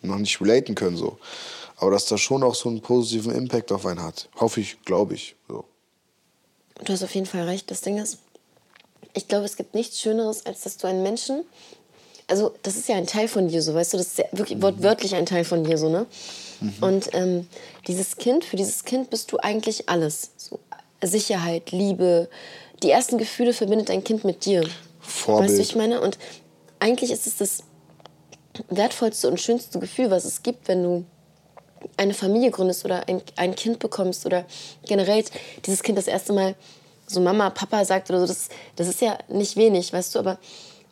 noch 0.00 0.18
nicht 0.18 0.40
relaten 0.40 0.74
können. 0.74 0.96
So. 0.96 1.18
Aber 1.76 1.90
dass 1.90 2.06
das 2.06 2.22
schon 2.22 2.42
auch 2.42 2.54
so 2.54 2.70
einen 2.70 2.80
positiven 2.80 3.34
Impact 3.34 3.70
auf 3.72 3.84
einen 3.84 4.02
hat. 4.02 4.28
Hoffe 4.36 4.60
ich, 4.60 4.82
glaube 4.84 5.14
ich. 5.14 5.36
So. 5.48 5.64
Du 6.84 6.92
hast 6.92 7.02
auf 7.02 7.14
jeden 7.14 7.26
Fall 7.26 7.42
recht. 7.42 7.70
Das 7.70 7.80
Ding 7.80 7.98
ist, 7.98 8.18
ich 9.16 9.28
glaube, 9.28 9.46
es 9.46 9.56
gibt 9.56 9.74
nichts 9.74 10.00
Schöneres, 10.00 10.44
als 10.46 10.62
dass 10.62 10.76
du 10.76 10.86
einen 10.86 11.02
Menschen, 11.02 11.44
also 12.28 12.54
das 12.62 12.76
ist 12.76 12.88
ja 12.88 12.96
ein 12.96 13.06
Teil 13.06 13.28
von 13.28 13.48
dir, 13.48 13.62
so 13.62 13.74
weißt 13.74 13.94
du, 13.94 13.96
das 13.96 14.08
ist 14.08 14.18
ja 14.18 14.24
wirklich 14.32 14.60
wortwörtlich 14.60 15.14
ein 15.14 15.26
Teil 15.26 15.44
von 15.44 15.64
dir, 15.64 15.78
so, 15.78 15.88
ne? 15.88 16.06
Mhm. 16.60 16.74
Und 16.80 17.14
ähm, 17.14 17.48
dieses 17.86 18.16
Kind, 18.16 18.44
für 18.44 18.56
dieses 18.56 18.84
Kind 18.84 19.10
bist 19.10 19.32
du 19.32 19.38
eigentlich 19.38 19.88
alles. 19.88 20.30
So, 20.36 20.58
Sicherheit, 21.02 21.70
Liebe, 21.70 22.28
die 22.82 22.90
ersten 22.90 23.18
Gefühle 23.18 23.52
verbindet 23.52 23.90
ein 23.90 24.04
Kind 24.04 24.24
mit 24.24 24.44
dir. 24.44 24.68
Vorbild. 25.00 25.50
Weißt 25.50 25.58
du, 25.58 25.62
ich 25.62 25.76
meine? 25.76 26.00
Und 26.00 26.18
eigentlich 26.78 27.10
ist 27.10 27.26
es 27.26 27.36
das 27.36 27.62
wertvollste 28.68 29.28
und 29.28 29.40
schönste 29.40 29.78
Gefühl, 29.78 30.10
was 30.10 30.24
es 30.24 30.42
gibt, 30.42 30.68
wenn 30.68 30.82
du 30.82 31.04
eine 31.96 32.14
Familie 32.14 32.50
gründest 32.50 32.84
oder 32.84 33.08
ein, 33.08 33.22
ein 33.36 33.54
Kind 33.54 33.78
bekommst 33.78 34.26
oder 34.26 34.44
generell 34.86 35.24
dieses 35.64 35.82
Kind 35.82 35.96
das 35.96 36.08
erste 36.08 36.32
Mal 36.32 36.54
so 37.06 37.20
Mama, 37.20 37.50
Papa 37.50 37.84
sagt 37.84 38.10
oder 38.10 38.20
so, 38.20 38.26
das, 38.26 38.48
das 38.76 38.88
ist 38.88 39.00
ja 39.00 39.18
nicht 39.28 39.56
wenig, 39.56 39.92
weißt 39.92 40.14
du, 40.14 40.18
aber 40.18 40.38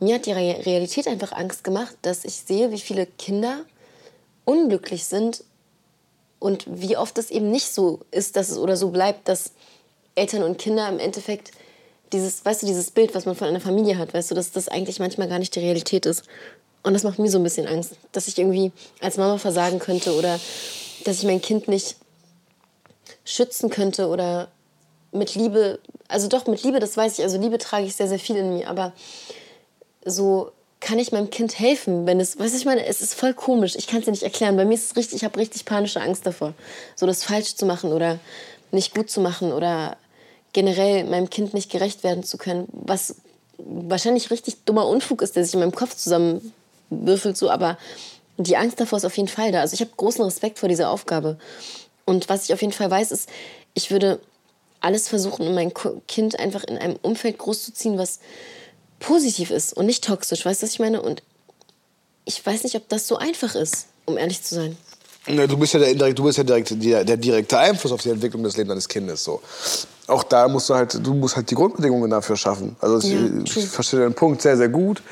mir 0.00 0.16
hat 0.16 0.26
die 0.26 0.32
Realität 0.32 1.06
einfach 1.08 1.32
Angst 1.32 1.64
gemacht, 1.64 1.96
dass 2.02 2.24
ich 2.24 2.34
sehe, 2.34 2.70
wie 2.70 2.80
viele 2.80 3.06
Kinder 3.06 3.64
unglücklich 4.44 5.04
sind 5.04 5.44
und 6.38 6.64
wie 6.66 6.96
oft 6.96 7.16
es 7.18 7.30
eben 7.30 7.50
nicht 7.50 7.72
so 7.72 8.00
ist, 8.10 8.36
dass 8.36 8.50
es 8.50 8.58
oder 8.58 8.76
so 8.76 8.90
bleibt, 8.90 9.28
dass 9.28 9.52
Eltern 10.14 10.42
und 10.42 10.58
Kinder 10.58 10.88
im 10.88 10.98
Endeffekt 10.98 11.52
dieses, 12.12 12.44
weißt 12.44 12.62
du, 12.62 12.66
dieses 12.66 12.90
Bild, 12.90 13.14
was 13.14 13.26
man 13.26 13.34
von 13.34 13.48
einer 13.48 13.60
Familie 13.60 13.98
hat, 13.98 14.14
weißt 14.14 14.30
du, 14.30 14.34
dass 14.34 14.52
das 14.52 14.68
eigentlich 14.68 15.00
manchmal 15.00 15.28
gar 15.28 15.38
nicht 15.38 15.54
die 15.54 15.60
Realität 15.60 16.06
ist. 16.06 16.24
Und 16.82 16.92
das 16.92 17.02
macht 17.02 17.18
mir 17.18 17.30
so 17.30 17.38
ein 17.38 17.42
bisschen 17.42 17.66
Angst, 17.66 17.92
dass 18.12 18.28
ich 18.28 18.38
irgendwie 18.38 18.72
als 19.00 19.16
Mama 19.16 19.38
versagen 19.38 19.78
könnte 19.78 20.14
oder 20.14 20.38
dass 21.04 21.18
ich 21.18 21.24
mein 21.24 21.40
Kind 21.40 21.66
nicht 21.66 21.96
schützen 23.24 23.70
könnte 23.70 24.08
oder 24.08 24.48
mit 25.14 25.34
Liebe, 25.34 25.78
also 26.08 26.28
doch 26.28 26.46
mit 26.46 26.62
Liebe, 26.62 26.80
das 26.80 26.96
weiß 26.96 27.18
ich, 27.18 27.24
also 27.24 27.38
Liebe 27.38 27.58
trage 27.58 27.86
ich 27.86 27.96
sehr, 27.96 28.08
sehr 28.08 28.18
viel 28.18 28.36
in 28.36 28.54
mir, 28.54 28.68
aber 28.68 28.92
so 30.04 30.50
kann 30.80 30.98
ich 30.98 31.12
meinem 31.12 31.30
Kind 31.30 31.58
helfen, 31.58 32.04
wenn 32.04 32.20
es, 32.20 32.38
weißt 32.38 32.52
du, 32.52 32.58
ich 32.58 32.66
meine, 32.66 32.84
es 32.84 33.00
ist 33.00 33.14
voll 33.14 33.32
komisch, 33.32 33.74
ich 33.76 33.86
kann 33.86 34.00
es 34.00 34.04
dir 34.04 34.10
nicht 34.10 34.22
erklären. 34.22 34.56
Bei 34.56 34.66
mir 34.66 34.74
ist 34.74 34.90
es 34.90 34.96
richtig, 34.96 35.16
ich 35.16 35.24
habe 35.24 35.38
richtig 35.38 35.64
panische 35.64 36.00
Angst 36.02 36.26
davor, 36.26 36.52
so 36.94 37.06
das 37.06 37.24
falsch 37.24 37.54
zu 37.54 37.64
machen 37.64 37.92
oder 37.92 38.18
nicht 38.70 38.94
gut 38.94 39.08
zu 39.08 39.20
machen 39.20 39.52
oder 39.52 39.96
generell 40.52 41.04
meinem 41.04 41.30
Kind 41.30 41.54
nicht 41.54 41.70
gerecht 41.70 42.04
werden 42.04 42.22
zu 42.22 42.36
können, 42.36 42.68
was 42.72 43.16
wahrscheinlich 43.56 44.30
richtig 44.30 44.64
dummer 44.64 44.86
Unfug 44.86 45.22
ist, 45.22 45.36
der 45.36 45.44
sich 45.44 45.54
in 45.54 45.60
meinem 45.60 45.74
Kopf 45.74 45.96
zusammenwürfelt, 45.96 47.36
so, 47.36 47.50
aber 47.50 47.78
die 48.36 48.56
Angst 48.56 48.80
davor 48.80 48.98
ist 48.98 49.04
auf 49.04 49.16
jeden 49.16 49.28
Fall 49.28 49.52
da. 49.52 49.60
Also 49.60 49.74
ich 49.74 49.80
habe 49.80 49.92
großen 49.96 50.24
Respekt 50.24 50.58
vor 50.58 50.68
dieser 50.68 50.90
Aufgabe. 50.90 51.38
Und 52.04 52.28
was 52.28 52.44
ich 52.44 52.52
auf 52.52 52.60
jeden 52.60 52.72
Fall 52.72 52.90
weiß, 52.90 53.12
ist, 53.12 53.28
ich 53.74 53.90
würde 53.90 54.20
alles 54.84 55.08
versuchen, 55.08 55.46
um 55.46 55.54
mein 55.54 55.72
Kind 56.06 56.38
einfach 56.38 56.64
in 56.64 56.78
einem 56.78 56.96
Umfeld 57.02 57.38
großzuziehen, 57.38 57.98
was 57.98 58.20
positiv 59.00 59.50
ist 59.50 59.72
und 59.72 59.86
nicht 59.86 60.04
toxisch. 60.04 60.44
Weißt 60.44 60.62
du, 60.62 60.66
was 60.66 60.72
ich 60.72 60.78
meine? 60.78 61.02
Und 61.02 61.22
ich 62.24 62.44
weiß 62.44 62.64
nicht, 62.64 62.76
ob 62.76 62.88
das 62.88 63.08
so 63.08 63.16
einfach 63.16 63.54
ist, 63.54 63.86
um 64.04 64.16
ehrlich 64.18 64.42
zu 64.42 64.54
sein. 64.54 64.76
Ja, 65.26 65.46
du 65.46 65.56
bist 65.56 65.72
ja, 65.72 65.80
der, 65.80 66.12
du 66.12 66.24
bist 66.24 66.36
ja 66.36 66.44
direkt, 66.44 66.82
der, 66.82 67.04
der 67.04 67.16
direkte 67.16 67.58
Einfluss 67.58 67.92
auf 67.92 68.02
die 68.02 68.10
Entwicklung 68.10 68.42
des 68.42 68.56
Lebens 68.56 68.68
deines 68.68 68.88
Kindes. 68.88 69.24
So. 69.24 69.40
Auch 70.06 70.22
da 70.22 70.48
musst 70.48 70.68
du 70.68 70.74
halt, 70.74 70.94
du 71.06 71.14
musst 71.14 71.36
halt 71.36 71.50
die 71.50 71.54
Grundbedingungen 71.54 72.10
dafür 72.10 72.36
schaffen. 72.36 72.76
Also 72.80 73.08
ja, 73.08 73.20
ich, 73.42 73.56
ich 73.56 73.66
verstehe 73.66 74.00
den 74.00 74.14
Punkt 74.14 74.42
sehr, 74.42 74.58
sehr 74.58 74.68
gut. 74.68 75.02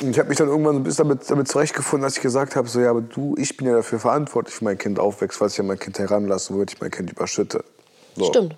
Und 0.00 0.10
ich 0.10 0.18
habe 0.18 0.28
mich 0.28 0.38
dann 0.38 0.48
irgendwann 0.48 0.76
ein 0.76 0.82
bisschen 0.82 1.08
damit, 1.08 1.30
damit 1.30 1.48
zurechtgefunden, 1.48 2.02
dass 2.04 2.16
ich 2.16 2.22
gesagt 2.22 2.56
habe, 2.56 2.68
so 2.68 2.80
ja, 2.80 2.90
aber 2.90 3.00
du, 3.00 3.34
ich 3.38 3.56
bin 3.56 3.66
ja 3.66 3.74
dafür 3.74 4.00
verantwortlich, 4.00 4.60
wie 4.60 4.64
mein 4.64 4.78
Kind 4.78 4.98
aufwächst, 4.98 5.38
falls 5.38 5.52
ich 5.52 5.58
ja 5.58 5.64
mein 5.64 5.78
Kind 5.78 5.98
heranlasse, 5.98 6.52
womit 6.54 6.72
ich 6.72 6.80
mein 6.80 6.90
Kind 6.90 7.10
überschütte. 7.10 7.64
So. 8.16 8.24
Stimmt. 8.24 8.56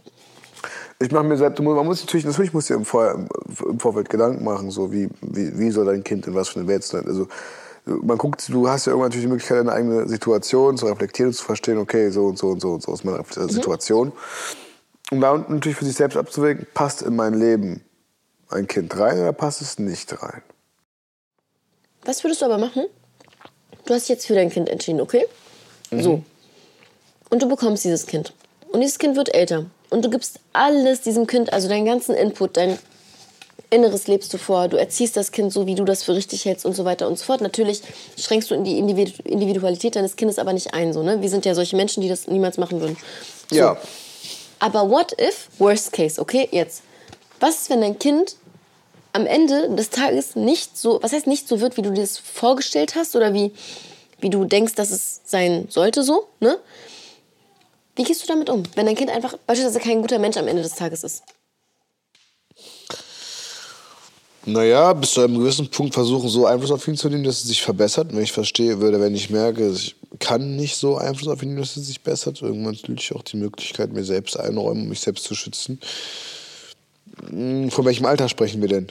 Ich 0.99 1.11
mache 1.11 1.25
mir 1.25 1.37
selbst, 1.37 1.61
man 1.61 1.87
muss 1.87 2.01
natürlich, 2.01 2.25
natürlich 2.25 2.53
muss 2.53 2.67
dir 2.67 2.75
im, 2.75 2.85
Vor, 2.85 3.27
im 3.69 3.81
Vorfeld 3.81 4.09
Gedanken 4.09 4.45
machen, 4.45 4.71
so 4.71 4.93
wie, 4.93 5.09
wie, 5.21 5.59
wie 5.59 5.71
soll 5.71 5.87
dein 5.87 6.05
Kind 6.05 6.27
in 6.27 6.35
was 6.35 6.51
für 6.51 6.61
eine 6.61 6.69
Welt 6.69 6.85
sein. 6.85 7.05
Also 7.07 7.27
man 7.85 8.19
guckt, 8.19 8.49
du 8.49 8.69
hast 8.69 8.87
ja 8.87 8.93
irgendwann 8.93 9.09
natürlich 9.09 9.25
die 9.25 9.31
Möglichkeit, 9.31 9.59
deine 9.59 9.73
eigene 9.73 10.09
Situation 10.09 10.77
zu 10.77 10.87
reflektieren 10.87 11.31
und 11.31 11.35
zu 11.35 11.45
verstehen, 11.45 11.79
okay, 11.79 12.11
so 12.11 12.27
und 12.27 12.39
so 12.39 12.49
und 12.49 12.61
so 12.61 12.73
und 12.73 12.83
so 12.83 12.95
ist 12.95 13.05
meine 13.05 13.19
mhm. 13.19 13.49
Situation. 13.49 14.13
Und 15.11 15.21
da 15.21 15.37
natürlich 15.37 15.77
für 15.77 15.85
sich 15.85 15.97
selbst 15.97 16.17
abzuwägen, 16.17 16.67
passt 16.73 17.03
in 17.03 17.17
mein 17.17 17.35
Leben 17.35 17.85
ein 18.49 18.67
Kind 18.67 18.97
rein 18.97 19.19
oder 19.19 19.33
passt 19.33 19.61
es 19.61 19.79
nicht 19.79 20.23
rein? 20.23 20.43
Was 22.05 22.23
würdest 22.23 22.43
du 22.43 22.47
aber 22.47 22.59
machen? 22.59 22.87
Du 23.87 23.95
hast 23.95 24.03
dich 24.03 24.11
jetzt 24.11 24.27
für 24.27 24.35
dein 24.35 24.51
Kind 24.51 24.69
entschieden, 24.69 25.01
okay? 25.01 25.27
Mhm. 25.91 26.03
So. 26.03 26.23
Und 27.31 27.43
du 27.43 27.49
bekommst 27.49 27.85
dieses 27.85 28.07
Kind. 28.07 28.35
Und 28.73 28.81
dieses 28.81 28.99
Kind 28.99 29.17
wird 29.17 29.35
älter. 29.35 29.67
Und 29.91 30.05
du 30.05 30.11
gibst 30.11 30.41
alles 30.53 31.03
diesem 31.03 31.27
Kind, 31.27 31.53
also 31.53 31.69
deinen 31.69 31.85
ganzen 31.85 32.15
Input, 32.15 32.57
dein 32.57 32.79
Inneres 33.69 34.07
lebst 34.07 34.33
du 34.33 34.39
vor. 34.39 34.69
Du 34.69 34.77
erziehst 34.77 35.17
das 35.17 35.33
Kind 35.33 35.53
so, 35.53 35.67
wie 35.67 35.75
du 35.75 35.85
das 35.85 36.03
für 36.03 36.15
richtig 36.15 36.45
hältst 36.45 36.67
und 36.67 36.75
so 36.75 36.85
weiter 36.85 37.09
und 37.09 37.19
so 37.19 37.25
fort. 37.25 37.41
Natürlich 37.41 37.83
schränkst 38.19 38.51
du 38.51 38.55
in 38.55 38.65
die 38.65 38.79
Individualität 38.79 39.97
deines 39.97 40.17
Kindes 40.17 40.39
aber 40.39 40.53
nicht 40.53 40.75
ein. 40.75 40.93
So, 40.93 41.03
ne? 41.03 41.21
Wir 41.23 41.29
sind 41.29 41.45
ja 41.45 41.55
solche 41.55 41.77
Menschen, 41.77 42.03
die 42.03 42.09
das 42.09 42.27
niemals 42.27 42.59
machen 42.59 42.81
würden. 42.81 42.97
So. 43.51 43.57
Ja. 43.57 43.77
Aber 44.59 44.91
what 44.91 45.19
if, 45.21 45.49
worst 45.59 45.93
case, 45.93 46.21
okay, 46.21 46.49
jetzt. 46.53 46.83
Was 47.41 47.63
ist, 47.63 47.71
wenn 47.71 47.81
dein 47.81 47.99
Kind 47.99 48.37
am 49.13 49.27
Ende 49.27 49.71
des 49.75 49.91
Tages 49.91 50.37
nicht 50.37 50.77
so, 50.79 51.03
was 51.03 51.13
heißt 51.13 51.27
nicht 51.27 51.49
so 51.49 51.61
wird, 51.61 51.77
wie 51.77 51.83
du 51.83 51.91
dir 51.91 52.03
das 52.03 52.19
vorgestellt 52.19 52.95
hast 52.95 53.17
oder 53.17 53.35
wie, 53.35 53.53
wie 54.21 54.31
du 54.31 54.45
denkst, 54.45 54.75
dass 54.75 54.91
es 54.91 55.23
sein 55.25 55.67
sollte 55.69 56.03
so, 56.03 56.29
ne? 56.41 56.59
Wie 57.95 58.05
gehst 58.05 58.23
du 58.23 58.27
damit 58.27 58.49
um, 58.49 58.63
wenn 58.75 58.87
dein 58.87 58.97
Kind 58.97 59.11
einfach 59.11 59.37
beispielsweise 59.47 59.81
kein 59.81 60.01
guter 60.01 60.19
Mensch 60.19 60.37
am 60.37 60.49
Ende 60.49 60.63
des 60.63 60.75
Tages 60.75 61.05
ist? 61.05 61.23
Naja, 64.45 64.93
bis 64.95 65.13
zu 65.13 65.21
einem 65.21 65.39
gewissen 65.39 65.71
Punkt 65.71 65.95
versuchen, 65.95 66.29
so 66.29 66.47
Einfluss 66.47 66.73
auf 66.73 66.89
ihn 66.89 66.97
zu 66.97 67.09
nehmen, 67.09 67.23
dass 67.23 67.37
es 67.37 67.45
sich 67.45 67.63
verbessert. 67.63 68.09
Wenn 68.13 68.25
ich 68.25 68.33
verstehe, 68.33 68.81
würde, 68.81 69.01
wenn 69.01 69.15
ich 69.15 69.31
merke, 69.31 69.71
ich 69.71 69.95
kann 70.19 70.57
nicht 70.57 70.77
so 70.77 70.97
Einfluss 70.97 71.29
auf 71.29 71.43
ihn 71.43 71.51
nehmen, 71.51 71.61
dass 71.61 71.77
es 71.77 71.87
sich 71.87 72.01
bessert, 72.01 72.43
irgendwann 72.43 72.73
natürlich 72.75 73.15
auch 73.15 73.23
die 73.23 73.37
Möglichkeit, 73.37 73.93
mir 73.93 74.05
selbst 74.05 74.37
einräumen, 74.39 74.83
um 74.83 74.89
mich 74.89 75.01
selbst 75.01 75.25
zu 75.25 75.37
schützen. 75.37 75.79
Hm, 77.29 77.71
von 77.71 77.85
welchem 77.85 78.07
Alter 78.07 78.29
sprechen 78.29 78.61
wir 78.61 78.69
denn? 78.69 78.89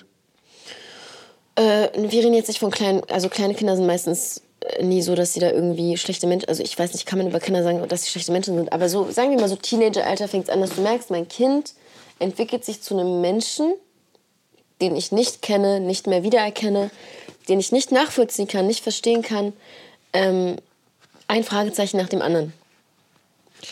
Äh, 1.55 1.89
wir 1.95 2.23
reden 2.23 2.33
jetzt 2.33 2.47
nicht 2.47 2.59
von 2.59 2.71
kleinen, 2.71 3.03
also 3.09 3.27
kleine 3.27 3.53
Kinder 3.53 3.75
sind 3.75 3.87
meistens 3.87 4.41
nie 4.81 5.01
so, 5.01 5.15
dass 5.15 5.33
sie 5.33 5.39
da 5.39 5.51
irgendwie 5.51 5.97
schlechte 5.97 6.27
Menschen, 6.27 6.47
also 6.47 6.63
ich 6.63 6.77
weiß 6.77 6.93
nicht, 6.93 7.05
kann 7.05 7.17
man 7.17 7.27
über 7.27 7.39
Kinder 7.39 7.63
sagen, 7.63 7.87
dass 7.87 8.03
sie 8.03 8.11
schlechte 8.11 8.31
Menschen 8.31 8.55
sind, 8.55 8.73
aber 8.73 8.89
so, 8.89 9.09
sagen 9.11 9.31
wir 9.31 9.39
mal 9.39 9.49
so 9.49 9.55
Teenageralter 9.55 10.27
fängt 10.27 10.45
es 10.45 10.49
an, 10.49 10.61
dass 10.61 10.75
du 10.75 10.81
merkst, 10.81 11.09
mein 11.09 11.27
Kind 11.27 11.73
entwickelt 12.19 12.63
sich 12.63 12.81
zu 12.81 12.97
einem 12.97 13.21
Menschen, 13.21 13.73
den 14.81 14.95
ich 14.95 15.11
nicht 15.11 15.41
kenne, 15.41 15.79
nicht 15.79 16.07
mehr 16.07 16.23
wiedererkenne, 16.23 16.91
den 17.49 17.59
ich 17.59 17.71
nicht 17.71 17.91
nachvollziehen 17.91 18.47
kann, 18.47 18.67
nicht 18.67 18.83
verstehen 18.83 19.21
kann. 19.23 19.53
Ähm, 20.13 20.57
ein 21.27 21.43
Fragezeichen 21.43 21.97
nach 21.97 22.09
dem 22.09 22.21
anderen. 22.21 22.53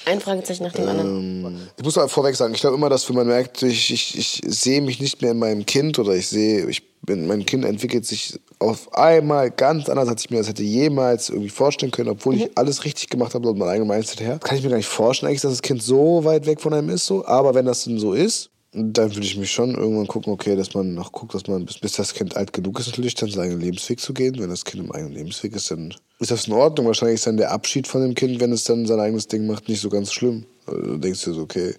Ein 0.05 0.19
Fragezeichen 0.19 0.63
nach 0.63 0.73
dem 0.73 0.83
ähm, 0.83 0.89
anderen. 0.89 1.69
Ich 1.77 1.83
muss 1.83 1.95
vorweg 2.11 2.35
sagen, 2.35 2.53
ich 2.53 2.61
glaube 2.61 2.75
immer, 2.75 2.89
dass 2.89 3.07
wenn 3.09 3.15
man 3.15 3.27
merkt, 3.27 3.61
ich, 3.63 3.91
ich, 3.91 4.17
ich 4.17 4.41
sehe 4.45 4.81
mich 4.81 4.99
nicht 4.99 5.21
mehr 5.21 5.31
in 5.31 5.39
meinem 5.39 5.65
Kind 5.65 5.99
oder 5.99 6.13
ich 6.13 6.27
sehe, 6.27 6.67
ich 6.67 6.88
bin, 7.09 7.25
mein 7.25 7.43
Kind 7.43 7.65
entwickelt 7.65 8.05
sich 8.05 8.39
auf 8.59 8.93
einmal 8.93 9.49
ganz 9.49 9.89
anders, 9.89 10.07
als 10.07 10.23
ich 10.23 10.29
mir 10.29 10.37
das 10.37 10.47
hätte 10.47 10.61
jemals 10.61 11.29
irgendwie 11.29 11.49
vorstellen 11.49 11.91
können, 11.91 12.09
obwohl 12.09 12.35
mhm. 12.35 12.41
ich 12.41 12.57
alles 12.57 12.85
richtig 12.85 13.09
gemacht 13.09 13.33
habe, 13.33 13.49
und 13.49 13.57
mein 13.57 13.67
eigenes 13.67 13.89
Mindset 13.89 14.21
her. 14.21 14.39
Kann 14.43 14.57
ich 14.57 14.63
mir 14.63 14.69
gar 14.69 14.77
nicht 14.77 14.87
vorstellen, 14.87 15.29
eigentlich, 15.29 15.41
dass 15.41 15.51
das 15.51 15.63
Kind 15.63 15.81
so 15.81 16.23
weit 16.23 16.45
weg 16.45 16.61
von 16.61 16.71
einem 16.71 16.89
ist, 16.89 17.07
so. 17.07 17.25
Aber 17.25 17.55
wenn 17.55 17.65
das 17.65 17.83
denn 17.83 17.97
so 17.97 18.13
ist, 18.13 18.51
dann 18.71 19.15
würde 19.15 19.25
ich 19.25 19.37
mich 19.37 19.51
schon 19.51 19.73
irgendwann 19.73 20.05
gucken, 20.05 20.31
okay, 20.31 20.55
dass 20.55 20.75
man 20.75 20.93
noch 20.93 21.11
guckt, 21.11 21.33
dass 21.33 21.47
man, 21.47 21.65
bis, 21.65 21.79
bis 21.79 21.93
das 21.93 22.13
Kind 22.13 22.37
alt 22.37 22.53
genug 22.53 22.79
ist, 22.79 22.87
natürlich 22.87 23.15
dann 23.15 23.31
seinen 23.31 23.45
eigenen 23.45 23.61
Lebensweg 23.61 23.99
zu 23.99 24.13
gehen. 24.13 24.37
Wenn 24.37 24.51
das 24.51 24.63
Kind 24.63 24.83
im 24.83 24.91
eigenen 24.91 25.13
Lebensweg 25.13 25.55
ist, 25.55 25.71
dann 25.71 25.95
ist 26.19 26.29
das 26.29 26.45
in 26.45 26.53
Ordnung. 26.53 26.85
Wahrscheinlich 26.85 27.15
ist 27.15 27.25
dann 27.25 27.37
der 27.37 27.51
Abschied 27.51 27.87
von 27.87 28.01
dem 28.01 28.13
Kind, 28.13 28.39
wenn 28.39 28.51
es 28.51 28.65
dann 28.65 28.85
sein 28.85 28.99
eigenes 28.99 29.27
Ding 29.27 29.47
macht, 29.47 29.67
nicht 29.67 29.81
so 29.81 29.89
ganz 29.89 30.13
schlimm. 30.13 30.45
Also, 30.67 30.81
du 30.81 30.97
denkst 30.97 31.23
dir 31.23 31.33
so, 31.33 31.41
okay, 31.41 31.73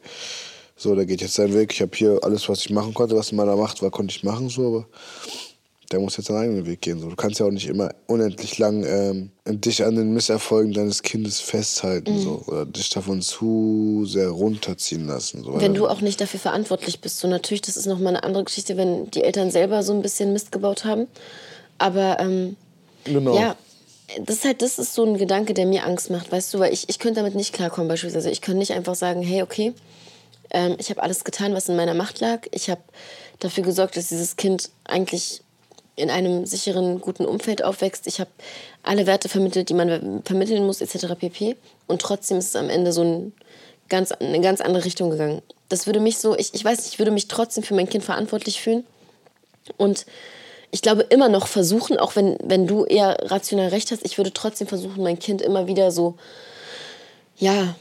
so, 0.81 0.95
der 0.95 1.05
geht 1.05 1.21
jetzt 1.21 1.35
seinen 1.35 1.53
Weg. 1.55 1.73
Ich 1.75 1.83
habe 1.83 1.93
hier 1.95 2.19
alles, 2.23 2.49
was 2.49 2.61
ich 2.61 2.71
machen 2.71 2.95
konnte, 2.95 3.15
was 3.15 3.31
in 3.33 3.37
meiner 3.37 3.55
Macht 3.57 3.83
war, 3.83 3.91
konnte 3.91 4.15
ich 4.17 4.25
machen, 4.25 4.49
so, 4.49 4.67
aber 4.67 4.87
der 5.93 5.99
muss 6.01 6.17
jetzt 6.17 6.29
seinen 6.29 6.39
eigenen 6.43 6.67
Weg 6.67 6.81
gehen. 6.81 7.01
So. 7.01 7.09
Du 7.11 7.17
kannst 7.17 7.39
ja 7.41 7.47
auch 7.47 7.51
nicht 7.51 7.67
immer 7.69 7.91
unendlich 8.07 8.57
lang 8.59 8.85
ähm, 8.85 9.31
dich 9.47 9.85
an 9.85 9.97
den 9.97 10.15
Misserfolgen 10.15 10.73
deines 10.73 11.03
Kindes 11.03 11.41
festhalten 11.41 12.15
Mhm. 12.15 12.23
so, 12.23 12.45
oder 12.47 12.65
dich 12.65 12.89
davon 12.91 13.21
zu 13.21 14.05
sehr 14.07 14.29
runterziehen 14.29 15.07
lassen. 15.07 15.43
So, 15.43 15.61
Wenn 15.61 15.75
du 15.75 15.89
auch 15.89 16.01
nicht 16.01 16.21
dafür 16.21 16.39
verantwortlich 16.41 17.01
bist. 17.01 17.19
So 17.19 17.29
natürlich, 17.29 17.63
das 17.63 17.77
ist 17.77 17.87
nochmal 17.87 18.15
eine 18.15 18.23
andere 18.25 18.45
Geschichte, 18.45 18.77
wenn 18.77 19.11
die 19.11 19.23
Eltern 19.25 19.51
selber 19.51 19.83
so 19.83 19.93
ein 19.93 20.01
bisschen 20.01 20.33
Mist 20.33 20.53
gebaut 20.53 20.85
haben. 20.85 21.09
Aber 21.79 22.19
ähm, 22.21 22.57
Genau. 23.05 23.35
ja, 23.35 23.57
das 24.25 24.37
ist 24.37 24.45
halt, 24.45 24.63
das 24.63 24.79
ist 24.79 24.95
so 24.95 25.05
ein 25.05 25.19
Gedanke, 25.19 25.55
der 25.55 25.67
mir 25.67 25.85
Angst 25.87 26.11
macht, 26.11 26.31
weißt 26.31 26.55
du, 26.55 26.59
weil 26.61 26.73
ich, 26.73 26.89
ich 26.89 26.99
könnte 27.01 27.21
damit 27.21 27.35
nicht 27.35 27.53
klarkommen 27.53 27.89
beispielsweise. 27.89 28.31
Ich 28.31 28.41
könnte 28.41 28.59
nicht 28.59 28.73
einfach 28.73 28.95
sagen, 28.95 29.23
hey, 29.23 29.43
okay, 29.43 29.73
ähm, 30.51 30.77
ich 30.79 30.91
habe 30.91 31.03
alles 31.03 31.25
getan, 31.25 31.55
was 31.55 31.69
in 31.69 31.77
meiner 31.77 31.95
Macht 31.95 32.21
lag. 32.21 32.47
Ich 32.51 32.71
habe 32.71 32.83
dafür 33.39 33.65
gesorgt, 33.65 33.97
dass 33.97 34.09
dieses 34.09 34.37
Kind 34.37 34.71
eigentlich 34.85 35.43
in 35.97 36.11
einem 36.11 36.47
sicheren, 36.47 37.01
guten 37.01 37.25
Umfeld 37.25 37.63
aufwächst. 37.63 38.07
Ich 38.07 38.21
habe 38.21 38.31
alle 38.83 39.07
Werte 39.07 39.29
vermittelt, 39.29 39.69
die 39.69 39.75
man 39.75 40.23
vermitteln 40.25 40.65
muss, 40.65 40.81
etc. 40.81 41.15
pp. 41.19 41.57
Und 41.87 42.01
trotzdem 42.01 42.39
ist 42.39 42.49
es 42.49 42.57
am 42.57 42.71
Ende 42.71 42.93
so 42.93 43.03
ein 43.03 43.33
ganz, 43.89 44.13
eine 44.13 44.41
ganz 44.41 44.61
andere 44.61 44.85
Richtung 44.85 45.11
gegangen. 45.11 45.43
Das 45.69 45.87
würde 45.87 46.01
mich 46.01 46.19
so, 46.19 46.37
ich, 46.37 46.55
ich 46.55 46.65
weiß 46.65 46.79
nicht, 46.79 46.95
ich 46.95 46.99
würde 46.99 47.11
mich 47.11 47.29
trotzdem 47.29 47.63
für 47.63 47.75
mein 47.75 47.89
Kind 47.89 48.05
verantwortlich 48.05 48.61
fühlen. 48.61 48.85
Und 49.77 50.07
ich 50.71 50.83
glaube 50.83 51.03
immer 51.03 51.29
noch 51.29 51.47
versuchen, 51.47 51.99
auch 51.99 52.17
wenn, 52.17 52.39
wenn 52.43 52.67
du 52.67 52.85
eher 52.85 53.17
rational 53.31 53.69
recht 53.69 53.91
hast, 53.91 54.05
ich 54.05 54.17
würde 54.17 54.33
trotzdem 54.33 54.67
versuchen, 54.67 55.03
mein 55.03 55.19
Kind 55.19 55.43
immer 55.43 55.67
wieder 55.67 55.91
so, 55.91 56.17
ja, 57.37 57.75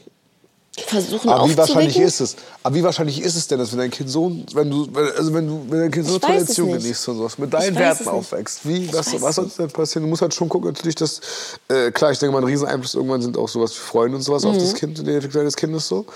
versuchen 0.78 1.28
Aber 1.28 1.48
wie 1.48 1.56
wahrscheinlich 1.56 1.98
ist 1.98 2.20
es? 2.20 2.36
Aber 2.62 2.74
wie 2.74 2.82
wahrscheinlich 2.82 3.20
ist 3.20 3.34
es 3.34 3.48
denn, 3.48 3.58
dass 3.58 3.72
wenn 3.72 3.78
dein 3.80 3.90
Kind 3.90 4.08
so, 4.08 4.30
wenn 4.54 4.70
du, 4.70 4.88
also 5.16 5.34
wenn 5.34 5.46
du, 5.46 5.66
wenn 5.68 5.80
dein 5.80 5.90
Kind 5.90 6.06
so 6.06 6.20
eine 6.22 6.40
nicht. 6.40 6.56
genießt 6.56 7.08
und 7.08 7.16
sowas, 7.18 7.38
mit 7.38 7.52
deinen 7.52 7.76
Werten 7.76 8.08
aufwächst, 8.08 8.66
wie, 8.68 8.92
was, 8.92 9.20
was 9.20 9.34
soll 9.36 9.50
denn 9.58 9.70
passieren? 9.70 10.04
Du 10.04 10.08
musst 10.08 10.22
halt 10.22 10.32
schon 10.32 10.48
gucken, 10.48 10.68
natürlich, 10.70 10.94
dass, 10.94 11.20
äh, 11.68 11.90
klar, 11.90 12.12
ich 12.12 12.18
denke 12.18 12.32
mal, 12.32 12.38
ein 12.38 12.44
Rieseneinfluss 12.44 12.94
irgendwann 12.94 13.20
sind 13.20 13.36
auch 13.36 13.48
sowas 13.48 13.72
wie 13.72 13.78
Freunde 13.80 14.16
und 14.16 14.22
sowas 14.22 14.44
auf 14.44 14.54
Mhm. 14.54 14.60
das 14.60 14.74
Kind, 14.74 14.98
in 14.98 15.04
der 15.06 15.14
Entwicklung 15.16 15.40
deines 15.42 15.56
Kindes 15.56 15.88
so. 15.88 16.06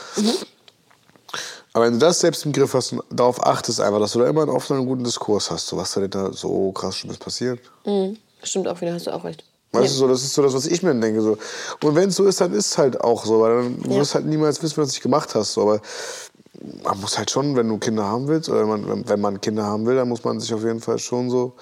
Aber 1.72 1.86
wenn 1.86 1.94
du 1.94 1.98
das 1.98 2.20
selbst 2.20 2.46
im 2.46 2.52
Griff 2.52 2.72
hast 2.74 2.92
und 2.92 3.02
darauf 3.10 3.44
achtest 3.44 3.80
einfach, 3.80 3.98
dass 3.98 4.12
du 4.12 4.20
da 4.20 4.28
immer 4.28 4.42
einen 4.42 4.50
offenen 4.50 4.82
und 4.82 4.86
guten 4.86 5.02
Diskurs 5.04 5.50
hast, 5.50 5.66
so 5.66 5.76
was 5.76 5.92
da 5.92 6.00
denn 6.00 6.10
da 6.10 6.32
so 6.32 6.70
krass 6.70 6.96
Schlimmes 6.98 7.18
passiert. 7.18 7.58
Mhm. 7.84 8.16
Stimmt 8.44 8.68
auch 8.68 8.80
wieder, 8.80 8.92
hast 8.94 9.08
du 9.08 9.10
auch 9.10 9.24
recht. 9.24 9.42
Weißt 9.74 9.84
Ja. 9.86 9.90
du, 9.92 9.96
so, 9.98 10.08
das 10.08 10.22
ist 10.22 10.34
so 10.34 10.42
das, 10.42 10.54
was 10.54 10.66
ich 10.66 10.82
mir 10.82 10.94
denke. 10.94 11.20
So. 11.20 11.36
Und 11.82 11.94
wenn 11.94 12.08
es 12.08 12.16
so 12.16 12.24
ist, 12.24 12.40
dann 12.40 12.52
ist 12.52 12.66
es 12.66 12.78
halt 12.78 13.00
auch 13.00 13.24
so, 13.24 13.40
weil 13.40 13.56
dann 13.62 13.78
Ja. 13.90 13.98
wirst 14.00 14.14
halt 14.14 14.26
niemals 14.26 14.62
wissen, 14.62 14.76
was 14.82 14.92
du 14.92 15.00
gemacht 15.00 15.34
hast. 15.34 15.52
So. 15.54 15.62
Aber 15.62 15.80
man 16.84 17.00
muss 17.00 17.18
halt 17.18 17.30
schon, 17.30 17.56
wenn 17.56 17.68
du 17.68 17.78
Kinder 17.78 18.04
haben 18.04 18.28
willst, 18.28 18.48
oder 18.48 18.60
wenn 18.60 18.68
man, 18.68 19.08
wenn- 19.08 19.20
man 19.20 19.40
Kinder 19.40 19.64
haben 19.64 19.84
will, 19.86 19.96
dann 19.96 20.08
muss 20.08 20.24
man 20.24 20.40
sich 20.40 20.52
auf 20.54 20.62
jeden 20.62 20.80
Fall 20.80 20.98
schon 20.98 21.28
so 21.30 21.52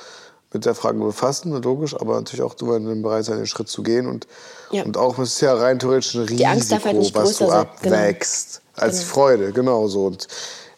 mit 0.52 0.66
der 0.66 0.74
Frage 0.74 0.98
befassen, 0.98 1.50
logisch, 1.62 1.94
aber 1.98 2.16
natürlich 2.16 2.42
auch 2.42 2.52
dem 2.54 3.00
Bereich 3.02 3.24
sein, 3.24 3.38
den 3.38 3.46
Schritt 3.46 3.68
zu 3.68 3.82
gehen. 3.82 4.06
Und, 4.06 4.26
Ja. 4.70 4.82
und 4.84 4.98
auch, 4.98 5.18
es 5.18 5.30
ist 5.34 5.40
ja 5.40 5.54
rein 5.54 5.78
theoretisch 5.78 6.14
ein 6.14 6.26
darf 6.26 6.84
Risiko, 6.84 6.84
halt 6.84 7.14
was 7.14 7.38
du 7.38 7.46
sein. 7.48 7.66
Genau. 7.80 7.96
abwächst. 7.96 8.60
Als 8.76 8.98
Genau. 9.00 9.08
Freude, 9.12 9.52
genau 9.52 9.88
so. 9.88 10.06
Und 10.06 10.28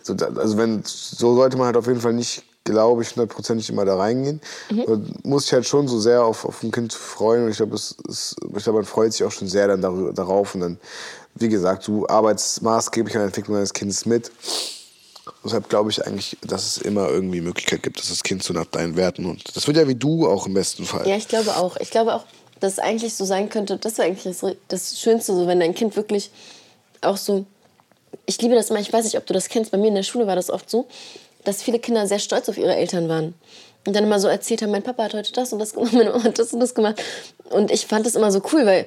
so, 0.03 0.15
also 0.37 0.57
wenn, 0.59 0.83
so 0.85 1.35
sollte 1.35 1.57
man 1.57 1.67
halt 1.67 1.77
auf 1.77 1.87
jeden 1.89 2.01
Fall 2.01 2.13
nicht, 2.13 2.45
glaube 2.65 3.03
ich, 3.03 3.15
hundertprozentig 3.15 3.69
immer 3.69 3.85
da 3.85 3.97
reingehen. 3.97 4.41
Mhm. 4.71 4.85
Man 4.87 5.15
muss 5.23 5.45
sich 5.45 5.53
halt 5.53 5.67
schon 5.67 5.87
so 5.87 6.01
sehr 6.01 6.25
auf, 6.25 6.45
auf 6.45 6.63
ein 6.63 6.71
Kind 6.71 6.93
freuen 6.93 7.45
und 7.45 7.51
ich 7.51 7.59
glaube, 7.59 7.77
es, 7.77 7.97
es, 8.09 8.35
ich 8.57 8.65
glaube, 8.65 8.79
man 8.79 8.87
freut 8.87 9.13
sich 9.13 9.25
auch 9.25 9.31
schon 9.31 9.49
sehr 9.49 9.69
dann 9.69 9.83
darüber, 9.83 10.13
darauf 10.13 10.55
und 10.55 10.63
dann, 10.63 10.79
wie 11.35 11.49
gesagt, 11.49 11.87
du 11.87 12.07
arbeitest 12.09 12.63
maßgeblich 12.63 13.15
an 13.15 13.21
der 13.21 13.27
Entwicklung 13.27 13.57
deines 13.57 13.73
Kindes 13.73 14.07
mit. 14.07 14.33
Deshalb 15.45 15.69
glaube 15.69 15.91
ich 15.91 16.07
eigentlich, 16.07 16.37
dass 16.43 16.67
es 16.67 16.79
immer 16.79 17.09
irgendwie 17.09 17.41
Möglichkeit 17.41 17.83
gibt, 17.83 17.99
dass 17.99 18.09
das 18.09 18.23
Kind 18.23 18.43
so 18.43 18.53
nach 18.55 18.67
deinen 18.67 18.97
Werten 18.97 19.27
und 19.27 19.57
das 19.57 19.67
wird 19.67 19.77
ja 19.77 19.87
wie 19.87 19.95
du 19.95 20.27
auch 20.27 20.47
im 20.47 20.55
besten 20.55 20.85
Fall. 20.85 21.07
Ja, 21.07 21.17
ich 21.17 21.29
glaube 21.29 21.57
auch. 21.57 21.77
Ich 21.77 21.91
glaube 21.91 22.15
auch, 22.15 22.25
dass 22.61 22.75
es 22.75 22.79
eigentlich 22.79 23.15
so 23.15 23.25
sein 23.25 23.49
könnte, 23.51 23.77
das 23.77 23.99
wäre 23.99 24.09
eigentlich 24.09 24.39
das, 24.39 24.57
das 24.69 25.01
Schönste, 25.01 25.35
so 25.35 25.47
wenn 25.47 25.61
dein 25.61 25.75
Kind 25.75 25.97
wirklich 25.97 26.31
auch 27.03 27.17
so. 27.17 27.45
Ich 28.27 28.41
liebe 28.41 28.55
das 28.55 28.71
immer, 28.71 28.81
ich 28.81 28.93
weiß 28.93 29.05
nicht, 29.05 29.19
ob 29.19 29.27
du 29.27 29.35
das 29.35 29.49
kennst, 29.49 29.71
bei 29.71 29.77
mir 29.77 29.89
in 29.89 29.97
der 29.97 30.03
Schule 30.03 30.27
war 30.27 30.37
das 30.37 30.49
oft 30.49 30.71
so, 30.71 30.87
dass 31.45 31.63
viele 31.63 31.79
Kinder 31.79 32.07
sehr 32.07 32.19
stolz 32.19 32.49
auf 32.49 32.59
ihre 32.59 32.75
Eltern 32.75 33.09
waren. 33.09 33.35
Und 33.87 33.95
dann 33.95 34.05
immer 34.05 34.19
so 34.19 34.29
erzählt 34.29 34.63
haben, 34.63 34.71
mein 34.71 34.83
Papa 34.83 35.05
hat 35.05 35.15
heute 35.15 35.33
das 35.33 35.53
und 35.53 35.59
das 35.59 35.75
gemacht, 35.75 35.93
meine 35.95 36.11
Mama 36.11 36.25
hat 36.25 36.39
das 36.39 36.53
und 36.53 36.61
das 36.61 36.75
gemacht. 36.75 37.03
Und 37.51 37.71
ich 37.71 37.87
fand 37.87 38.07
das 38.07 38.15
immer 38.15 38.33
so 38.33 38.41
cool, 38.53 38.65
weil 38.67 38.87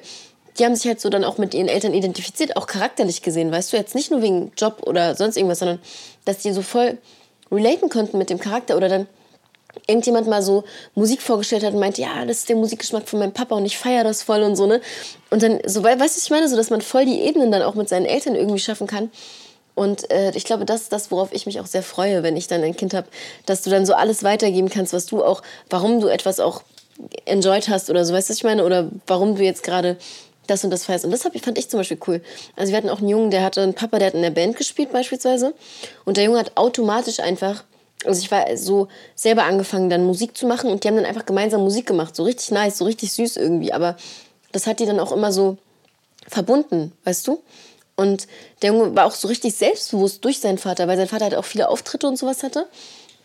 die 0.58 0.64
haben 0.64 0.74
sich 0.74 0.86
halt 0.88 1.00
so 1.00 1.08
dann 1.08 1.22
auch 1.24 1.38
mit 1.38 1.54
ihren 1.54 1.68
Eltern 1.68 1.94
identifiziert, 1.94 2.56
auch 2.56 2.66
charakterlich 2.66 3.22
gesehen, 3.22 3.52
weißt 3.52 3.72
du, 3.72 3.76
jetzt 3.76 3.94
nicht 3.94 4.10
nur 4.10 4.22
wegen 4.22 4.50
Job 4.56 4.82
oder 4.86 5.14
sonst 5.14 5.36
irgendwas, 5.36 5.60
sondern 5.60 5.78
dass 6.24 6.38
die 6.38 6.52
so 6.52 6.62
voll 6.62 6.98
relaten 7.52 7.88
konnten 7.88 8.18
mit 8.18 8.28
dem 8.28 8.40
Charakter 8.40 8.76
oder 8.76 8.88
dann 8.88 9.06
irgendjemand 9.86 10.26
mal 10.26 10.42
so 10.42 10.64
Musik 10.96 11.22
vorgestellt 11.22 11.62
hat 11.62 11.74
und 11.74 11.78
meinte, 11.78 12.00
ja, 12.02 12.24
das 12.24 12.38
ist 12.38 12.48
der 12.48 12.56
Musikgeschmack 12.56 13.08
von 13.08 13.20
meinem 13.20 13.32
Papa 13.32 13.54
und 13.54 13.66
ich 13.66 13.78
feiere 13.78 14.02
das 14.02 14.24
voll 14.24 14.42
und 14.42 14.56
so, 14.56 14.66
ne? 14.66 14.80
Und 15.30 15.42
dann, 15.44 15.60
so, 15.66 15.84
wei- 15.84 15.98
weißt 16.00 16.16
du, 16.16 16.20
ich 16.20 16.30
meine, 16.30 16.48
so, 16.48 16.56
dass 16.56 16.70
man 16.70 16.80
voll 16.80 17.04
die 17.04 17.20
Ebenen 17.20 17.52
dann 17.52 17.62
auch 17.62 17.74
mit 17.76 17.88
seinen 17.88 18.06
Eltern 18.06 18.34
irgendwie 18.34 18.58
schaffen 18.58 18.88
kann. 18.88 19.10
Und 19.78 20.10
äh, 20.10 20.32
ich 20.34 20.44
glaube, 20.44 20.64
das 20.64 20.82
ist 20.82 20.92
das, 20.92 21.12
worauf 21.12 21.32
ich 21.32 21.46
mich 21.46 21.60
auch 21.60 21.66
sehr 21.66 21.84
freue, 21.84 22.24
wenn 22.24 22.36
ich 22.36 22.48
dann 22.48 22.64
ein 22.64 22.74
Kind 22.74 22.94
habe, 22.94 23.06
dass 23.46 23.62
du 23.62 23.70
dann 23.70 23.86
so 23.86 23.94
alles 23.94 24.24
weitergeben 24.24 24.68
kannst, 24.68 24.92
was 24.92 25.06
du 25.06 25.24
auch, 25.24 25.40
warum 25.70 26.00
du 26.00 26.08
etwas 26.08 26.40
auch 26.40 26.62
enjoyed 27.26 27.68
hast 27.68 27.88
oder 27.88 28.04
so, 28.04 28.12
weißt 28.12 28.28
du, 28.28 28.32
was 28.32 28.38
ich 28.38 28.44
meine? 28.44 28.64
Oder 28.64 28.90
warum 29.06 29.36
du 29.36 29.44
jetzt 29.44 29.62
gerade 29.62 29.96
das 30.48 30.64
und 30.64 30.70
das 30.70 30.84
feierst. 30.84 31.04
Und 31.04 31.12
das 31.12 31.24
hab, 31.24 31.38
fand 31.38 31.58
ich 31.58 31.68
zum 31.68 31.78
Beispiel 31.78 31.98
cool. 32.08 32.22
Also 32.56 32.72
wir 32.72 32.76
hatten 32.76 32.88
auch 32.88 32.98
einen 32.98 33.08
Jungen, 33.08 33.30
der 33.30 33.44
hatte 33.44 33.60
einen 33.60 33.74
Papa, 33.74 33.98
der 33.98 34.08
hat 34.08 34.14
in 34.14 34.22
der 34.22 34.30
Band 34.30 34.56
gespielt 34.56 34.90
beispielsweise. 34.90 35.54
Und 36.04 36.16
der 36.16 36.24
Junge 36.24 36.40
hat 36.40 36.56
automatisch 36.56 37.20
einfach, 37.20 37.62
also 38.04 38.20
ich 38.20 38.30
war 38.32 38.56
so 38.56 38.88
selber 39.14 39.44
angefangen, 39.44 39.90
dann 39.90 40.04
Musik 40.04 40.36
zu 40.36 40.46
machen 40.46 40.70
und 40.70 40.82
die 40.82 40.88
haben 40.88 40.96
dann 40.96 41.04
einfach 41.04 41.26
gemeinsam 41.26 41.62
Musik 41.62 41.86
gemacht. 41.86 42.16
So 42.16 42.24
richtig 42.24 42.50
nice, 42.50 42.78
so 42.78 42.84
richtig 42.84 43.12
süß 43.12 43.36
irgendwie. 43.36 43.72
Aber 43.72 43.96
das 44.50 44.66
hat 44.66 44.80
die 44.80 44.86
dann 44.86 44.98
auch 44.98 45.12
immer 45.12 45.30
so 45.30 45.56
verbunden, 46.26 46.92
weißt 47.04 47.28
du? 47.28 47.42
Und 47.98 48.28
der 48.62 48.70
Junge 48.72 48.94
war 48.94 49.06
auch 49.06 49.14
so 49.14 49.26
richtig 49.26 49.56
selbstbewusst 49.56 50.24
durch 50.24 50.38
seinen 50.38 50.58
Vater, 50.58 50.86
weil 50.86 50.96
sein 50.96 51.08
Vater 51.08 51.24
halt 51.24 51.34
auch 51.34 51.44
viele 51.44 51.68
Auftritte 51.68 52.06
und 52.06 52.16
sowas 52.16 52.44
hatte. 52.44 52.68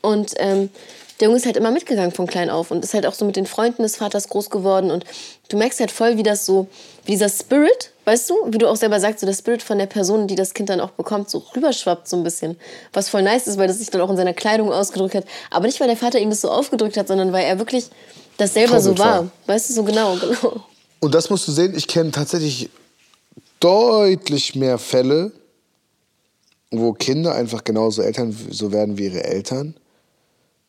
Und 0.02 0.34
ähm, 0.38 0.72
der 1.20 1.28
Junge 1.28 1.38
ist 1.38 1.46
halt 1.46 1.58
immer 1.58 1.70
mitgegangen 1.70 2.12
von 2.12 2.26
klein 2.26 2.50
auf 2.50 2.72
und 2.72 2.84
ist 2.84 2.96
halt 2.96 3.06
auch 3.06 3.14
so 3.14 3.24
mit 3.24 3.36
den 3.36 3.46
Freunden 3.46 3.84
des 3.84 3.98
Vaters 3.98 4.30
groß 4.30 4.50
geworden. 4.50 4.90
Und 4.90 5.06
du 5.50 5.58
merkst 5.58 5.80
halt 5.80 5.92
voll, 5.92 6.18
wie 6.18 6.24
das 6.24 6.48
so, 6.48 6.66
wie 7.06 7.12
dieser 7.12 7.30
Spirit, 7.30 7.92
weißt 8.06 8.32
du, 8.32 8.36
wie 8.48 8.58
du 8.58 8.68
auch 8.68 8.76
selber 8.76 9.00
sagst, 9.00 9.20
so 9.20 9.28
der 9.28 9.36
Spirit 9.36 9.62
von 9.62 9.78
der 9.78 9.86
Person, 9.86 10.26
die 10.26 10.34
das 10.34 10.56
Kind 10.56 10.70
dann 10.70 10.80
auch 10.80 10.90
bekommt, 10.90 11.30
so 11.30 11.44
rüberschwappt 11.56 12.08
so 12.08 12.18
ein 12.18 12.24
bisschen. 12.24 12.58
Was 12.94 13.10
voll 13.10 13.22
nice 13.22 13.46
ist, 13.46 13.60
weil 13.60 13.68
das 13.68 13.78
sich 13.78 13.92
dann 13.92 14.02
auch 14.02 14.10
in 14.10 14.18
seiner 14.18 14.34
Kleidung 14.34 14.74
ausgedrückt 14.74 15.14
hat. 15.14 15.26
Aber 15.52 15.68
nicht, 15.68 15.80
weil 15.82 15.88
der 15.88 15.98
Vater 15.98 16.18
ihm 16.18 16.32
das 16.32 16.42
so 16.42 16.50
aufgedrückt 16.50 16.98
hat, 16.98 17.08
sondern 17.08 17.32
weil 17.32 17.46
er 17.46 17.60
wirklich 17.60 17.86
das 18.38 18.56
selber 18.56 18.82
so 18.82 18.96
Vorbild 18.96 19.00
war. 19.00 19.20
war. 19.20 19.32
Weißt 19.46 19.70
du, 19.70 19.74
so 19.76 19.84
genau, 19.84 20.16
genau. 20.16 20.64
Und 21.00 21.14
das 21.14 21.30
musst 21.30 21.48
du 21.48 21.52
sehen, 21.52 21.76
ich 21.78 21.88
kenne 21.88 22.10
tatsächlich 22.10 22.72
deutlich 23.63 24.56
mehr 24.56 24.78
Fälle, 24.78 25.32
wo 26.71 26.93
Kinder 26.93 27.34
einfach 27.36 27.63
genauso 27.63 28.02
Eltern 28.02 28.36
so 28.49 28.71
werden 28.71 28.97
wie 28.97 29.06
ihre 29.06 29.23
Eltern, 29.23 29.76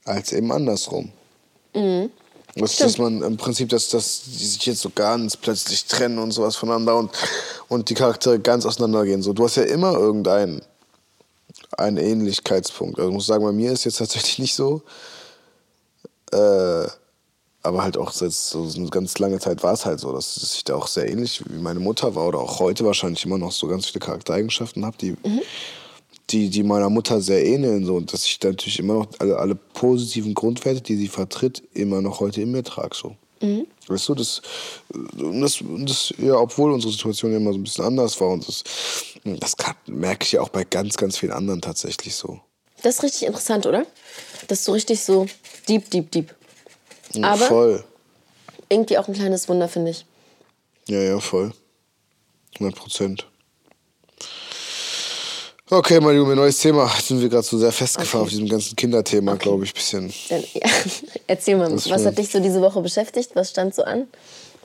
als 0.04 0.32
eben 0.32 0.52
andersrum. 0.52 1.10
Mhm. 1.74 2.10
Das, 2.56 2.76
dass 2.76 2.98
man 2.98 3.20
im 3.22 3.36
Prinzip, 3.36 3.68
dass, 3.70 3.88
dass 3.88 4.22
die 4.26 4.46
sich 4.46 4.64
jetzt 4.66 4.82
so 4.82 4.90
ganz 4.94 5.36
plötzlich 5.36 5.86
trennen 5.86 6.18
und 6.18 6.30
sowas 6.30 6.54
voneinander 6.54 6.96
und, 6.96 7.10
und 7.68 7.90
die 7.90 7.94
Charaktere 7.94 8.38
ganz 8.38 8.64
auseinandergehen. 8.64 9.22
So, 9.22 9.32
du 9.32 9.42
hast 9.42 9.56
ja 9.56 9.64
immer 9.64 9.94
irgendeinen 9.94 10.62
einen 11.76 11.96
Ähnlichkeitspunkt. 11.96 12.98
Also 12.98 13.10
ich 13.10 13.14
muss 13.14 13.26
sagen, 13.26 13.44
bei 13.44 13.50
mir 13.50 13.72
ist 13.72 13.84
jetzt 13.84 13.98
tatsächlich 13.98 14.38
nicht 14.38 14.54
so. 14.54 14.82
Äh, 16.32 16.86
aber 17.64 17.82
halt 17.82 17.96
auch 17.96 18.12
seit 18.12 18.32
so 18.32 18.68
eine 18.76 18.90
ganz 18.90 19.18
lange 19.18 19.40
Zeit 19.40 19.62
war 19.62 19.72
es 19.72 19.86
halt 19.86 19.98
so, 19.98 20.12
dass 20.12 20.36
ich 20.54 20.64
da 20.64 20.76
auch 20.76 20.86
sehr 20.86 21.10
ähnlich 21.10 21.42
wie 21.48 21.58
meine 21.58 21.80
Mutter 21.80 22.14
war 22.14 22.28
oder 22.28 22.38
auch 22.38 22.60
heute 22.60 22.84
wahrscheinlich 22.84 23.24
immer 23.24 23.38
noch 23.38 23.52
so 23.52 23.66
ganz 23.66 23.86
viele 23.86 24.00
Charaktereigenschaften 24.00 24.84
habe, 24.84 24.96
die, 24.98 25.16
die, 26.30 26.50
die 26.50 26.62
meiner 26.62 26.90
Mutter 26.90 27.20
sehr 27.20 27.44
ähneln. 27.44 27.86
So. 27.86 27.94
Und 27.94 28.12
dass 28.12 28.26
ich 28.26 28.38
da 28.38 28.48
natürlich 28.48 28.78
immer 28.78 28.94
noch 28.94 29.06
alle, 29.18 29.38
alle 29.38 29.54
positiven 29.54 30.34
Grundwerte, 30.34 30.82
die 30.82 30.96
sie 30.96 31.08
vertritt, 31.08 31.62
immer 31.72 32.02
noch 32.02 32.20
heute 32.20 32.42
in 32.42 32.52
mir 32.52 32.62
trage. 32.62 32.94
So. 32.94 33.16
Weißt 33.88 34.08
du, 34.08 34.14
das, 34.14 34.42
das, 34.90 35.58
das, 35.62 36.14
ja, 36.18 36.36
obwohl 36.36 36.72
unsere 36.72 36.92
Situation 36.92 37.32
ja 37.32 37.38
immer 37.38 37.52
so 37.52 37.58
ein 37.58 37.64
bisschen 37.64 37.84
anders 37.84 38.18
war 38.20 38.28
und 38.28 38.46
das, 38.46 38.64
das 39.24 39.56
kann, 39.56 39.74
merke 39.86 40.24
ich 40.24 40.32
ja 40.32 40.40
auch 40.40 40.48
bei 40.48 40.64
ganz, 40.64 40.96
ganz 40.96 41.18
vielen 41.18 41.32
anderen 41.32 41.60
tatsächlich 41.60 42.14
so. 42.14 42.40
Das 42.82 42.96
ist 42.96 43.02
richtig 43.02 43.26
interessant, 43.26 43.66
oder? 43.66 43.86
Das 44.48 44.60
ist 44.60 44.64
so 44.64 44.72
richtig 44.72 45.02
so 45.02 45.26
deep, 45.68 45.90
deep, 45.90 46.10
deep. 46.10 46.34
Ja, 47.14 47.32
Aber 47.32 47.46
Voll. 47.46 47.84
irgendwie 48.68 48.98
auch 48.98 49.08
ein 49.08 49.14
kleines 49.14 49.48
Wunder, 49.48 49.68
finde 49.68 49.90
ich. 49.92 50.04
Ja, 50.88 51.00
ja, 51.00 51.20
voll. 51.20 51.52
100 52.54 52.74
Prozent. 52.78 53.26
Okay, 55.70 55.98
mein 55.98 56.14
Junge, 56.16 56.36
neues 56.36 56.58
Thema. 56.58 56.88
Sind 57.00 57.20
wir 57.22 57.28
gerade 57.28 57.42
so 57.42 57.58
sehr 57.58 57.72
festgefahren 57.72 58.24
auf 58.24 58.28
diesem 58.30 58.48
ganzen 58.48 58.76
Kinderthema, 58.76 59.34
glaube 59.36 59.64
ich, 59.64 59.72
bisschen. 59.72 60.12
Dann, 60.28 60.44
ja, 60.52 60.68
erzähl 61.26 61.56
mal, 61.56 61.72
was 61.72 61.88
schon. 61.88 62.04
hat 62.04 62.18
dich 62.18 62.30
so 62.30 62.38
diese 62.38 62.60
Woche 62.60 62.80
beschäftigt? 62.82 63.30
Was 63.34 63.50
stand 63.50 63.74
so 63.74 63.82
an? 63.82 64.06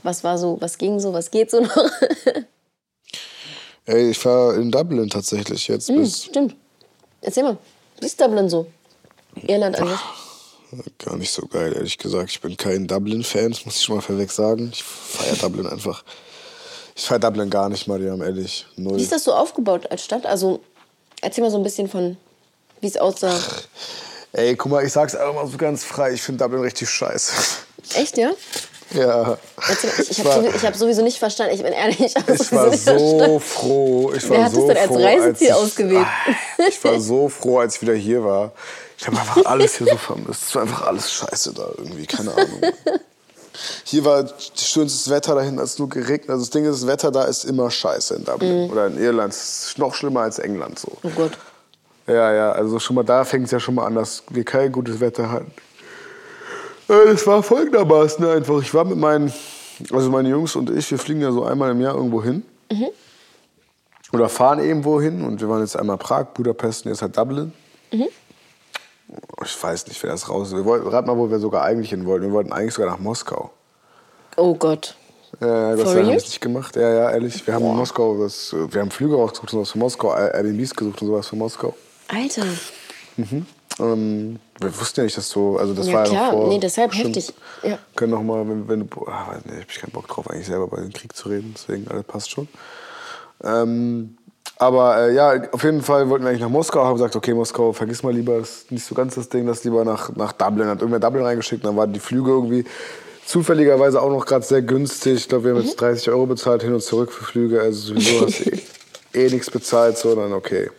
Was 0.04 0.24
war 0.24 0.38
so, 0.38 0.58
was 0.60 0.78
ging 0.78 1.00
so, 1.00 1.14
was 1.14 1.32
geht 1.32 1.52
so 1.52 1.62
noch? 1.62 1.76
Ey, 3.86 4.12
ich 4.12 4.24
war 4.26 4.56
in 4.56 4.72
Dublin 4.72 5.10
tatsächlich 5.10 5.68
jetzt 5.68 5.89
Hm, 5.89 6.06
stimmt. 6.06 6.56
Erzähl 7.22 7.43
mal, 7.43 7.58
wie 8.00 8.06
ist 8.06 8.20
Dublin 8.22 8.50
so? 8.50 8.68
Irland 9.47 9.78
eigentlich? 9.80 10.00
Gar 11.03 11.17
nicht 11.17 11.32
so 11.32 11.45
geil, 11.47 11.74
ehrlich 11.76 11.97
gesagt. 11.97 12.30
Ich 12.30 12.41
bin 12.41 12.55
kein 12.57 12.88
Dublin-Fan, 12.88 13.51
das 13.51 13.65
muss 13.65 13.78
ich 13.78 13.84
schon 13.84 13.95
mal 13.95 14.01
vorweg 14.01 14.32
sagen. 14.32 14.70
Ich 14.74 14.84
feiere 14.84 15.36
Dublin 15.36 15.67
einfach. 15.67 16.03
Ich 16.95 17.05
feiere 17.05 17.20
Dublin 17.20 17.49
gar 17.49 17.70
nicht, 17.70 17.88
Mariam, 17.88 18.22
ehrlich. 18.22 18.65
Null. 18.76 18.97
Wie 18.97 19.03
ist 19.03 19.11
das 19.11 19.24
so 19.24 19.34
aufgebaut 19.34 19.89
als 19.89 20.03
Stadt? 20.03 20.26
Also, 20.26 20.59
erzähl 21.22 21.43
mal 21.43 21.51
so 21.51 21.57
ein 21.57 21.63
bisschen 21.63 21.89
von, 21.89 22.17
wie 22.82 22.88
es 22.88 22.97
aussah. 22.97 23.39
Ey, 24.34 24.55
guck 24.55 24.72
mal, 24.72 24.86
ich 24.86 24.93
sag's 24.93 25.15
einfach 25.15 25.34
mal 25.34 25.47
so 25.47 25.57
ganz 25.57 25.84
frei. 25.84 26.13
Ich 26.13 26.22
finde 26.22 26.43
Dublin 26.43 26.61
richtig 26.61 26.89
scheiße. 26.89 27.34
Echt, 27.95 28.17
ja? 28.17 28.32
Ja. 28.93 29.38
Ich 29.72 29.99
ich 29.99 30.20
Ich 30.20 30.26
habe 30.26 30.47
ich 30.55 30.65
hab 30.65 30.76
sowieso 30.76 31.03
nicht 31.03 31.17
verstanden. 31.20 31.55
Ich 31.55 31.63
bin 31.63 31.74
ehrlich. 31.74 31.99
Ich, 31.99 32.15
Ich 32.15 32.51
war 32.51 32.76
so 32.76 33.39
froh. 33.39 34.11
Ich 34.15 34.28
war 34.30 34.38
Wer 34.38 34.45
hat 34.45 34.51
so 34.51 34.67
das 34.67 34.78
denn 34.78 34.89
als 34.89 35.03
Reiseziel 35.03 35.47
ich, 35.47 35.53
ausgewählt? 35.53 36.05
Ah, 36.05 36.63
Ich 36.67 36.84
war 36.84 36.99
so 36.99 37.30
froh, 37.30 37.59
als 37.59 37.76
ich 37.76 37.82
wieder 37.82 37.93
hier 37.93 38.24
war. 38.24 38.51
Ich 39.00 39.08
habe 39.08 39.18
einfach 39.18 39.45
alles 39.45 39.78
hier 39.78 39.88
so 39.88 39.95
vermisst. 39.97 40.43
Es 40.50 40.56
war 40.56 40.64
einfach 40.64 40.86
alles 40.88 41.10
scheiße 41.12 41.54
da 41.54 41.70
irgendwie, 41.78 42.06
keine 42.06 42.34
Ahnung. 42.34 42.62
Hier 43.86 44.04
war 44.06 44.26
schönstes 44.56 45.10
Wetter 45.10 45.36
dahin, 45.36 45.58
als 45.58 45.80
nur 45.80 45.88
geregnet. 45.89 46.30
Also 46.30 46.43
das 46.43 46.50
Ding 46.50 46.66
ist, 46.66 46.82
das 46.82 46.88
Wetter 46.88 47.10
da 47.12 47.24
ist 47.24 47.45
immer 47.45 47.72
scheiße 47.72 48.16
in 48.16 48.26
Dublin 48.26 48.66
Mhm. 48.66 48.72
oder 48.72 48.88
in 48.88 48.97
Irland. 48.97 49.34
Es 49.34 49.68
ist 49.70 49.78
noch 49.78 49.95
schlimmer 49.95 50.22
als 50.22 50.38
England 50.39 50.80
so. 50.80 50.91
Oh 51.04 51.10
Gott. 51.16 51.32
Ja, 52.08 52.34
ja, 52.34 52.52
also 52.52 52.78
schon 52.80 52.95
mal 52.97 53.04
da 53.04 53.24
fängt 53.24 53.45
es 53.45 53.52
ja 53.52 53.60
schon 53.60 53.76
mal 53.76 53.86
an, 53.86 53.95
dass 53.95 54.24
wir 54.30 54.43
kein 54.43 54.72
gutes 54.72 55.00
Wetter 55.00 55.32
hatten. 55.32 55.52
Äh, 56.89 57.12
Das 57.14 57.26
war 57.28 57.41
folgendermaßen 57.43 58.26
einfach. 58.26 58.62
Ich 58.62 58.74
war 58.74 58.84
mit 58.84 58.97
meinen, 58.97 59.32
also 59.93 60.10
meine 60.10 60.28
Jungs 60.30 60.56
und 60.56 60.70
ich, 60.72 60.89
wir 60.91 60.97
fliegen 61.00 61.22
ja 61.22 61.32
so 61.32 61.43
einmal 61.45 61.72
im 61.72 61.80
Jahr 61.82 61.95
irgendwo 61.95 62.22
hin. 62.24 62.43
Oder 64.12 64.28
fahren 64.28 64.60
irgendwo 64.60 65.00
hin. 65.00 65.24
Und 65.24 65.39
wir 65.39 65.47
waren 65.50 65.62
jetzt 65.62 65.76
einmal 65.78 65.97
Prag, 65.97 66.28
Budapest 66.34 66.86
und 66.86 66.91
jetzt 66.91 67.02
halt 67.02 67.16
Dublin. 67.18 67.54
Ich 69.43 69.64
weiß 69.64 69.88
nicht, 69.88 70.01
wer 70.03 70.12
das 70.12 70.30
raus 70.30 70.49
ist. 70.49 70.55
Wir 70.55 70.66
wollten, 70.66 70.88
rat 70.88 71.05
mal, 71.07 71.18
wo 71.18 71.30
wir 71.32 71.39
sogar 71.39 71.64
eigentlich 71.64 71.89
hin 71.89 72.05
wollten. 72.05 72.26
Wir 72.28 72.32
wollten 72.34 72.51
eigentlich 72.53 72.74
sogar 72.74 72.91
nach 72.91 72.99
Moskau. 72.99 73.51
Oh 74.38 74.53
Gott. 74.55 74.95
Ja, 75.41 75.72
das 75.76 75.82
For 75.82 75.89
haben 75.91 75.95
wir 75.97 76.03
real? 76.07 76.16
nicht 76.16 76.41
gemacht. 76.41 76.76
Ja, 76.76 76.89
ja, 76.93 77.12
ehrlich. 77.12 77.45
Wir 77.45 77.53
haben 77.53 77.66
in 77.66 77.76
Moskau, 77.76 78.22
das, 78.22 78.53
wir 78.53 78.82
haben 78.82 78.91
Flüge 78.91 79.16
rausgesucht 79.16 79.53
und 79.53 79.57
sowas 79.60 79.72
für 79.72 79.78
Moskau, 79.80 80.14
Airbnbs 80.14 80.76
gesucht 80.76 81.01
und 81.01 81.07
sowas 81.07 81.28
für 81.28 81.36
Moskau. 81.36 81.76
Alter. 82.07 82.43
Ähm, 83.80 84.39
wir 84.60 84.80
wussten 84.80 84.99
ja 85.01 85.03
nicht, 85.05 85.18
dass 85.18 85.30
du, 85.30 85.57
also 85.57 85.74
das 85.74 85.88
Ja, 85.88 85.93
war 85.93 86.03
ja 86.05 86.10
klar. 86.12 86.26
noch 86.26 86.32
vor. 86.39 86.47
Nee, 86.49 86.60
deshalb 86.60 86.93
heftig. 86.93 87.34
Ja. 87.64 87.78
Können 87.95 88.12
noch 88.12 88.24
mal, 88.24 88.47
wenn, 88.47 88.68
wenn 88.68 88.88
du, 88.89 89.07
ah, 89.07 89.28
weiß 89.30 89.45
nicht, 89.45 89.62
hab 89.62 89.70
ich 89.70 89.80
keinen 89.80 89.91
Bock 89.91 90.07
drauf, 90.07 90.30
eigentlich 90.30 90.47
selber 90.47 90.68
bei 90.68 90.82
dem 90.82 90.91
Krieg 90.91 91.16
zu 91.16 91.30
reden, 91.30 91.53
deswegen 91.55 91.88
alles 91.89 92.03
passt 92.03 92.32
schon. 92.32 92.47
Ähm, 93.43 94.18
aber 94.60 94.97
äh, 95.07 95.14
ja, 95.16 95.41
auf 95.53 95.64
jeden 95.64 95.82
Fall 95.82 96.10
wollten 96.10 96.26
wir 96.26 96.30
eigentlich 96.30 96.41
nach 96.41 96.49
Moskau, 96.49 96.84
haben 96.84 96.95
gesagt, 96.95 97.16
okay, 97.16 97.34
Moskau, 97.34 97.72
vergiss 97.74 98.03
mal 98.03 98.14
lieber, 98.14 98.38
ist 98.38 98.72
nicht 98.72 98.86
so 98.86 98.93
ganz 98.93 99.16
das 99.16 99.30
Ding, 99.30 99.47
das 99.47 99.64
lieber 99.64 99.84
nach, 99.86 100.14
nach 100.16 100.34
Dublin. 100.34 100.68
Hat 100.68 100.82
irgendwer 100.82 100.99
Dublin 100.99 101.24
reingeschickt, 101.24 101.64
dann 101.66 101.76
waren 101.78 101.93
die 101.93 101.99
Flüge 101.99 102.30
irgendwie 102.32 102.66
zufälligerweise 103.26 104.01
auch 104.01 104.10
noch 104.10 104.26
gerade 104.26 104.45
sehr 104.45 104.62
günstig. 104.62 105.14
Ich 105.16 105.30
glaube, 105.30 105.45
wir 105.45 105.51
haben 105.51 105.60
Mhm. 105.62 105.66
jetzt 105.66 105.80
30 105.80 106.10
Euro 106.10 106.26
bezahlt, 106.26 106.62
hin 106.62 106.74
und 106.74 106.82
zurück 106.82 107.12
für 107.12 107.24
Flüge. 107.24 107.62
Also 107.62 107.93
sowieso 107.93 108.26
hast 108.26 108.45
du 108.45 108.51
eh, 108.51 109.26
eh 109.26 109.30
nichts 109.30 109.49
bezahlt, 109.49 109.97
sondern 109.97 110.34
okay, 110.34 110.70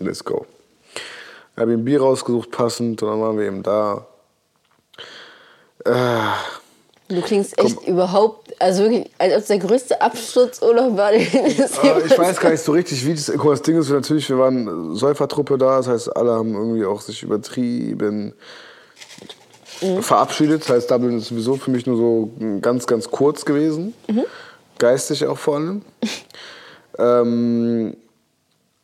let's 0.00 0.22
go. 0.24 0.44
Airbnb 1.56 1.98
rausgesucht, 2.00 2.50
passend, 2.50 3.02
und 3.02 3.08
dann 3.08 3.20
waren 3.20 3.38
wir 3.38 3.46
eben 3.46 3.62
da. 3.62 4.06
Du 7.10 7.20
klingst 7.22 7.58
echt 7.58 7.88
überhaupt, 7.88 8.54
also 8.60 8.84
wirklich, 8.84 9.10
als 9.18 9.34
ob 9.34 9.40
es 9.40 9.46
der 9.48 9.58
größte 9.58 10.00
Absturzurlaub 10.00 10.96
war, 10.96 11.10
den 11.10 11.22
es 11.22 11.76
Ah, 11.78 11.82
ich 11.82 11.82
jemals 11.82 12.18
weiß 12.18 12.40
gar 12.40 12.50
nicht 12.50 12.62
so 12.62 12.70
richtig, 12.70 13.04
wie 13.04 13.14
das. 13.14 13.32
Guck 13.36 13.50
das 13.50 13.62
Ding 13.62 13.76
ist 13.76 13.90
natürlich, 13.90 14.28
wir 14.28 14.38
waren 14.38 14.94
Säufertruppe 14.94 15.58
da, 15.58 15.78
das 15.78 15.88
heißt, 15.88 16.16
alle 16.16 16.32
haben 16.32 16.54
irgendwie 16.54 16.84
auch 16.84 17.00
sich 17.00 17.24
übertrieben 17.24 18.34
verabschiedet. 20.00 20.62
Das 20.62 20.70
heißt, 20.70 20.90
Dublin 20.90 21.18
ist 21.18 21.28
sowieso 21.28 21.56
für 21.56 21.70
mich 21.70 21.86
nur 21.86 21.96
so 21.96 22.30
ganz, 22.60 22.86
ganz 22.86 23.10
kurz 23.10 23.44
gewesen. 23.44 23.94
Geistig 24.78 25.26
auch 25.26 25.38
vor 25.38 25.56
allem. 25.56 25.82
ähm, 26.98 27.96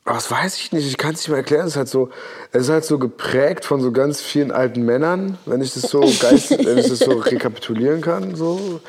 aber 0.06 0.14
das 0.14 0.30
weiß 0.30 0.56
ich 0.56 0.70
nicht, 0.70 0.86
ich 0.86 0.96
kann 0.98 1.14
es 1.14 1.20
nicht 1.20 1.30
mal 1.30 1.38
erklären. 1.38 1.66
Es 1.66 1.72
ist, 1.72 1.76
halt 1.76 1.88
so, 1.88 2.10
es 2.52 2.62
ist 2.62 2.68
halt 2.68 2.84
so 2.84 2.98
geprägt 2.98 3.64
von 3.64 3.80
so 3.80 3.90
ganz 3.90 4.20
vielen 4.22 4.52
alten 4.52 4.82
Männern, 4.82 5.36
wenn 5.46 5.60
ich 5.60 5.74
das 5.74 5.82
so, 5.90 6.00
geist, 6.20 6.50
wenn 6.50 6.78
ich 6.78 6.88
das 6.88 7.00
so 7.00 7.18
rekapitulieren 7.18 8.02
kann. 8.02 8.36
So. 8.36 8.80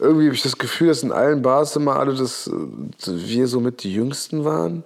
Irgendwie 0.00 0.24
habe 0.24 0.34
ich 0.34 0.42
das 0.42 0.58
Gefühl, 0.58 0.88
dass 0.88 1.04
in 1.04 1.12
allen 1.12 1.40
Bars 1.40 1.76
immer 1.76 1.96
alle, 1.96 2.14
das, 2.14 2.50
wir 3.06 3.46
so 3.46 3.60
mit 3.60 3.84
die 3.84 3.94
Jüngsten 3.94 4.44
waren. 4.44 4.82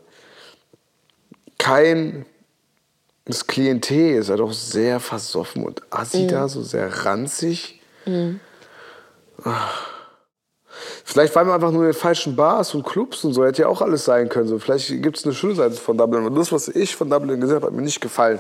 Kein, 1.57 2.27
das 3.25 3.47
Klientel 3.47 4.19
ist 4.19 4.29
halt 4.29 4.43
auch 4.43 4.53
sehr 4.53 5.01
versoffen 5.01 5.65
und 5.65 5.83
assi 5.91 6.27
da, 6.27 6.47
so 6.47 6.63
sehr 6.63 7.07
ranzig. 7.07 7.81
Vielleicht 11.05 11.35
waren 11.35 11.47
wir 11.47 11.55
einfach 11.55 11.73
nur 11.73 11.83
in 11.83 11.89
den 11.89 11.95
falschen 11.95 12.37
Bars 12.37 12.75
und 12.75 12.85
Clubs 12.85 13.25
und 13.25 13.33
so. 13.33 13.45
Hätte 13.45 13.63
ja 13.63 13.69
auch 13.69 13.83
alles 13.83 14.05
sein 14.05 14.29
können. 14.29 14.49
So, 14.49 14.59
vielleicht 14.59 14.89
gibt 15.03 15.19
es 15.19 15.25
eine 15.25 15.35
schöne 15.35 15.55
Seite 15.55 15.75
von 15.75 15.99
Dublin. 15.99 16.25
Und 16.25 16.35
das, 16.37 16.53
was 16.53 16.69
ich 16.69 16.97
von 16.97 17.11
Dublin 17.11 17.41
gesehen 17.41 17.57
habe, 17.57 17.67
hat 17.67 17.75
mir 17.75 17.83
nicht 17.83 18.01
gefallen. 18.01 18.39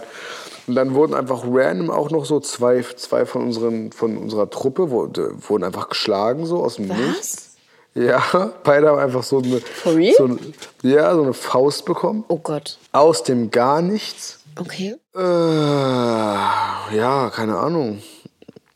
Und 0.66 0.74
dann 0.74 0.94
wurden 0.94 1.14
einfach 1.14 1.42
random 1.44 1.90
auch 1.90 2.10
noch 2.10 2.24
so 2.24 2.40
zwei, 2.40 2.84
zwei 2.96 3.26
von, 3.26 3.42
unseren, 3.42 3.92
von 3.92 4.16
unserer 4.16 4.48
Truppe 4.48 4.90
wurde, 4.90 5.32
wurden 5.48 5.64
einfach 5.64 5.88
geschlagen, 5.88 6.46
so 6.46 6.62
aus 6.62 6.76
dem 6.76 6.88
Nichts. 6.88 7.56
Was? 7.94 7.94
Ja, 7.94 8.22
beide 8.62 8.88
haben 8.88 8.98
einfach 8.98 9.22
so 9.22 9.38
eine, 9.38 9.60
so 9.84 10.24
eine, 10.24 10.38
ja, 10.82 11.14
so 11.14 11.22
eine 11.22 11.32
Faust 11.32 11.84
bekommen. 11.84 12.24
Oh 12.28 12.38
Gott. 12.38 12.78
Aus 12.92 13.24
dem 13.24 13.50
gar 13.50 13.82
nichts. 13.82 14.38
Okay. 14.58 14.94
Äh, 15.16 15.20
ja, 15.20 17.30
keine 17.34 17.58
Ahnung. 17.58 18.02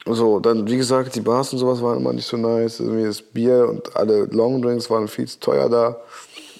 So, 0.06 0.38
dann, 0.38 0.68
wie 0.68 0.76
gesagt, 0.76 1.14
die 1.14 1.20
Bars 1.20 1.52
und 1.52 1.58
sowas 1.58 1.80
waren 1.82 1.98
immer 1.98 2.12
nicht 2.12 2.26
so 2.26 2.36
nice. 2.36 2.80
Irgendwie 2.80 3.04
das 3.04 3.22
Bier 3.22 3.66
und 3.68 3.96
alle 3.96 4.24
Longdrinks 4.26 4.90
waren 4.90 5.08
viel 5.08 5.26
zu 5.26 5.40
teuer 5.40 5.68
da. 5.70 5.96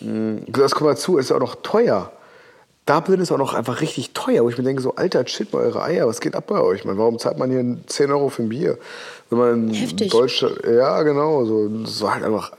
Mm, 0.01 0.39
Das 0.49 0.75
kommt 0.75 0.91
mal 0.91 0.97
zu, 0.97 1.19
ist 1.19 1.29
ja 1.31 1.37
auch 1.37 1.41
noch 1.41 1.57
teuer. 1.57 2.11
Dublin 2.87 3.21
ist 3.21 3.33
auch 3.33 3.39
noch 3.39 3.55
einfach 3.55 3.81
richtig 3.81 4.13
teuer, 4.13 4.45
wo 4.45 4.51
ich 4.51 4.59
mir 4.59 4.65
denke, 4.65 4.83
so, 4.83 4.95
Alter, 4.95 5.25
chillt 5.25 5.53
mal 5.53 5.63
eure 5.63 5.83
Eier, 5.83 6.07
was 6.07 6.21
geht 6.21 6.35
ab 6.35 6.45
bei 6.47 6.61
euch? 6.61 6.85
Man, 6.85 6.99
warum 6.99 7.19
zahlt 7.19 7.39
man 7.39 7.51
hier 7.51 7.79
10 7.87 8.11
Euro 8.11 8.29
für 8.29 8.43
ein 8.43 8.51
Bier? 8.51 8.77
Wenn 9.31 9.39
man 9.39 9.69
in 9.69 9.75
Heftig. 9.75 10.11
Deutschland, 10.11 10.61
ja, 10.67 11.03
genau, 11.03 11.47
so, 11.47 11.69
das 11.69 12.03
war 12.03 12.15
halt 12.15 12.25
einfach 12.25 12.53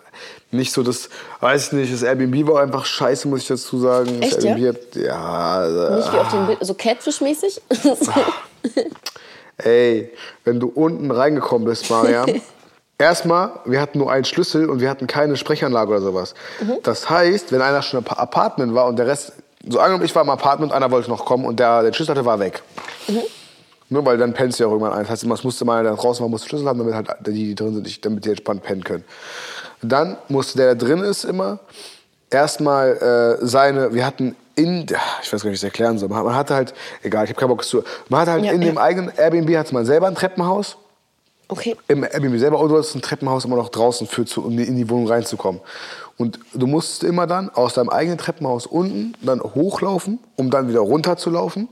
nicht 0.51 0.71
so 0.71 0.81
das, 0.81 1.09
weiß 1.41 1.67
ich 1.67 1.71
nicht, 1.73 1.93
das 1.93 2.01
Airbnb 2.01 2.47
war 2.47 2.61
einfach 2.63 2.86
scheiße, 2.86 3.27
muss 3.27 3.41
ich 3.41 3.47
dazu 3.47 3.77
sagen. 3.79 4.19
Echt, 4.21 4.38
das 4.38 4.43
ja? 4.43 4.55
Airbnb 4.55 4.75
hat, 4.75 4.95
ja, 4.95 5.95
Nicht 5.97 6.13
wie 6.13 6.17
auf 6.17 6.31
dem 6.31 6.47
Bild, 6.47 6.57
so 6.61 6.73
Catfish-mäßig? 6.73 7.61
Ey, 9.57 10.11
wenn 10.43 10.59
du 10.59 10.67
unten 10.67 11.11
reingekommen 11.11 11.65
bist, 11.67 11.89
Mariam, 11.89 12.25
erstmal, 12.97 13.51
wir 13.65 13.79
hatten 13.81 13.99
nur 13.99 14.11
einen 14.11 14.25
Schlüssel 14.25 14.69
und 14.69 14.81
wir 14.81 14.89
hatten 14.89 15.07
keine 15.07 15.37
Sprechanlage 15.37 15.91
oder 15.91 16.01
sowas. 16.01 16.33
Das 16.83 17.09
heißt, 17.09 17.51
wenn 17.51 17.61
einer 17.61 17.81
schon 17.81 17.99
im 17.99 18.03
Pa- 18.03 18.17
Apartment 18.17 18.73
war 18.75 18.85
und 18.87 18.97
der 18.99 19.07
Rest, 19.07 19.33
so 19.67 19.79
angenommen, 19.79 20.03
ich 20.05 20.13
war 20.15 20.23
im 20.23 20.29
Apartment, 20.29 20.71
einer 20.73 20.91
wollte 20.91 21.09
noch 21.09 21.25
kommen 21.25 21.45
und 21.45 21.59
der, 21.59 21.83
der 21.83 21.93
Schlüssel 21.93 22.11
hatte, 22.15 22.25
war 22.25 22.39
weg. 22.39 22.61
Nur 23.89 24.03
weil 24.05 24.17
dann 24.17 24.33
pennst 24.33 24.59
du 24.59 24.63
ja 24.63 24.67
auch 24.67 24.71
irgendwann 24.73 24.93
ein. 24.93 25.01
Das 25.03 25.09
heißt, 25.11 25.23
es 25.25 25.43
musste 25.43 25.63
mal 25.63 25.83
der 25.83 25.93
draußen 25.93 26.21
war, 26.23 26.29
musste 26.29 26.49
Schlüssel 26.49 26.67
haben, 26.67 26.79
damit 26.79 26.95
halt 26.95 27.07
die, 27.25 27.31
die 27.33 27.55
drin 27.55 27.75
sind, 27.75 28.05
damit 28.05 28.25
die 28.25 28.29
entspannt 28.29 28.63
pennen 28.63 28.83
können. 28.83 29.03
Dann 29.81 30.17
musste 30.27 30.57
der, 30.57 30.73
der 30.75 30.87
drin 30.87 30.99
ist, 31.03 31.23
immer 31.23 31.59
erstmal 32.29 33.37
äh, 33.41 33.45
seine, 33.45 33.93
wir 33.93 34.05
hatten 34.05 34.35
in, 34.55 34.85
ich 35.21 35.33
weiß 35.33 35.41
gar 35.41 35.43
nicht, 35.43 35.43
wie 35.45 35.49
ich 35.49 35.55
es 35.55 35.63
erklären 35.63 35.97
soll, 35.97 36.09
man 36.09 36.35
hatte 36.35 36.53
halt, 36.55 36.73
egal, 37.03 37.25
ich 37.25 37.29
habe 37.31 37.39
keinen 37.39 37.49
Bock 37.49 37.63
zu, 37.63 37.83
man 38.09 38.21
hatte 38.21 38.31
halt 38.31 38.45
Ja, 38.45 38.51
in 38.51 38.61
ja. 38.61 38.69
dem 38.69 38.77
eigenen 38.77 39.11
Airbnb 39.15 39.55
hatte 39.57 39.73
man 39.73 39.85
selber 39.85 40.07
ein 40.07 40.15
Treppenhaus, 40.15 40.77
Okay. 41.47 41.75
im 41.87 42.03
Airbnb 42.03 42.39
selber 42.39 42.57
du 42.57 42.75
hattest 42.75 42.95
ein 42.95 43.01
Treppenhaus 43.01 43.45
immer 43.45 43.57
noch 43.57 43.69
draußen 43.69 44.07
für, 44.07 44.25
zu, 44.25 44.43
um 44.45 44.57
in 44.57 44.75
die 44.77 44.89
Wohnung 44.89 45.07
reinzukommen. 45.07 45.61
Und 46.17 46.39
du 46.53 46.65
musstest 46.65 47.03
immer 47.03 47.27
dann 47.27 47.49
aus 47.49 47.73
deinem 47.73 47.89
eigenen 47.89 48.17
Treppenhaus 48.17 48.65
unten 48.65 49.13
dann 49.21 49.41
hochlaufen, 49.41 50.19
um 50.37 50.49
dann 50.49 50.69
wieder 50.69 50.79
runterzulaufen, 50.79 51.67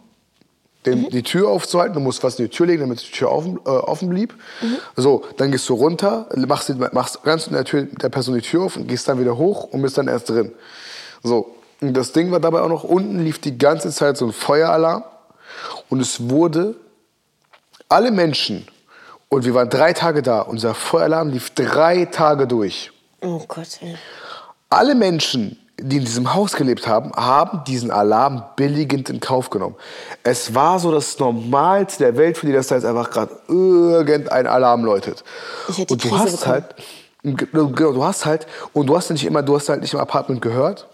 den, 0.85 1.09
die 1.09 1.23
Tür 1.23 1.47
aufzuhalten. 1.47 1.93
Du 1.93 2.01
musst 2.01 2.23
was 2.23 2.37
in 2.37 2.45
die 2.45 2.51
Tür 2.51 2.65
legen, 2.67 2.81
damit 2.81 3.01
die 3.01 3.11
Tür 3.11 3.31
offen, 3.31 3.57
äh, 3.65 3.69
offen 3.69 4.09
blieb. 4.09 4.35
So, 4.97 5.23
dann 5.37 5.51
gehst 5.51 5.67
du 5.69 5.75
runter, 5.75 6.27
machst, 6.35 6.69
machst 6.91 7.23
ganz 7.23 7.47
in 7.47 7.53
der, 7.53 7.63
Tür, 7.63 7.83
der 7.83 8.09
Person 8.09 8.35
die 8.35 8.41
Tür 8.41 8.63
auf 8.63 8.75
und 8.75 8.87
gehst 8.87 9.07
dann 9.07 9.17
wieder 9.19 9.37
hoch 9.37 9.63
und 9.71 9.81
bist 9.81 9.97
dann 9.97 10.09
erst 10.09 10.29
drin. 10.29 10.51
So, 11.23 11.55
und 11.87 11.93
das 11.95 12.11
Ding 12.11 12.31
war 12.31 12.39
dabei 12.39 12.61
auch 12.61 12.69
noch, 12.69 12.83
unten 12.83 13.19
lief 13.19 13.39
die 13.39 13.57
ganze 13.57 13.89
Zeit 13.91 14.17
so 14.17 14.25
ein 14.27 14.33
Feueralarm 14.33 15.03
und 15.89 15.99
es 15.99 16.29
wurde 16.29 16.75
alle 17.89 18.11
Menschen, 18.11 18.67
und 19.29 19.45
wir 19.45 19.53
waren 19.53 19.69
drei 19.69 19.93
Tage 19.93 20.21
da, 20.21 20.41
unser 20.41 20.73
Feueralarm 20.75 21.29
lief 21.29 21.49
drei 21.51 22.05
Tage 22.05 22.47
durch. 22.47 22.91
Oh 23.21 23.41
Gott, 23.47 23.79
ey. 23.81 23.95
Alle 24.69 24.95
Menschen, 24.95 25.57
die 25.79 25.97
in 25.97 26.05
diesem 26.05 26.33
Haus 26.33 26.53
gelebt 26.53 26.87
haben, 26.87 27.11
haben 27.13 27.63
diesen 27.65 27.89
Alarm 27.91 28.43
billigend 28.55 29.09
in 29.09 29.19
Kauf 29.19 29.49
genommen. 29.49 29.75
Es 30.23 30.53
war 30.53 30.79
so 30.79 30.91
das 30.91 31.17
Normalste 31.19 32.03
der 32.03 32.17
Welt 32.17 32.37
für 32.37 32.45
die, 32.45 32.53
dass 32.53 32.67
da 32.67 32.75
jetzt 32.75 32.85
einfach 32.85 33.09
gerade 33.09 33.31
irgendein 33.47 34.47
Alarm 34.47 34.85
läutet. 34.85 35.23
Ich 35.67 35.79
hätte 35.79 35.93
und 35.93 36.03
du 36.03 36.09
Krise 36.09 36.23
hast 36.23 36.39
bekommen. 36.39 36.65
halt, 37.23 37.51
genau, 37.51 37.91
du 37.91 38.03
hast 38.03 38.25
halt, 38.25 38.47
und 38.73 38.87
du 38.87 38.95
hast 38.95 39.09
nicht 39.09 39.25
immer, 39.25 39.41
du 39.41 39.55
hast 39.55 39.69
halt 39.69 39.81
nicht 39.81 39.93
im 39.93 39.99
Apartment 39.99 40.41
gehört, 40.41 40.87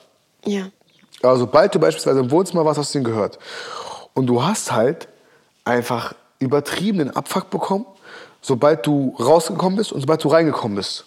Ja. 0.45 0.67
Aber 1.21 1.37
sobald 1.37 1.73
du 1.75 1.79
beispielsweise 1.79 2.19
im 2.19 2.31
Wohnzimmer 2.31 2.65
warst, 2.65 2.79
hast 2.79 2.93
du 2.93 2.99
ihn 2.99 3.03
gehört. 3.03 3.39
Und 4.13 4.27
du 4.27 4.43
hast 4.43 4.71
halt 4.71 5.07
einfach 5.65 6.13
übertriebenen 6.39 7.15
Abfuck 7.15 7.49
bekommen, 7.49 7.85
sobald 8.41 8.85
du 8.85 9.15
rausgekommen 9.19 9.77
bist 9.77 9.91
und 9.91 10.01
sobald 10.01 10.23
du 10.23 10.29
reingekommen 10.29 10.77
bist. 10.77 11.05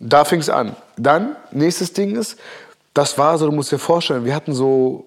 Da 0.00 0.24
fing 0.24 0.40
es 0.40 0.48
an. 0.48 0.74
Dann, 0.96 1.36
nächstes 1.52 1.92
Ding 1.92 2.16
ist, 2.16 2.38
das 2.94 3.16
war 3.18 3.38
so, 3.38 3.46
du 3.46 3.52
musst 3.52 3.70
dir 3.72 3.78
vorstellen, 3.78 4.24
wir 4.24 4.34
hatten 4.34 4.54
so 4.54 5.04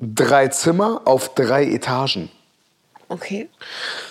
drei 0.00 0.48
Zimmer 0.48 1.02
auf 1.04 1.34
drei 1.34 1.64
Etagen. 1.64 2.30
Okay. 3.10 3.48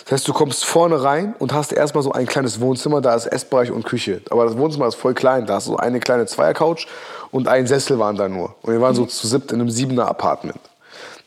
Das 0.04 0.12
heißt, 0.12 0.28
du 0.28 0.34
kommst 0.34 0.66
vorne 0.66 1.02
rein 1.02 1.34
und 1.40 1.54
hast 1.54 1.72
erstmal 1.72 2.04
so 2.04 2.12
ein 2.12 2.26
kleines 2.26 2.60
Wohnzimmer, 2.60 3.00
da 3.00 3.16
ist 3.16 3.28
Essbereich 3.28 3.72
und 3.72 3.86
Küche. 3.86 4.22
Aber 4.30 4.44
das 4.44 4.58
Wohnzimmer 4.58 4.88
ist 4.88 4.96
voll 4.96 5.14
klein, 5.14 5.46
da 5.46 5.56
hast 5.56 5.68
du 5.68 5.72
so 5.72 5.78
eine 5.78 6.02
kleine 6.02 6.26
Zweiercouch 6.26 6.86
und 7.32 7.48
ein 7.48 7.66
Sessel 7.66 7.98
waren 7.98 8.18
da 8.18 8.28
nur. 8.28 8.56
Und 8.62 8.74
wir 8.74 8.82
waren 8.82 8.96
so 8.96 9.06
zu 9.06 9.26
siebt 9.26 9.54
in 9.54 9.62
einem 9.62 9.70
siebener 9.70 10.10
Apartment. 10.10 10.60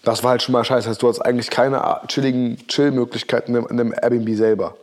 Das 0.04 0.22
war 0.22 0.32
halt 0.32 0.42
schon 0.42 0.52
mal 0.52 0.64
scheiße. 0.64 0.80
Das 0.86 0.90
heißt, 0.90 1.02
du 1.02 1.08
hast 1.08 1.20
eigentlich 1.20 1.48
keine 1.48 2.00
chilligen 2.08 2.58
Chill-Möglichkeiten 2.68 3.54
in 3.54 3.66
einem 3.66 3.94
Airbnb 3.94 4.36
selber. 4.36 4.74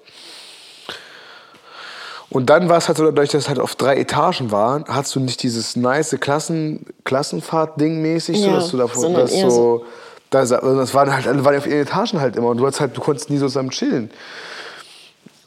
Und 2.32 2.50
dann 2.50 2.70
war 2.70 2.78
es 2.78 2.88
halt 2.88 2.98
so, 2.98 3.06
dadurch, 3.06 3.30
dass 3.30 3.44
es 3.44 3.50
halt 3.50 3.60
auf 3.60 3.76
drei 3.76 3.98
Etagen 3.98 4.52
waren, 4.52 4.86
hast 4.88 5.16
du 5.16 5.20
nicht 5.20 5.44
dieses 5.44 5.76
nice 5.76 6.16
Klassen, 6.20 6.86
Klassenfahrt-Ding 7.04 8.02
mäßig, 8.02 8.40
so, 8.40 8.48
Ja, 8.48 8.56
dass 8.56 8.72
du 8.72 8.78
davon, 8.78 9.14
dass 9.14 9.32
eher 9.32 9.52
so, 9.52 9.86
das, 10.30 10.50
das 10.50 10.94
waren 10.94 11.14
halt, 11.14 11.28
alle 11.28 11.44
waren 11.44 11.58
auf 11.58 11.66
ihren 11.68 11.82
Etagen 11.82 12.20
halt 12.22 12.36
immer 12.36 12.50
und 12.50 12.58
du 12.58 12.66
hattest 12.66 12.82
halt, 12.82 12.96
du 12.98 13.02
konntest 13.02 13.30
nie 13.30 13.38
so 13.38 13.48
zusammen 13.48 13.70
chillen. 13.72 14.10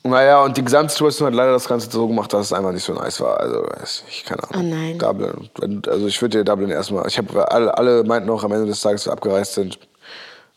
Naja, 0.04 0.42
und 0.42 0.56
die 0.56 0.64
Gesamtsituation 0.64 1.28
hat 1.28 1.34
leider 1.34 1.52
das 1.52 1.68
Ganze 1.68 1.88
so 1.88 2.08
gemacht, 2.08 2.32
dass 2.32 2.46
es 2.46 2.52
einfach 2.52 2.72
nicht 2.72 2.82
so 2.84 2.92
nice 2.92 3.20
war. 3.20 3.38
Also, 3.38 3.64
ich, 4.08 4.24
keine 4.24 4.42
Ahnung. 4.50 4.66
Oh 4.72 4.74
nein. 4.74 4.98
Dublin. 4.98 5.82
Also, 5.86 6.08
ich 6.08 6.20
würde 6.20 6.38
dir 6.38 6.44
Dublin 6.44 6.70
erstmal. 6.70 7.06
Ich 7.06 7.18
habe 7.18 7.48
alle, 7.52 7.78
alle 7.78 8.02
meinten 8.02 8.28
auch 8.30 8.42
am 8.42 8.50
Ende 8.50 8.66
des 8.66 8.80
Tages, 8.80 9.06
wir 9.06 9.12
abgereist 9.12 9.54
sind, 9.54 9.78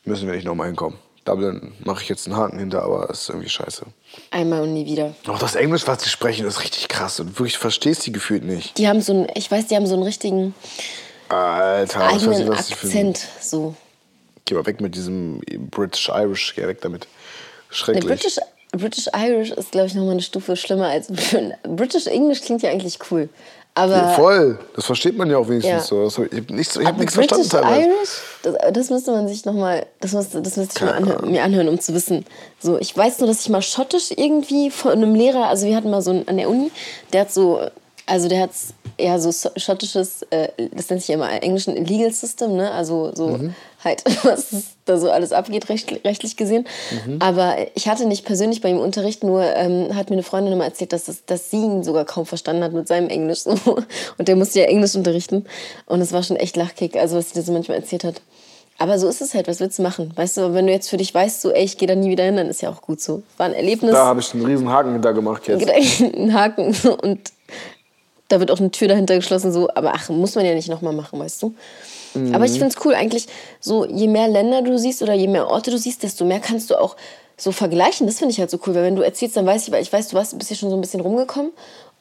müssen 0.03 0.25
wir 0.27 0.33
nicht 0.33 0.45
nochmal 0.45 0.65
hinkommen. 0.67 0.97
Dublin 1.25 1.73
mache 1.83 2.01
ich 2.01 2.09
jetzt 2.09 2.25
einen 2.25 2.37
Haken 2.37 2.57
hinter, 2.57 2.81
aber 2.83 3.07
es 3.11 3.21
ist 3.21 3.29
irgendwie 3.29 3.49
scheiße. 3.49 3.83
Einmal 4.31 4.61
und 4.63 4.73
nie 4.73 4.87
wieder. 4.87 5.13
Auch 5.27 5.37
das 5.39 5.53
Englisch, 5.53 5.85
was 5.87 6.01
sie 6.03 6.09
sprechen, 6.09 6.47
ist 6.47 6.63
richtig 6.63 6.87
krass 6.87 7.19
und 7.19 7.37
wirklich 7.39 7.57
verstehst 7.59 8.05
die 8.07 8.11
gefühlt 8.11 8.43
nicht. 8.43 8.77
Die 8.79 8.87
haben 8.87 9.01
so 9.01 9.13
einen, 9.13 9.27
ich 9.35 9.49
weiß, 9.51 9.67
die 9.67 9.75
haben 9.75 9.85
so 9.87 9.93
einen 9.93 10.03
richtigen 10.03 10.55
Alter, 11.29 11.99
was 11.99 12.13
eigenen 12.27 12.47
was 12.47 12.71
ein- 12.71 12.73
Akzent. 12.73 13.27
So. 13.41 13.75
Geh 14.45 14.53
mal 14.53 14.65
weg 14.67 14.79
mit 14.79 14.93
diesem 14.95 15.41
British 15.71 16.07
Irish, 16.09 16.53
geh 16.55 16.67
weg 16.67 16.79
damit. 16.81 17.07
Schrecklich. 17.71 18.05
British, 18.05 18.37
British 18.73 19.07
Irish 19.15 19.49
ist, 19.51 19.71
glaube 19.71 19.87
ich, 19.87 19.95
nochmal 19.95 20.11
eine 20.11 20.21
Stufe 20.21 20.55
schlimmer 20.55 20.87
als 20.89 21.07
British 21.63 22.05
English 22.05 22.41
klingt 22.41 22.61
ja 22.61 22.69
eigentlich 22.69 22.99
cool. 23.09 23.27
Aber, 23.77 23.95
Ja, 23.97 24.07
voll, 24.09 24.57
das 24.75 24.85
versteht 24.85 25.17
man 25.17 25.29
ja 25.29 25.37
auch 25.37 25.49
wenigstens 25.49 25.89
Ja. 25.89 26.09
so. 26.09 26.23
Ich 26.31 26.31
habe 26.37 26.53
nichts, 26.53 26.75
ich 26.77 26.85
hab 26.87 26.97
nichts 26.97 27.15
British 27.15 27.35
verstanden 27.47 27.67
teilweise. 27.67 27.89
Irish, 27.89 28.09
das, 28.43 28.55
das 28.73 28.89
müsste 28.91 29.11
man 29.11 29.27
sich 29.27 29.43
nochmal, 29.45 29.85
das 29.99 30.13
müsste, 30.13 30.41
das 30.41 30.55
müsste 30.57 30.75
ich 30.77 30.81
mal 30.85 30.93
anhören, 30.93 31.31
mir 31.31 31.43
anhören, 31.43 31.67
um 31.67 31.79
zu 31.79 31.93
wissen. 31.95 32.23
So, 32.61 32.77
ich 32.79 32.95
weiß 32.95 33.19
nur, 33.19 33.27
dass 33.27 33.41
ich 33.41 33.49
mal 33.49 33.61
Schottisch 33.63 34.11
irgendwie 34.15 34.69
von 34.69 34.91
einem 34.91 35.15
Lehrer, 35.15 35.47
also 35.47 35.65
wir 35.65 35.75
hatten 35.75 35.89
mal 35.89 36.01
so 36.03 36.11
einen 36.11 36.27
an 36.27 36.37
der 36.37 36.49
Uni, 36.49 36.71
der 37.11 37.21
hat 37.21 37.33
so, 37.33 37.59
also 38.05 38.29
der 38.29 38.41
hat 38.41 38.51
eher 38.97 39.19
so 39.19 39.31
schottisches, 39.57 40.21
äh, 40.29 40.47
das 40.71 40.89
nennt 40.89 41.01
sich 41.01 41.09
ja 41.09 41.15
immer 41.15 41.29
englischen 41.43 41.75
Legal 41.83 42.11
System, 42.13 42.55
ne? 42.55 42.71
Also 42.71 43.11
so 43.15 43.27
Mhm. 43.29 43.55
Halt, 43.85 44.03
was 44.23 44.47
da 44.85 44.97
so 44.97 45.09
alles 45.09 45.31
abgeht, 45.31 45.69
recht, 45.69 45.91
rechtlich 46.03 46.35
gesehen. 46.35 46.67
Mhm. 47.05 47.21
Aber 47.21 47.55
ich 47.75 47.87
hatte 47.87 48.05
nicht 48.05 48.25
persönlich 48.25 48.61
bei 48.61 48.69
ihm 48.69 48.79
Unterricht, 48.79 49.23
nur 49.23 49.43
ähm, 49.43 49.95
hat 49.95 50.09
mir 50.09 50.15
eine 50.15 50.23
Freundin 50.23 50.53
immer 50.53 50.65
erzählt, 50.65 50.91
dass, 50.91 51.07
es, 51.07 51.25
dass 51.25 51.49
sie 51.51 51.57
ihn 51.57 51.83
sogar 51.83 52.05
kaum 52.05 52.25
verstanden 52.25 52.63
hat 52.63 52.73
mit 52.73 52.87
seinem 52.87 53.09
Englisch. 53.09 53.39
So. 53.39 53.51
Und 54.17 54.27
der 54.27 54.35
musste 54.35 54.59
ja 54.59 54.65
Englisch 54.65 54.95
unterrichten. 54.95 55.45
Und 55.85 56.01
es 56.01 56.11
war 56.11 56.23
schon 56.23 56.37
echt 56.37 56.57
Lachkick, 56.57 56.97
also 56.97 57.17
was 57.17 57.29
sie 57.29 57.35
da 57.35 57.41
so 57.41 57.53
manchmal 57.53 57.77
erzählt 57.77 58.03
hat. 58.03 58.21
Aber 58.77 58.99
so 58.99 59.07
ist 59.07 59.21
es 59.21 59.33
halt, 59.33 59.47
was 59.47 59.61
willst 59.61 59.79
du 59.79 59.83
machen? 59.83 60.11
Weißt 60.15 60.35
du, 60.35 60.53
wenn 60.53 60.67
du 60.67 60.73
jetzt 60.73 60.89
für 60.89 60.97
dich 60.97 61.13
weißt, 61.13 61.41
so, 61.41 61.51
ey, 61.51 61.63
ich 61.63 61.77
gehe 61.77 61.87
da 61.87 61.95
nie 61.95 62.09
wieder 62.09 62.25
hin, 62.25 62.35
dann 62.35 62.47
ist 62.47 62.61
ja 62.61 62.69
auch 62.69 62.81
gut 62.81 62.99
so. 62.99 63.23
War 63.37 63.45
ein 63.45 63.53
Erlebnis, 63.53 63.93
Da 63.93 64.05
habe 64.05 64.19
ich 64.19 64.33
einen 64.33 64.45
riesen 64.45 64.69
Haken 64.69 64.93
hinter 64.93 65.13
gemacht 65.13 65.47
jetzt. 65.47 65.69
einen 66.01 66.33
Haken 66.33 66.75
und 67.01 67.31
da 68.27 68.39
wird 68.39 68.51
auch 68.51 68.59
eine 68.59 68.71
Tür 68.71 68.87
dahinter 68.87 69.15
geschlossen, 69.15 69.53
so, 69.53 69.69
aber 69.75 69.93
ach, 69.93 70.09
muss 70.09 70.35
man 70.35 70.45
ja 70.45 70.53
nicht 70.55 70.67
nochmal 70.67 70.93
machen, 70.93 71.19
weißt 71.19 71.41
du? 71.43 71.53
Aber 72.33 72.45
ich 72.45 72.53
finde 72.53 72.67
es 72.67 72.85
cool, 72.85 72.95
eigentlich, 72.95 73.27
so 73.59 73.85
je 73.85 74.07
mehr 74.07 74.27
Länder 74.27 74.61
du 74.61 74.77
siehst 74.77 75.01
oder 75.01 75.13
je 75.13 75.27
mehr 75.27 75.49
Orte 75.49 75.71
du 75.71 75.77
siehst, 75.77 76.03
desto 76.03 76.25
mehr 76.25 76.39
kannst 76.39 76.69
du 76.69 76.79
auch 76.79 76.95
so 77.37 77.51
vergleichen. 77.51 78.07
Das 78.07 78.19
finde 78.19 78.31
ich 78.31 78.39
halt 78.39 78.49
so 78.49 78.59
cool, 78.65 78.75
weil 78.75 78.83
wenn 78.83 78.95
du 78.95 79.01
erzählst, 79.01 79.35
dann 79.35 79.45
weiß 79.45 79.67
ich, 79.67 79.73
weil 79.73 79.81
ich 79.81 79.91
weiß, 79.91 80.09
du 80.09 80.15
warst, 80.15 80.37
bist 80.37 80.49
ja 80.49 80.55
schon 80.55 80.69
so 80.69 80.75
ein 80.75 80.81
bisschen 80.81 81.01
rumgekommen. 81.01 81.51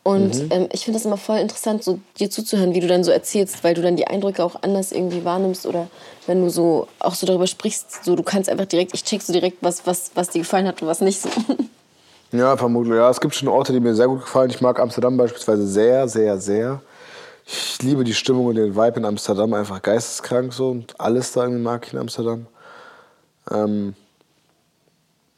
Und 0.05 0.37
ähm, 0.51 0.69
ich 0.71 0.85
finde 0.85 0.99
das 0.99 1.07
immer 1.07 1.17
voll 1.17 1.39
interessant, 1.39 1.83
so 1.83 1.99
dir 2.19 2.29
zuzuhören, 2.31 2.75
wie 2.75 2.81
du 2.81 2.87
dann 2.87 3.05
so 3.05 3.11
erzählst, 3.11 3.65
weil 3.65 3.73
du 3.73 3.81
dann 3.81 3.97
die 3.97 4.07
Eindrücke 4.07 4.45
auch 4.45 4.57
anders 4.61 4.93
irgendwie 4.93 5.25
wahrnimmst 5.25 5.67
oder 5.67 5.89
wenn 6.27 6.43
du 6.43 6.51
so 6.51 6.89
auch 6.99 7.15
so 7.15 7.27
darüber 7.27 7.47
sprichst, 7.47 8.05
so 8.05 8.15
du 8.15 8.23
kannst 8.23 8.51
einfach 8.51 8.67
direkt, 8.67 8.93
ich 8.93 9.03
check 9.03 9.23
so 9.23 9.33
direkt, 9.33 9.59
was, 9.63 9.87
was, 9.87 10.11
was 10.15 10.29
dir 10.29 10.41
gefallen 10.41 10.69
hat 10.69 10.83
und 10.83 10.89
was 10.89 11.01
nicht 11.01 11.21
so. 11.21 11.31
Ja, 12.33 12.57
vermutlich. 12.57 12.97
Ja, 12.97 13.09
es 13.11 13.21
gibt 13.21 13.33
schon 13.37 13.47
Orte, 13.47 13.73
die 13.73 13.79
mir 13.79 13.95
sehr 13.95 14.09
gut 14.09 14.23
gefallen. 14.23 14.51
Ich 14.51 14.61
mag 14.61 14.81
Amsterdam 14.81 15.17
beispielsweise 15.17 15.69
sehr, 15.69 16.09
sehr, 16.09 16.37
sehr. 16.39 16.81
Ich 17.47 17.83
liebe 17.83 18.05
die 18.05 18.15
Stimmung 18.15 18.47
und 18.47 18.55
den 18.55 18.75
Vibe 18.75 18.99
in 18.99 19.05
Amsterdam 19.05 19.53
einfach 19.53 19.83
geisteskrank 19.83 20.53
so 20.53 20.71
und 20.71 20.99
alles 20.99 21.33
da 21.33 21.43
irgendwie 21.43 21.63
mag 21.63 21.87
ich 21.87 21.93
in 21.93 21.99
Amsterdam. 21.99 22.47
Ähm, 23.51 23.95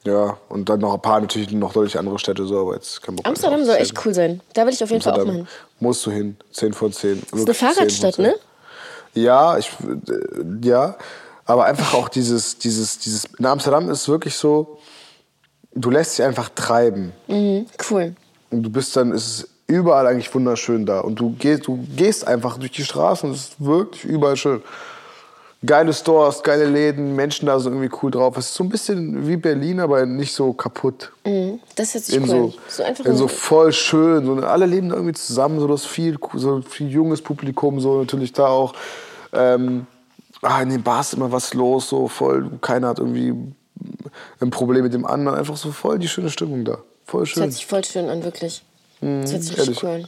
ja, 0.05 0.39
und 0.49 0.69
dann 0.69 0.79
noch 0.81 0.95
ein 0.95 1.03
paar 1.03 1.21
natürlich 1.21 1.51
noch 1.51 1.73
deutlich 1.73 1.99
andere 1.99 2.19
Städte 2.21 2.47
so, 2.47 2.61
aber 2.61 2.75
jetzt 2.75 3.03
kein 3.03 3.17
Bock 3.17 3.27
Amsterdam 3.27 3.65
soll 3.65 3.77
echt 3.77 4.07
cool 4.07 4.15
sein. 4.15 4.41
Da 4.55 4.65
will 4.65 4.73
ich 4.73 4.83
auf 4.85 4.91
jeden 4.91 5.03
Fall 5.03 5.15
auch 5.15 5.17
mal 5.17 5.23
Amsterdam 5.23 5.47
hin. 5.47 5.81
musst 5.81 6.07
du 6.07 6.11
hin, 6.13 6.37
10 6.53 6.73
von 6.75 6.93
10. 6.93 7.23
Das 7.29 7.41
ist 7.41 7.47
eine 7.47 7.55
Fahrradstadt, 7.55 8.19
ne? 8.19 8.37
Ja, 9.15 9.59
ich, 9.59 9.69
äh, 9.69 10.67
ja, 10.67 10.97
aber 11.45 11.65
einfach 11.65 11.95
auch 11.95 12.09
dieses, 12.09 12.59
dieses, 12.59 12.99
dieses, 12.99 13.25
in 13.25 13.47
Amsterdam 13.47 13.91
ist 13.91 14.09
wirklich 14.09 14.37
so, 14.37 14.79
du 15.75 15.91
lässt 15.91 16.19
dich 16.19 16.25
einfach 16.25 16.51
treiben. 16.51 17.13
Mhm, 17.27 17.67
cool. 17.91 18.15
Und 18.51 18.63
du 18.63 18.71
bist 18.71 18.95
dann, 18.97 19.11
es 19.11 19.27
ist 19.27 19.49
überall 19.67 20.07
eigentlich 20.07 20.33
wunderschön 20.35 20.87
da. 20.87 21.01
Und 21.01 21.17
du 21.17 21.35
gehst, 21.39 21.67
du 21.67 21.79
gehst 21.97 22.27
einfach 22.27 22.59
durch 22.59 22.73
die 22.73 22.85
Straßen 22.85 23.29
und 23.29 23.35
es 23.35 23.49
ist 23.49 23.65
wirklich 23.65 24.05
überall 24.05 24.37
schön. 24.37 24.63
Geile 25.65 25.93
Stores, 25.95 26.43
geile 26.43 26.67
Läden, 26.67 27.17
Menschen 27.17 27.47
da 27.47 27.59
sind 27.59 27.73
irgendwie 27.73 27.91
cool 28.03 28.11
drauf. 28.11 28.37
Es 28.37 28.47
ist 28.47 28.55
so 28.55 28.63
ein 28.63 28.69
bisschen 28.69 29.27
wie 29.27 29.37
Berlin, 29.37 29.81
aber 29.81 30.05
nicht 30.07 30.33
so 30.33 30.53
kaputt. 30.53 31.11
Mhm, 31.25 31.61
das 31.75 31.95
hört 31.95 32.05
sich 32.05 32.15
In 32.15 32.23
cool 32.25 32.29
so. 32.29 32.55
So 32.69 32.83
einfach 32.83 33.05
in 33.05 33.17
so 33.17 33.27
voll 33.27 33.73
schön. 33.73 34.27
So, 34.27 34.35
alle 34.47 34.67
leben 34.67 34.91
da 34.91 34.97
irgendwie 34.97 35.15
zusammen, 35.15 35.59
so 35.59 35.67
das 35.67 35.85
viel, 35.85 36.19
so 36.35 36.61
viel 36.61 36.89
junges 36.89 37.23
Publikum, 37.23 37.81
so 37.81 38.01
natürlich 38.01 38.33
da 38.33 38.47
auch. 38.47 38.75
Ähm, 39.33 39.87
ah, 40.43 40.63
in 40.63 40.69
den 40.69 40.83
Bars 40.83 41.09
ist 41.09 41.15
immer 41.15 41.33
was 41.33 41.55
los, 41.55 41.89
so 41.89 42.07
voll, 42.07 42.51
keiner 42.61 42.89
hat 42.89 42.99
irgendwie 42.99 43.35
ein 44.41 44.51
Problem 44.51 44.85
mit 44.85 44.93
dem 44.95 45.07
anderen. 45.07 45.39
Einfach 45.39 45.57
so 45.57 45.73
voll 45.73 45.99
die 45.99 46.09
schöne 46.09 46.31
Stimmung 46.31 46.65
da. 46.65 46.79
Voll 47.07 47.23
Das 47.23 47.31
schön. 47.31 47.43
hört 47.45 47.53
sich 47.55 47.67
voll 47.67 47.83
schön 47.83 48.09
an, 48.09 48.23
wirklich. 48.23 48.63
Das 49.01 49.33
hört 49.33 49.43
sich 49.43 49.51
Ehrlich. 49.59 49.69
richtig 49.69 49.83
cool. 49.85 50.05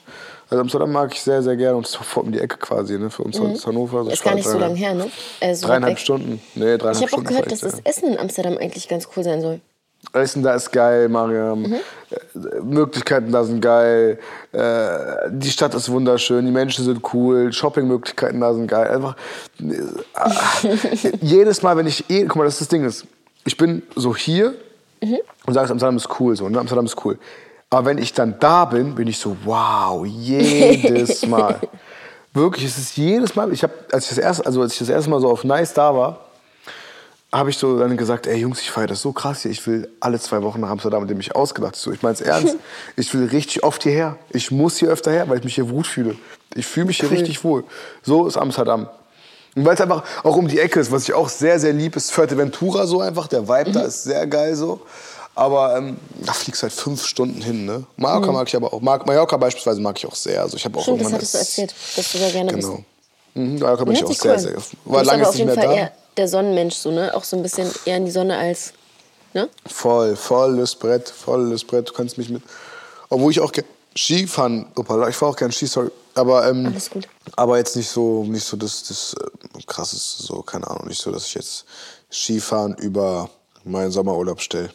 Also 0.51 0.63
Amsterdam 0.63 0.93
mag 0.93 1.13
ich 1.13 1.21
sehr, 1.21 1.43
sehr 1.43 1.57
gerne 1.57 1.77
und 1.77 1.85
es 1.85 1.91
ist 1.93 1.99
sofort 1.99 2.25
um 2.27 2.33
die 2.33 2.41
Ecke 2.41 2.57
quasi, 2.57 2.99
ne? 2.99 3.11
Für 3.11 3.23
uns 3.23 3.39
aus 3.39 3.67
Hannover. 3.67 3.99
So 3.99 4.05
Mhm. 4.07 4.11
Ist 4.13 4.25
gar 4.25 4.35
nicht 4.35 4.49
so 4.49 4.59
lange 4.59 4.75
her, 4.77 4.95
ne? 4.95 5.11
Äh, 5.41 5.55
so 5.55 5.67
Dreieinhalb. 5.67 5.99
Stunden. 5.99 6.41
Nee, 6.55 6.79
dreieinhalb 6.79 6.97
Ich 7.07 7.13
habe 7.13 7.23
auch 7.23 7.29
gehört, 7.29 7.53
dass 7.53 7.61
das 7.61 7.81
Essen 7.85 8.13
in 8.13 8.19
Amsterdam 8.19 8.57
eigentlich 8.57 8.89
ganz 8.89 9.07
cool 9.17 9.23
sein 9.25 9.43
soll. 9.43 9.61
Essen 10.13 10.43
da 10.45 10.55
ist 10.55 10.71
geil, 10.71 11.09
Mariam. 11.09 11.63
Mhm. 11.65 11.75
Äh, 11.75 12.61
Möglichkeiten 12.63 13.31
da 13.31 13.45
sind 13.45 13.61
geil. 13.61 14.19
Äh, 14.53 14.89
die 15.33 15.51
Stadt 15.51 15.75
ist 15.75 15.91
wunderschön, 15.91 16.47
die 16.47 16.53
Menschen 16.53 16.85
sind 16.85 17.03
cool, 17.13 17.53
Shoppingmöglichkeiten 17.53 18.41
da 18.41 18.55
sind 18.55 18.69
geil. 18.69 18.89
Einfach 18.89 19.17
äh, 19.61 21.09
jedes 21.21 21.63
Mal, 21.63 21.77
wenn 21.77 21.87
ich 21.87 22.09
eh, 22.09 22.25
guck 22.25 22.37
mal, 22.37 22.45
das 22.45 22.55
ist 22.55 22.61
das 22.63 22.69
Ding 22.69 22.85
ist, 22.85 23.05
ich 23.45 23.57
bin 23.57 23.83
so 23.97 24.17
hier 24.17 24.55
Mhm. 25.01 25.19
und 25.47 25.55
sage, 25.55 25.71
Amsterdam 25.71 25.97
ist 25.97 26.09
cool, 26.19 26.35
so, 26.35 26.49
ne? 26.49 26.59
Amsterdam 26.59 26.85
ist 26.87 26.97
cool. 27.05 27.19
Aber 27.71 27.87
wenn 27.87 27.99
ich 27.99 28.15
dann 28.15 28.39
da 28.41 28.65
bin, 28.65 28.95
bin 28.95 29.09
ich 29.09 29.19
so, 29.19 29.37
wow, 29.45 30.05
jedes 30.07 31.27
Mal. 31.27 31.61
Wirklich, 32.33 32.65
es 32.65 32.79
ist 32.79 32.97
jedes 32.97 33.35
Mal. 33.35 33.53
Ich 33.53 33.63
habe, 33.63 33.75
als 33.93 34.05
ich 34.05 34.11
das 34.11 34.19
erste, 34.19 34.47
also 34.47 34.63
als 34.63 34.73
ich 34.73 34.79
das 34.79 34.89
erste 34.89 35.11
Mal 35.11 35.21
so 35.21 35.31
auf 35.31 35.45
Nice 35.45 35.75
da 35.75 35.95
war, 35.95 36.21
habe 37.31 37.51
ich 37.51 37.59
so 37.59 37.79
dann 37.79 37.95
gesagt, 37.97 38.27
ey 38.27 38.39
Jungs, 38.39 38.61
ich 38.61 38.71
feiere 38.71 38.87
das 38.87 39.03
so 39.03 39.13
krass 39.13 39.43
hier. 39.43 39.51
Ich 39.51 39.67
will 39.67 39.91
alle 40.01 40.19
zwei 40.19 40.43
Wochen 40.43 40.61
nach 40.61 40.71
Amsterdam, 40.71 41.03
mit 41.03 41.11
dem 41.11 41.21
ich 41.21 41.35
ausgedacht. 41.37 41.77
So, 41.77 41.93
ich 41.93 42.03
meine 42.03 42.15
es 42.15 42.23
ernst. 42.23 42.57
Ich 42.97 43.13
will 43.13 43.27
richtig 43.27 43.63
oft 43.63 43.83
hierher. 43.83 44.17
Ich 44.31 44.51
muss 44.51 44.79
hier 44.79 44.89
öfter 44.89 45.11
her, 45.11 45.29
weil 45.29 45.39
ich 45.39 45.45
mich 45.45 45.55
hier 45.55 45.65
gut 45.65 45.87
fühle. 45.87 46.17
Ich 46.55 46.67
fühle 46.67 46.87
mich 46.87 47.01
hier 47.01 47.11
richtig 47.11 47.45
wohl. 47.45 47.65
So 48.03 48.27
ist 48.27 48.39
Amsterdam. 48.39 48.89
Und 49.55 49.67
weil 49.67 49.75
es 49.75 49.81
einfach 49.81 50.05
auch 50.23 50.37
um 50.37 50.49
die 50.49 50.59
Ecke 50.59 50.81
ist, 50.81 50.91
was 50.91 51.03
ich 51.05 51.13
auch 51.13 51.29
sehr, 51.29 51.59
sehr 51.59 51.73
lieb, 51.73 51.97
ist 51.97 52.13
Fuerteventura 52.13 52.87
so 52.87 53.01
einfach. 53.01 53.27
Der 53.27 53.47
Vibe 53.47 53.73
da 53.73 53.83
ist 53.83 54.05
sehr 54.05 54.27
geil 54.27 54.55
so. 54.55 54.81
Aber 55.39 55.77
ähm, 55.77 55.97
da 56.17 56.33
fliegst 56.33 56.65
halt 56.65 56.73
fünf 56.73 57.07
Stunden 57.07 57.41
hin, 57.41 57.65
ne? 57.65 57.85
Mallorca 57.97 58.33
mag 58.33 58.49
ich 58.49 58.57
aber 58.57 58.73
auch. 58.73 58.81
Mag, 58.81 59.07
Mallorca 59.07 59.37
beispielsweise 59.37 59.81
mag 59.81 59.97
ich 59.97 60.05
auch 60.05 60.17
sehr. 60.17 60.43
Also 60.43 60.57
ich 60.57 60.65
habe 60.65 60.77
auch 60.77 60.83
Stimmt, 60.83 60.99
das 61.01 61.13
irgendwann 61.13 61.21
hattest 61.21 61.35
du 61.35 61.39
erzählt, 61.39 61.75
dass 61.95 62.11
du 62.13 62.19
da 62.19 62.31
gerne 62.31 62.53
bist. 62.53 62.69
Genau. 62.69 62.85
Mhm, 63.35 63.59
Mallorca 63.61 63.85
bin 63.85 63.95
ich 63.95 64.05
auch 64.05 64.13
sehr, 64.13 64.33
cool 64.33 64.39
sehr. 64.41 64.55
War 64.57 64.99
bist 64.99 65.07
lange 65.13 65.23
aber 65.23 65.29
auf 65.29 65.35
nicht 65.37 65.39
jeden 65.39 65.55
mehr 65.55 65.65
Fall 65.65 65.75
da. 65.77 65.81
eher 65.81 65.93
der 66.17 66.27
Sonnenmensch, 66.27 66.75
so, 66.75 66.91
ne? 66.91 67.15
Auch 67.15 67.23
so 67.23 67.37
ein 67.37 67.45
bisschen 67.45 67.71
eher 67.85 67.99
in 67.99 68.05
die 68.05 68.11
Sonne 68.11 68.37
als, 68.37 68.73
ne? 69.33 69.49
Voll, 69.65 70.17
volles 70.17 70.75
Brett, 70.75 71.09
volles 71.09 71.63
Brett. 71.63 71.89
Du 71.89 71.93
kannst 71.93 72.19
mich 72.19 72.31
mit. 72.31 72.43
Obwohl 73.09 73.31
ich 73.31 73.39
auch 73.39 73.53
gerne 73.53 73.69
Skifahren, 73.97 74.67
Opala, 74.75 75.09
ich 75.09 75.15
fahre 75.15 75.31
auch 75.31 75.37
gerne 75.37 75.53
Ski, 75.53 75.67
sorry. 75.67 75.93
Aber, 76.17 76.49
ähm, 76.49 76.67
Alles 76.67 76.91
gut. 76.91 77.07
aber 77.37 77.59
jetzt 77.59 77.77
nicht 77.77 77.89
so, 77.89 78.25
nicht 78.25 78.45
so 78.45 78.57
das, 78.57 78.83
das 78.83 79.15
äh, 79.15 79.63
krasses, 79.69 80.19
so, 80.19 80.43
keine 80.43 80.69
Ahnung, 80.69 80.89
nicht 80.89 81.01
so, 81.01 81.13
dass 81.13 81.27
ich 81.27 81.35
jetzt 81.35 81.65
Skifahren 82.11 82.75
über 82.75 83.31
meinen 83.63 83.93
Sommerurlaub 83.93 84.41
stelle. 84.41 84.71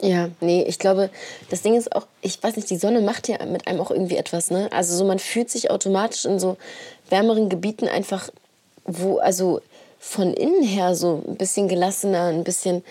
Ja, 0.00 0.28
nee, 0.40 0.64
ich 0.64 0.78
glaube, 0.78 1.08
das 1.50 1.62
Ding 1.62 1.76
ist 1.76 1.94
auch, 1.94 2.06
ich 2.20 2.42
weiß 2.42 2.56
nicht, 2.56 2.68
die 2.68 2.76
Sonne 2.76 3.00
macht 3.00 3.28
ja 3.28 3.44
mit 3.46 3.66
einem 3.66 3.80
auch 3.80 3.90
irgendwie 3.90 4.16
etwas, 4.16 4.50
ne? 4.50 4.68
Also 4.72 4.96
so 4.96 5.04
man 5.04 5.18
fühlt 5.18 5.50
sich 5.50 5.70
automatisch 5.70 6.24
in 6.24 6.38
so 6.38 6.56
wärmeren 7.10 7.48
Gebieten 7.48 7.88
einfach, 7.88 8.28
wo, 8.84 9.18
also 9.18 9.60
von 9.98 10.34
innen 10.34 10.62
her 10.62 10.94
so 10.94 11.22
ein 11.26 11.36
bisschen 11.36 11.68
gelassener, 11.68 12.26
ein 12.26 12.44
bisschen, 12.44 12.84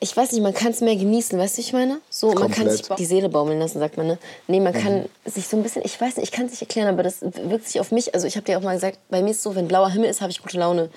ich 0.00 0.14
weiß 0.14 0.32
nicht, 0.32 0.42
man 0.42 0.52
kann 0.52 0.72
es 0.72 0.80
mehr 0.80 0.96
genießen, 0.96 1.38
weißt 1.38 1.56
du, 1.56 1.60
ich 1.62 1.72
meine? 1.72 2.00
So, 2.10 2.26
man 2.26 2.50
kann 2.50 2.66
Komplett. 2.66 2.86
sich 2.86 2.96
die 2.96 3.06
Seele 3.06 3.28
baumeln 3.28 3.58
lassen, 3.58 3.78
sagt 3.78 3.96
man, 3.96 4.08
ne? 4.08 4.18
Nee, 4.48 4.60
man 4.60 4.74
kann 4.74 5.06
sich 5.24 5.46
so 5.46 5.56
ein 5.56 5.62
bisschen, 5.62 5.82
ich 5.84 5.98
weiß 5.98 6.16
nicht, 6.16 6.24
ich 6.24 6.32
kann 6.32 6.46
es 6.46 6.50
nicht 6.50 6.62
erklären, 6.62 6.88
aber 6.88 7.02
das 7.02 7.22
wirkt 7.22 7.68
sich 7.68 7.80
auf 7.80 7.92
mich, 7.92 8.14
also 8.14 8.26
ich 8.26 8.36
habe 8.36 8.44
dir 8.44 8.58
auch 8.58 8.62
mal 8.62 8.74
gesagt, 8.74 8.98
bei 9.08 9.22
mir 9.22 9.30
ist 9.30 9.42
so, 9.42 9.54
wenn 9.54 9.68
blauer 9.68 9.90
Himmel 9.90 10.10
ist, 10.10 10.20
habe 10.20 10.32
ich 10.32 10.42
gute 10.42 10.58
Laune. 10.58 10.90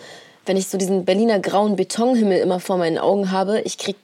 Wenn 0.46 0.58
ich 0.58 0.68
so 0.68 0.78
diesen 0.78 1.06
Berliner 1.06 1.40
grauen 1.40 1.76
Betonhimmel 1.76 2.40
immer 2.40 2.60
vor 2.60 2.78
meinen 2.78 2.98
Augen 2.98 3.32
habe, 3.32 3.62
ich 3.62 3.78
krieg 3.78 3.96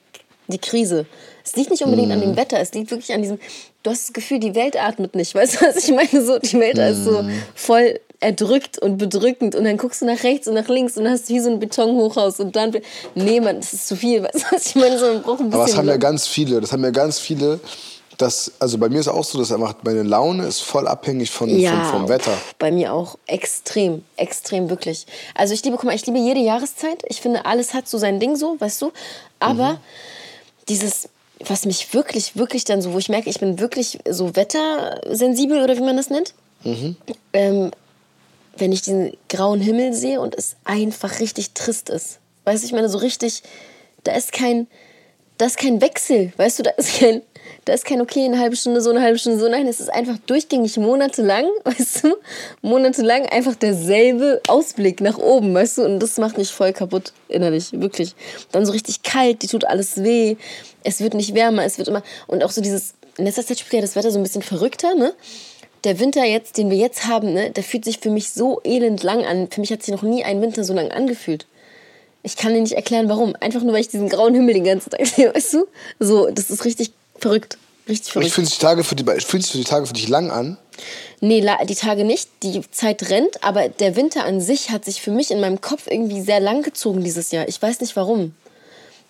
die 0.48 0.58
Krise. 0.58 1.06
Es 1.44 1.56
liegt 1.56 1.70
nicht 1.70 1.82
unbedingt 1.82 2.12
an 2.12 2.20
dem 2.20 2.36
Wetter, 2.36 2.58
es 2.60 2.72
liegt 2.72 2.90
wirklich 2.90 3.12
an 3.12 3.22
diesem, 3.22 3.38
du 3.82 3.90
hast 3.90 4.08
das 4.08 4.12
Gefühl, 4.12 4.38
die 4.38 4.54
Welt 4.54 4.76
atmet 4.80 5.14
nicht. 5.14 5.34
Weißt 5.34 5.60
du, 5.60 5.66
was 5.66 5.76
ich 5.76 5.94
meine? 5.94 6.24
So, 6.24 6.38
die 6.38 6.58
Welt 6.60 6.78
ist 6.78 7.04
so 7.04 7.24
voll 7.54 7.98
erdrückt 8.20 8.78
und 8.78 8.98
bedrückend 8.98 9.56
und 9.56 9.64
dann 9.64 9.76
guckst 9.76 10.00
du 10.00 10.06
nach 10.06 10.22
rechts 10.22 10.46
und 10.46 10.54
nach 10.54 10.68
links 10.68 10.96
und 10.96 11.08
hast 11.08 11.28
wie 11.28 11.40
so 11.40 11.50
ein 11.50 11.58
Betonhochhaus 11.58 12.38
und 12.38 12.54
dann, 12.54 12.72
nee, 13.16 13.40
man, 13.40 13.56
das 13.60 13.72
ist 13.72 13.88
zu 13.88 13.96
viel. 13.96 14.22
Weißt 14.22 14.34
du, 14.34 14.54
was 14.56 14.66
ich 14.66 14.74
meine? 14.76 14.98
So, 14.98 15.06
man 15.06 15.22
braucht 15.22 15.40
ein 15.40 15.50
bisschen 15.50 15.60
Aber 15.60 15.66
das 15.68 15.76
haben 15.76 15.88
ja 15.88 15.96
ganz 15.96 16.26
viele, 16.28 16.60
das 16.60 16.70
haben 16.70 16.84
ja 16.84 16.90
ganz 16.90 17.18
viele, 17.18 17.58
dass, 18.18 18.52
also 18.60 18.78
bei 18.78 18.88
mir 18.88 19.00
ist 19.00 19.08
auch 19.08 19.24
so, 19.24 19.38
dass 19.38 19.50
einfach 19.50 19.74
meine 19.82 20.04
Laune 20.04 20.46
ist 20.46 20.60
voll 20.60 20.86
abhängig 20.86 21.32
von, 21.32 21.48
vom, 21.48 21.84
vom 21.84 22.08
Wetter. 22.08 22.30
Bei 22.60 22.70
mir 22.70 22.92
auch 22.92 23.18
extrem, 23.26 24.04
extrem 24.16 24.70
wirklich. 24.70 25.06
Also 25.34 25.54
ich 25.54 25.64
liebe, 25.64 25.76
guck 25.76 25.86
mal, 25.86 25.94
ich 25.96 26.06
liebe 26.06 26.18
jede 26.18 26.38
Jahreszeit. 26.38 27.02
Ich 27.08 27.20
finde, 27.20 27.44
alles 27.46 27.74
hat 27.74 27.88
so 27.88 27.98
sein 27.98 28.20
Ding 28.20 28.36
so, 28.36 28.54
weißt 28.60 28.82
du. 28.82 28.92
Aber 29.40 29.72
Mhm. 29.72 29.78
dieses, 30.68 31.08
was 31.48 31.64
mich 31.64 31.92
wirklich, 31.94 32.36
wirklich 32.36 32.64
dann 32.64 32.82
so, 32.82 32.92
wo 32.92 32.98
ich 32.98 33.08
merke, 33.08 33.30
ich 33.30 33.40
bin 33.40 33.58
wirklich 33.58 33.98
so 34.08 34.36
wettersensibel 34.36 35.62
oder 35.62 35.76
wie 35.76 35.82
man 35.82 35.96
das 35.96 36.10
nennt. 36.10 36.34
Mhm. 36.64 36.96
Ähm, 37.32 37.70
wenn 38.56 38.72
ich 38.72 38.82
diesen 38.82 39.16
grauen 39.28 39.60
Himmel 39.60 39.94
sehe 39.94 40.20
und 40.20 40.34
es 40.34 40.56
einfach 40.64 41.20
richtig 41.20 41.52
trist 41.52 41.88
ist. 41.90 42.18
Weißt 42.44 42.62
du, 42.62 42.66
ich 42.66 42.72
meine, 42.72 42.88
so 42.88 42.98
richtig, 42.98 43.42
da 44.04 44.12
ist 44.14 44.32
kein, 44.32 44.66
da 45.38 45.46
ist 45.46 45.56
kein 45.56 45.80
Wechsel, 45.80 46.32
weißt 46.36 46.58
du, 46.58 46.62
da 46.64 46.70
ist 46.72 46.98
kein, 46.98 47.22
da 47.64 47.74
ist 47.74 47.84
kein, 47.84 48.00
okay, 48.00 48.24
eine 48.24 48.38
halbe 48.38 48.56
Stunde 48.56 48.80
so, 48.80 48.90
eine 48.90 49.00
halbe 49.00 49.18
Stunde 49.18 49.38
so. 49.38 49.48
Nein, 49.48 49.66
es 49.68 49.80
ist 49.80 49.92
einfach 49.92 50.18
durchgängig 50.26 50.76
monatelang, 50.78 51.46
weißt 51.64 52.04
du, 52.04 52.16
monatelang 52.60 53.26
einfach 53.26 53.54
derselbe 53.54 54.40
Ausblick 54.48 55.00
nach 55.00 55.18
oben, 55.18 55.54
weißt 55.54 55.78
du, 55.78 55.84
und 55.84 56.00
das 56.00 56.18
macht 56.18 56.38
mich 56.38 56.50
voll 56.50 56.72
kaputt 56.72 57.12
innerlich, 57.28 57.68
wirklich. 57.72 58.14
Dann 58.50 58.66
so 58.66 58.72
richtig 58.72 59.02
kalt, 59.02 59.42
die 59.42 59.46
tut 59.46 59.64
alles 59.64 60.02
weh, 60.02 60.36
es 60.82 61.00
wird 61.00 61.14
nicht 61.14 61.34
wärmer, 61.34 61.64
es 61.64 61.78
wird 61.78 61.88
immer, 61.88 62.02
und 62.26 62.42
auch 62.42 62.50
so 62.50 62.60
dieses, 62.60 62.94
in 63.16 63.26
letzter 63.26 63.46
Zeit 63.46 63.60
spielt 63.60 63.74
ja 63.74 63.80
das 63.80 63.96
Wetter 63.96 64.10
so 64.10 64.18
ein 64.18 64.22
bisschen 64.22 64.42
verrückter, 64.42 64.94
ne? 64.94 65.14
Der 65.84 65.98
Winter 65.98 66.24
jetzt, 66.24 66.58
den 66.58 66.70
wir 66.70 66.76
jetzt 66.76 67.06
haben, 67.08 67.32
ne, 67.32 67.50
der 67.50 67.64
fühlt 67.64 67.84
sich 67.84 67.98
für 67.98 68.10
mich 68.10 68.30
so 68.30 68.60
elend 68.62 69.02
lang 69.02 69.24
an. 69.24 69.48
Für 69.50 69.60
mich 69.60 69.72
hat 69.72 69.82
sich 69.82 69.92
noch 69.92 70.02
nie 70.02 70.22
ein 70.22 70.40
Winter 70.40 70.62
so 70.62 70.72
lang 70.72 70.92
angefühlt. 70.92 71.46
Ich 72.22 72.36
kann 72.36 72.54
dir 72.54 72.60
nicht 72.60 72.74
erklären, 72.74 73.08
warum. 73.08 73.34
Einfach 73.40 73.62
nur, 73.62 73.72
weil 73.72 73.80
ich 73.80 73.88
diesen 73.88 74.08
grauen 74.08 74.32
Himmel 74.32 74.54
den 74.54 74.62
ganzen 74.62 74.90
Tag 74.90 75.04
sehe, 75.04 75.34
weißt 75.34 75.54
du? 75.54 75.66
So, 75.98 76.30
das 76.30 76.50
ist 76.50 76.64
richtig 76.64 76.92
verrückt. 77.22 77.58
Richtig 77.88 78.06
Ich 78.08 78.12
verrückt. 78.12 78.30
fühlen 78.32 78.46
sich 78.46 78.58
die 78.58 78.62
Tage 78.62 78.84
für 78.84 78.94
die, 78.94 79.04
fühlen 79.04 79.42
sich 79.42 79.52
die 79.52 79.64
Tage 79.64 79.86
für 79.86 79.92
dich 79.94 80.08
lang 80.08 80.30
an. 80.30 80.56
Nee, 81.20 81.44
die 81.68 81.74
Tage 81.74 82.04
nicht. 82.04 82.28
Die 82.42 82.60
Zeit 82.70 83.08
rennt, 83.10 83.42
aber 83.44 83.68
der 83.68 83.96
Winter 83.96 84.24
an 84.24 84.40
sich 84.40 84.70
hat 84.70 84.84
sich 84.84 85.00
für 85.02 85.10
mich 85.10 85.30
in 85.30 85.40
meinem 85.40 85.60
Kopf 85.60 85.86
irgendwie 85.88 86.20
sehr 86.20 86.40
lang 86.40 86.62
gezogen 86.62 87.02
dieses 87.02 87.30
Jahr. 87.30 87.48
Ich 87.48 87.60
weiß 87.60 87.80
nicht 87.80 87.94
warum. 87.96 88.34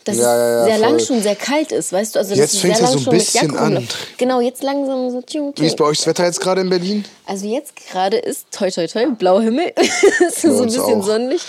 Dass 0.04 0.16
Ja, 0.16 0.22
ja, 0.36 0.50
ja, 0.50 0.60
es 0.60 0.66
sehr 0.66 0.78
lang 0.78 0.98
voll. 0.98 1.06
schon 1.06 1.22
sehr 1.22 1.36
kalt 1.36 1.70
ist, 1.70 1.92
weißt 1.92 2.14
du? 2.14 2.18
Also, 2.18 2.34
Jetzt 2.34 2.54
dass 2.54 2.64
es 2.64 2.78
ja 2.80 2.86
lang 2.86 2.98
so 2.98 3.10
ein 3.10 3.16
bisschen 3.16 3.56
an. 3.56 3.88
Genau, 4.18 4.40
jetzt 4.40 4.62
langsam 4.62 5.10
so. 5.10 5.22
Tschung, 5.22 5.52
Wie 5.56 5.64
ist 5.64 5.76
tschung. 5.76 5.76
bei 5.78 5.84
euch 5.90 5.98
das 5.98 6.06
Wetter 6.08 6.24
jetzt 6.24 6.40
gerade 6.40 6.60
in 6.62 6.70
Berlin? 6.70 7.04
Also 7.24 7.46
jetzt 7.46 7.76
gerade 7.76 8.16
ist, 8.16 8.46
toi 8.50 8.68
toi 8.70 8.86
toi, 8.88 9.06
blauer 9.16 9.42
Himmel. 9.42 9.72
es 9.76 10.42
ist 10.42 10.42
so 10.42 10.58
ein 10.62 10.66
bisschen 10.66 10.82
auch. 10.82 11.04
Sonnenlicht. 11.06 11.44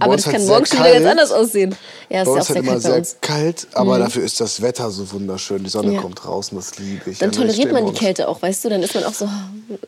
Aber 0.00 0.14
uns 0.14 0.24
das 0.24 0.32
kann 0.32 0.44
morgen 0.46 0.66
schon 0.66 0.78
wieder 0.80 0.92
ganz 0.94 1.06
anders 1.06 1.30
aussehen. 1.32 1.74
Ja, 2.10 2.22
ist 2.22 2.26
ja 2.26 2.32
auch 2.32 2.42
sehr 2.44 2.56
halt 2.56 2.66
immer 2.66 2.80
sehr 2.80 3.02
kalt, 3.20 3.68
aber 3.74 3.98
dafür 4.00 4.24
ist 4.24 4.40
das 4.40 4.60
Wetter 4.60 4.90
so 4.90 5.10
wunderschön. 5.12 5.62
Die 5.62 5.70
Sonne 5.70 5.92
Ja. 5.94 6.00
kommt 6.00 6.26
raus 6.26 6.48
und 6.50 6.56
das 6.58 6.76
liebe 6.80 7.10
ich. 7.12 7.18
Dann 7.18 7.30
ich 7.30 7.36
toleriert 7.36 7.72
man 7.72 7.86
die 7.86 7.92
Kälte 7.92 8.26
auch, 8.28 8.42
weißt 8.42 8.64
du? 8.64 8.70
Dann 8.70 8.82
ist 8.82 8.92
man 8.94 9.04
auch 9.04 9.14
so. 9.14 9.28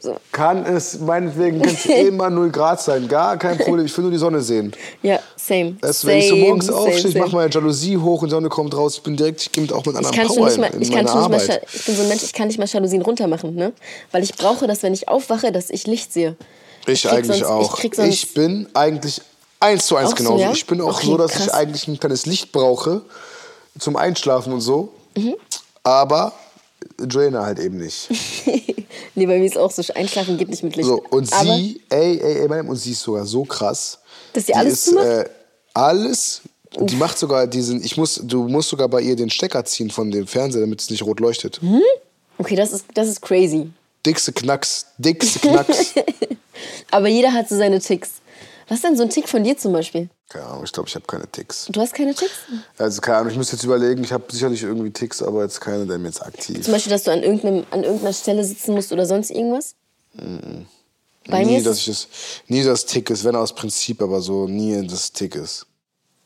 so. 0.01 0.17
Kann 0.31 0.65
es, 0.65 1.01
meinetwegen, 1.01 1.61
kann 1.61 1.75
es 1.85 1.85
immer 1.87 2.31
0 2.31 2.51
Grad 2.51 2.81
sein. 2.81 3.09
Gar 3.09 3.37
kein 3.37 3.59
Problem. 3.59 3.85
Ich 3.87 3.97
will 3.97 4.03
nur 4.03 4.13
die 4.13 4.19
Sonne 4.19 4.41
sehen. 4.43 4.73
Ja, 5.03 5.19
same. 5.35 5.77
Weißt 5.81 6.05
du, 6.05 6.07
same, 6.07 6.13
wenn 6.13 6.19
ich 6.21 6.29
so 6.29 6.37
morgens 6.37 6.67
same, 6.67 6.79
aufstehe, 6.79 7.09
ich 7.11 7.15
mache 7.19 7.35
meine 7.35 7.51
Jalousie 7.51 7.97
hoch 7.97 8.23
und 8.23 8.29
die 8.29 8.35
Sonne 8.35 8.49
kommt 8.49 8.77
raus, 8.77 8.95
ich 8.99 9.03
bin 9.03 9.17
direkt, 9.17 9.41
ich 9.43 9.51
gehe 9.51 9.63
mit 9.63 9.73
auch 9.73 9.85
mit 9.85 9.99
ich 9.99 10.07
anderen 10.07 10.29
Power 10.29 10.57
mal, 10.57 10.67
in, 10.69 10.75
in 10.75 10.83
ich 10.83 10.93
kann 10.93 11.05
meine 11.05 11.09
schon 11.09 11.19
nicht 11.33 11.49
mal, 11.49 11.55
Arbeit. 11.57 11.63
Scha- 11.69 11.75
ich 11.75 11.85
bin 11.85 11.97
so 11.97 12.03
ein 12.03 12.09
Mensch, 12.09 12.23
ich 12.23 12.33
kann 12.33 12.47
nicht 12.47 12.59
mal 12.59 12.69
Jalousien 12.69 13.03
runter 13.03 13.27
machen, 13.27 13.57
ne? 13.57 13.73
Weil 14.13 14.23
ich 14.23 14.35
brauche 14.37 14.69
das, 14.69 14.85
wenn 14.85 14.95
ich 14.95 15.09
aufwache, 15.09 15.51
dass 15.51 15.69
ich 15.71 15.87
Licht 15.89 16.13
sehe. 16.13 16.37
Ich 16.87 17.03
krieg 17.03 17.13
eigentlich 17.13 17.41
sonst- 17.43 17.51
auch. 17.51 17.83
Ich, 17.83 17.99
Ich 17.99 18.35
bin 18.35 18.69
eigentlich 18.75 19.21
eins 19.61 19.87
zu 19.87 19.97
eins 19.97 20.09
Auch 20.13 20.17
so, 20.19 20.25
genauso. 20.25 20.43
ja? 20.43 20.53
Ich 20.53 20.67
bin 20.67 20.81
auch 20.81 20.97
Okay, 20.99 21.07
so, 21.07 21.17
dass 21.17 21.33
krass. 21.33 21.47
ich 21.47 21.55
eigentlich 21.55 21.89
ein 21.89 21.99
kleines 21.99 22.27
Licht 22.27 22.53
brauche 22.53 23.03
zum 23.79 23.97
Einschlafen 23.97 24.53
und 24.53 24.61
so. 24.61 24.93
Mhm. 25.17 25.35
Aber 25.83 26.33
Joanna 27.09 27.45
halt 27.45 27.59
eben 27.59 27.79
nicht. 27.79 28.09
nee, 29.15 29.27
bei 29.27 29.39
mir 29.39 29.45
ist 29.47 29.59
auch 29.59 29.71
so, 29.71 29.83
einschlafen 29.95 30.37
geht 30.39 30.49
nicht 30.49 30.63
mit 30.63 30.77
Licht. 30.77 30.89
So, 30.89 31.03
und 31.11 31.33
Aber 31.33 31.57
sie, 31.57 31.81
ey, 31.91 32.19
ey, 32.21 32.49
ey, 32.51 32.61
und 32.67 32.77
sie 32.77 32.93
ist 32.93 33.03
sogar 33.03 33.25
so 33.27 33.45
krass. 33.45 33.99
Dass 34.33 34.47
sie 34.47 34.53
Die 34.53 34.59
alles 34.59 34.73
ist, 34.75 34.85
zumacht? 34.87 35.07
äh, 35.07 35.25
alles. 35.75 36.43
Und 36.77 36.91
die 36.91 36.97
macht 36.97 37.19
sogar 37.19 37.47
diesen, 37.47 37.83
ich 37.83 37.97
muss, 37.97 38.21
du 38.23 38.49
musst 38.49 38.69
sogar 38.69 38.89
bei 38.89 39.01
ihr 39.01 39.17
den 39.17 39.31
Stecker 39.31 39.65
ziehen 39.65 39.91
von 39.91 40.11
dem 40.11 40.27
Fernseher, 40.27 40.61
damit 40.63 40.81
es 40.81 40.91
nicht 40.91 41.03
rot 41.03 41.21
leuchtet. 41.21 41.61
okay, 42.39 42.57
das 42.57 42.73
ist, 42.73 42.85
das 42.95 43.09
ist 43.09 43.23
crazy. 43.23 43.71
Dickste 44.05 44.33
Knacks, 44.33 44.87
dickste 44.99 45.39
Knacks. 45.41 45.95
Aber 46.91 47.09
jeder 47.09 47.33
hat 47.33 47.49
so 47.49 47.57
seine 47.57 47.81
Ticks. 47.81 48.11
Was 48.69 48.79
ist 48.79 48.85
denn 48.85 48.97
so 48.97 49.05
ein 49.05 49.11
Tick 49.11 49.29
von 49.29 49.45
dir 49.45 49.57
zum 49.57 49.73
Beispiel? 49.73 50.09
keine 50.29 50.47
Ahnung, 50.47 50.65
ich 50.65 50.73
glaube, 50.73 50.89
ich 50.89 50.95
habe 50.95 51.07
keine 51.07 51.31
Ticks. 51.31 51.67
Du 51.71 51.81
hast 51.81 51.95
keine 51.95 52.15
Ticks? 52.15 52.33
Also 52.79 53.01
keine 53.01 53.19
Ahnung, 53.19 53.31
ich 53.31 53.39
muss 53.39 53.53
jetzt 53.53 53.63
überlegen, 53.63 54.03
ich 54.03 54.13
habe 54.13 54.25
sicherlich 54.31 54.63
irgendwie 54.63 54.91
Ticks, 54.91 55.23
aber 55.23 55.43
jetzt 55.43 55.61
keine, 55.61 55.87
der 55.87 55.99
mir 55.99 56.09
jetzt 56.09 56.23
aktiv. 56.23 56.63
Zum 56.63 56.73
Beispiel, 56.73 56.91
dass 56.91 57.05
du 57.05 57.13
an, 57.13 57.23
irgendeinem, 57.23 57.65
an 57.71 57.85
irgendeiner 57.85 58.13
Stelle 58.13 58.45
sitzen 58.45 58.75
musst 58.75 58.93
oder 58.93 59.07
sonst 59.07 59.31
irgendwas? 59.31 59.77
Bei 60.15 61.41
mir 61.41 61.47
nie, 61.47 61.57
ist 61.57 61.67
dass 61.67 61.77
es 61.77 61.83
ich 61.83 61.89
es, 61.89 62.09
nie 62.49 62.63
das 62.65 62.87
Tick 62.87 63.11
ist, 63.11 63.25
wenn 63.25 63.37
aus 63.37 63.55
Prinzip, 63.55 64.03
aber 64.03 64.21
so 64.21 64.47
nie 64.49 64.85
das 64.87 65.13
Tick 65.13 65.37
ist. 65.37 65.67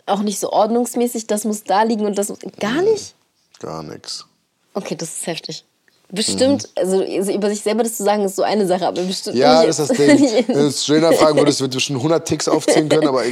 auch 0.07 0.20
nicht 0.22 0.41
so 0.41 0.51
ordnungsmäßig, 0.51 1.26
das 1.26 1.45
muss 1.45 1.64
da 1.64 1.82
liegen 1.82 2.07
und 2.07 2.16
das 2.16 2.30
muss... 2.30 2.38
Gar 2.59 2.82
nicht? 2.82 3.14
Gar 3.59 3.82
nichts. 3.82 4.24
Okay, 4.72 4.97
das 4.97 5.11
ist 5.11 5.26
heftig. 5.26 5.64
Bestimmt, 6.12 6.68
also 6.74 7.02
über 7.04 7.48
sich 7.50 7.61
selber 7.61 7.84
das 7.84 7.96
zu 7.96 8.02
sagen, 8.02 8.24
ist 8.24 8.34
so 8.34 8.42
eine 8.42 8.66
Sache, 8.66 8.86
aber 8.86 9.02
bestimmt 9.02 9.36
Ja, 9.36 9.64
das 9.64 9.78
ist 9.78 9.90
das 9.90 9.96
Ding. 9.96 10.44
Wenn 10.48 10.56
du 10.56 10.66
es 10.66 10.84
Trainer 10.84 11.12
fragen 11.12 11.38
würdest, 11.38 11.61
würdest 11.61 11.76
du 11.76 11.80
schon 11.80 11.96
100 11.96 12.26
Ticks 12.26 12.48
aufzählen 12.48 12.88
können, 12.88 13.06
aber 13.06 13.22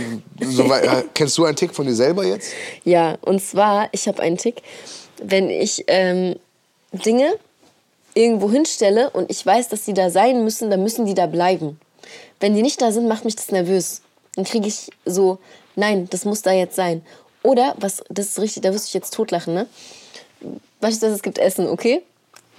so 0.40 0.62
äh, 0.72 1.02
kennst 1.12 1.36
du 1.38 1.44
einen 1.44 1.56
Tick 1.56 1.74
von 1.74 1.86
dir 1.86 1.94
selber 1.94 2.24
jetzt? 2.24 2.52
Ja, 2.84 3.18
und 3.22 3.42
zwar, 3.42 3.88
ich 3.92 4.06
habe 4.06 4.22
einen 4.22 4.36
Tick, 4.36 4.62
wenn 5.20 5.50
ich 5.50 5.84
ähm, 5.88 6.36
Dinge 6.92 7.34
irgendwo 8.14 8.50
hinstelle 8.50 9.10
und 9.10 9.30
ich 9.30 9.44
weiß, 9.44 9.68
dass 9.68 9.84
die 9.84 9.94
da 9.94 10.10
sein 10.10 10.44
müssen, 10.44 10.70
dann 10.70 10.82
müssen 10.82 11.04
die 11.04 11.14
da 11.14 11.26
bleiben. 11.26 11.80
Wenn 12.40 12.54
die 12.54 12.62
nicht 12.62 12.80
da 12.80 12.92
sind, 12.92 13.08
macht 13.08 13.24
mich 13.24 13.36
das 13.36 13.50
nervös. 13.50 14.02
Dann 14.36 14.44
kriege 14.44 14.68
ich 14.68 14.90
so, 15.04 15.38
nein, 15.74 16.08
das 16.10 16.24
muss 16.24 16.42
da 16.42 16.52
jetzt 16.52 16.76
sein. 16.76 17.02
Oder, 17.42 17.74
was, 17.78 18.02
das 18.08 18.26
ist 18.26 18.38
richtig, 18.40 18.62
da 18.62 18.72
wirst 18.72 18.92
du 18.92 18.98
jetzt 18.98 19.14
totlachen, 19.14 19.54
ne? 19.54 19.66
Beispielsweise, 20.80 21.14
es 21.14 21.22
gibt 21.22 21.38
Essen, 21.38 21.68
okay? 21.68 22.02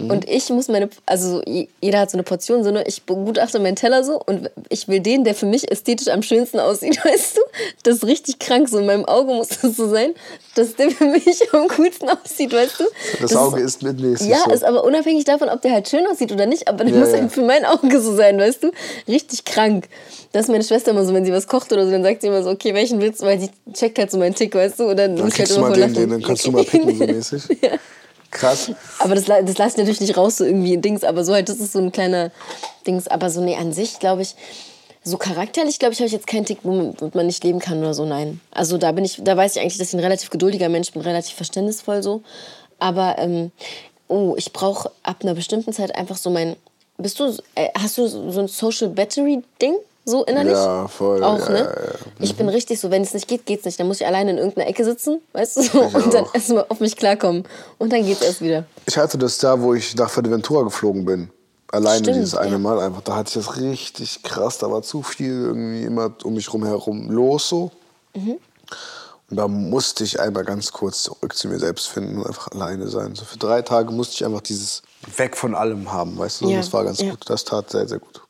Und 0.08 0.30
ich 0.30 0.50
muss 0.50 0.70
meine, 0.70 0.90
also 1.06 1.42
je- 1.46 1.68
jeder 1.82 2.00
hat 2.00 2.10
so 2.10 2.16
eine 2.16 2.24
Portion, 2.24 2.64
so 2.64 2.72
ne, 2.72 2.84
ich 2.88 3.04
begutachte 3.04 3.60
meinen 3.60 3.76
Teller 3.76 4.04
so 4.06 4.22
und 4.26 4.50
ich 4.70 4.88
will 4.88 5.02
den, 5.02 5.26
der 5.26 5.36
für 5.36 5.46
mich 5.46 5.70
ästhetisch 5.70 6.08
am 6.08 6.22
schönsten 6.24 6.60
aussieht, 6.60 6.98
weißt 7.06 7.36
du? 7.38 7.42
Das 7.84 7.96
ist 7.98 8.06
richtig 8.06 8.40
krank, 8.40 8.70
so 8.70 8.78
in 8.80 8.86
meinem 8.86 9.04
Auge 9.04 9.34
muss 9.34 9.50
das 9.50 9.76
so 9.76 9.90
sein, 9.90 10.14
dass 10.56 10.76
der 10.78 10.92
für 10.92 11.04
mich 11.06 11.26
am 11.54 11.68
coolsten 11.68 12.08
aussieht, 12.10 12.54
weißt 12.54 12.80
du? 12.80 12.86
Das, 13.22 13.32
ist- 13.32 13.38
Auge 13.38 13.60
ist 13.60 13.84
mitmäßig 13.84 14.28
ja, 14.30 14.38
so. 14.46 14.52
ist 14.52 14.64
aber 14.64 14.86
unabhängig 14.86 15.26
davon, 15.26 15.50
ob 15.50 15.62
der 15.62 15.74
halt 15.74 15.90
schön 15.90 16.08
aussieht 16.08 16.32
oder 16.32 16.46
nicht, 16.46 16.70
aber 16.70 16.86
der 16.86 16.94
Ja, 16.94 17.00
muss 17.02 17.12
ja. 17.12 17.18
halt 17.20 17.32
für 17.34 17.42
mein 17.44 17.66
Auge 17.66 18.00
so 18.00 18.16
sein, 18.16 18.38
weißt 18.40 18.64
du? 18.64 18.72
Richtig 19.08 19.44
krank. 19.44 19.90
Das 20.32 20.44
ist 20.44 20.50
meine 20.50 20.64
Schwester 20.64 20.92
immer 20.92 21.04
so, 21.06 21.14
wenn 21.14 21.26
sie 21.26 21.34
was 21.34 21.48
kocht 21.48 21.74
oder 21.74 21.84
so, 21.86 21.92
dann 21.92 22.04
sagt 22.04 22.22
sie 22.22 22.28
immer 22.28 22.42
so, 22.44 22.52
okay, 22.52 22.74
welchen 22.74 23.02
willst 23.02 23.22
du, 23.22 23.26
weil 23.26 23.38
die 23.40 23.50
checkt 23.74 23.98
halt 24.00 24.12
so 24.12 24.18
meinen 24.18 24.36
Tick, 24.36 24.56
weißt 24.56 24.80
du? 24.80 24.86
Und 24.90 24.98
dann, 24.98 25.16
dann 25.16 25.26
halt 25.26 25.34
kriegst 25.34 25.52
du 25.52 25.58
immer 25.58 25.70
mal 25.70 25.76
den, 25.76 25.94
den, 25.94 26.10
dann 26.10 26.22
kannst 26.22 26.46
du 26.46 26.52
mal 26.52 26.64
picken, 26.64 26.98
so 26.98 27.06
mäßig. 27.06 27.42
Krass. 28.32 28.72
Aber 29.00 29.16
das, 29.16 29.26
das 29.26 29.58
lasse 29.58 29.72
ich 29.72 29.78
natürlich 29.78 30.02
nicht 30.02 30.18
raus, 30.18 30.38
so 30.38 30.46
irgendwie 30.46 30.78
Dings, 30.78 31.04
aber 31.04 31.24
so 31.24 31.34
halt, 31.34 31.50
das 31.50 31.60
ist 31.60 31.74
so 31.74 31.80
ein 31.80 31.92
kleiner 31.92 32.32
Dings. 32.86 33.08
Aber 33.08 33.30
so, 33.30 33.42
nee, 33.42 33.56
an 33.56 33.74
sich, 33.74 34.00
glaube 34.00 34.22
ich, 34.22 34.36
so 35.04 35.18
charakterlich, 35.18 35.80
glaube 35.80 35.94
ich, 35.94 36.00
habe 36.00 36.08
ich 36.08 36.14
jetzt 36.14 36.28
keinen 36.28 36.46
Tick, 36.46 36.60
womit 36.64 37.16
man 37.16 37.26
nicht 37.26 37.44
leben 37.44 37.60
kann 37.60 37.80
oder 37.80 37.94
so, 37.94 38.06
nein. 38.06 38.40
Also 38.52 38.78
da 38.78 38.92
bin 38.92 39.06
ich, 39.06 39.20
da 39.24 39.36
weiß 39.36 39.56
ich 39.56 39.62
eigentlich, 39.62 39.78
dass 39.78 39.90
ich 39.90 39.94
ein 39.94 40.00
relativ 40.04 40.30
geduldiger 40.30 40.70
Mensch 40.70 40.92
bin, 40.92 41.02
relativ 41.02 41.36
verständnisvoll 41.36 42.04
so. 42.04 42.22
Aber, 42.78 43.18
ähm, 43.18 43.52
oh, 44.08 44.36
ich 44.38 44.54
brauche 44.54 44.92
ab 45.04 45.18
einer 45.22 45.34
bestimmten 45.34 45.74
Zeit 45.74 45.96
einfach 45.96 46.18
so 46.18 46.30
mein, 46.30 46.56
bist 46.98 47.20
du, 47.20 47.36
äh, 47.56 47.70
hast 47.78 47.98
du 47.98 48.08
so 48.08 48.40
ein 48.40 48.48
Social 48.48 48.90
Battery 48.90 49.42
Ding? 49.62 49.76
So 50.10 50.24
innerlich? 50.26 50.54
Ja, 50.54 50.88
voll. 50.88 51.24
Auch, 51.24 51.40
ja, 51.40 51.50
ne? 51.50 51.60
ja. 51.60 52.06
Ich 52.20 52.36
bin 52.36 52.50
richtig 52.50 52.80
so, 52.80 52.90
wenn 52.90 53.04
es 53.04 53.14
nicht 53.14 53.28
geht, 53.28 53.46
geht's 53.46 53.66
nicht. 53.66 53.80
Dann 53.80 53.88
muss 53.88 54.02
ich 54.02 54.08
alleine 54.08 54.32
in 54.32 54.38
irgendeiner 54.38 54.68
Ecke 54.68 54.84
sitzen, 54.84 55.22
weißt 55.34 55.58
du, 55.58 55.62
so, 55.62 55.82
und 55.82 56.14
dann 56.14 56.26
erstmal 56.34 56.66
auf 56.70 56.80
mich 56.80 56.96
klarkommen. 56.96 57.44
Und 57.78 57.94
dann 57.94 58.04
geht's 58.04 58.22
erst 58.22 58.42
wieder. 58.42 58.66
Ich 58.88 58.98
hatte 58.98 59.18
das 59.18 59.38
da, 59.38 59.62
wo 59.62 59.74
ich 59.74 59.96
nach 59.96 60.10
Fuerteventura 60.10 60.64
geflogen 60.64 61.06
bin. 61.06 61.30
Alleine 61.72 62.00
Stimmt, 62.00 62.18
dieses 62.18 62.36
eine. 62.36 62.58
Mal 62.58 62.80
einfach. 62.80 63.02
Da 63.02 63.16
hatte 63.16 63.30
ich 63.30 63.46
das 63.46 63.58
richtig 63.58 64.24
krass. 64.24 64.58
Da 64.58 64.72
war 64.72 64.82
zu 64.82 65.04
viel 65.04 65.30
irgendwie 65.30 65.84
immer 65.84 66.12
um 66.24 66.34
mich 66.34 66.52
rum 66.52 66.66
herum 66.66 67.12
los 67.12 67.48
so. 67.50 67.72
Mhm. 68.16 68.38
Und 69.30 69.38
da 69.38 69.48
musste 69.48 70.04
ich 70.04 70.20
einmal 70.20 70.44
ganz 70.44 70.72
kurz 70.72 71.04
zurück 71.04 71.36
zu 71.36 71.48
mir 71.48 71.60
selbst 71.60 71.88
finden 71.88 72.18
und 72.18 72.26
einfach 72.26 72.48
alleine 72.52 72.88
sein. 72.88 73.14
So 73.14 73.26
für 73.26 73.38
drei 73.38 73.62
Tage 73.62 73.92
musste 73.92 74.16
ich 74.16 74.26
einfach 74.26 74.42
dieses 74.42 74.82
Weg 75.18 75.38
von 75.38 75.54
allem 75.54 75.92
haben, 75.92 76.18
weißt 76.18 76.42
du? 76.42 76.50
Ja, 76.50 76.58
Das 76.58 76.74
war 76.74 76.84
ganz 76.84 77.00
gut. 77.00 77.30
Das 77.30 77.44
tat 77.44 77.70
sehr, 77.70 77.88
sehr 77.88 78.00
gut. 78.00 78.22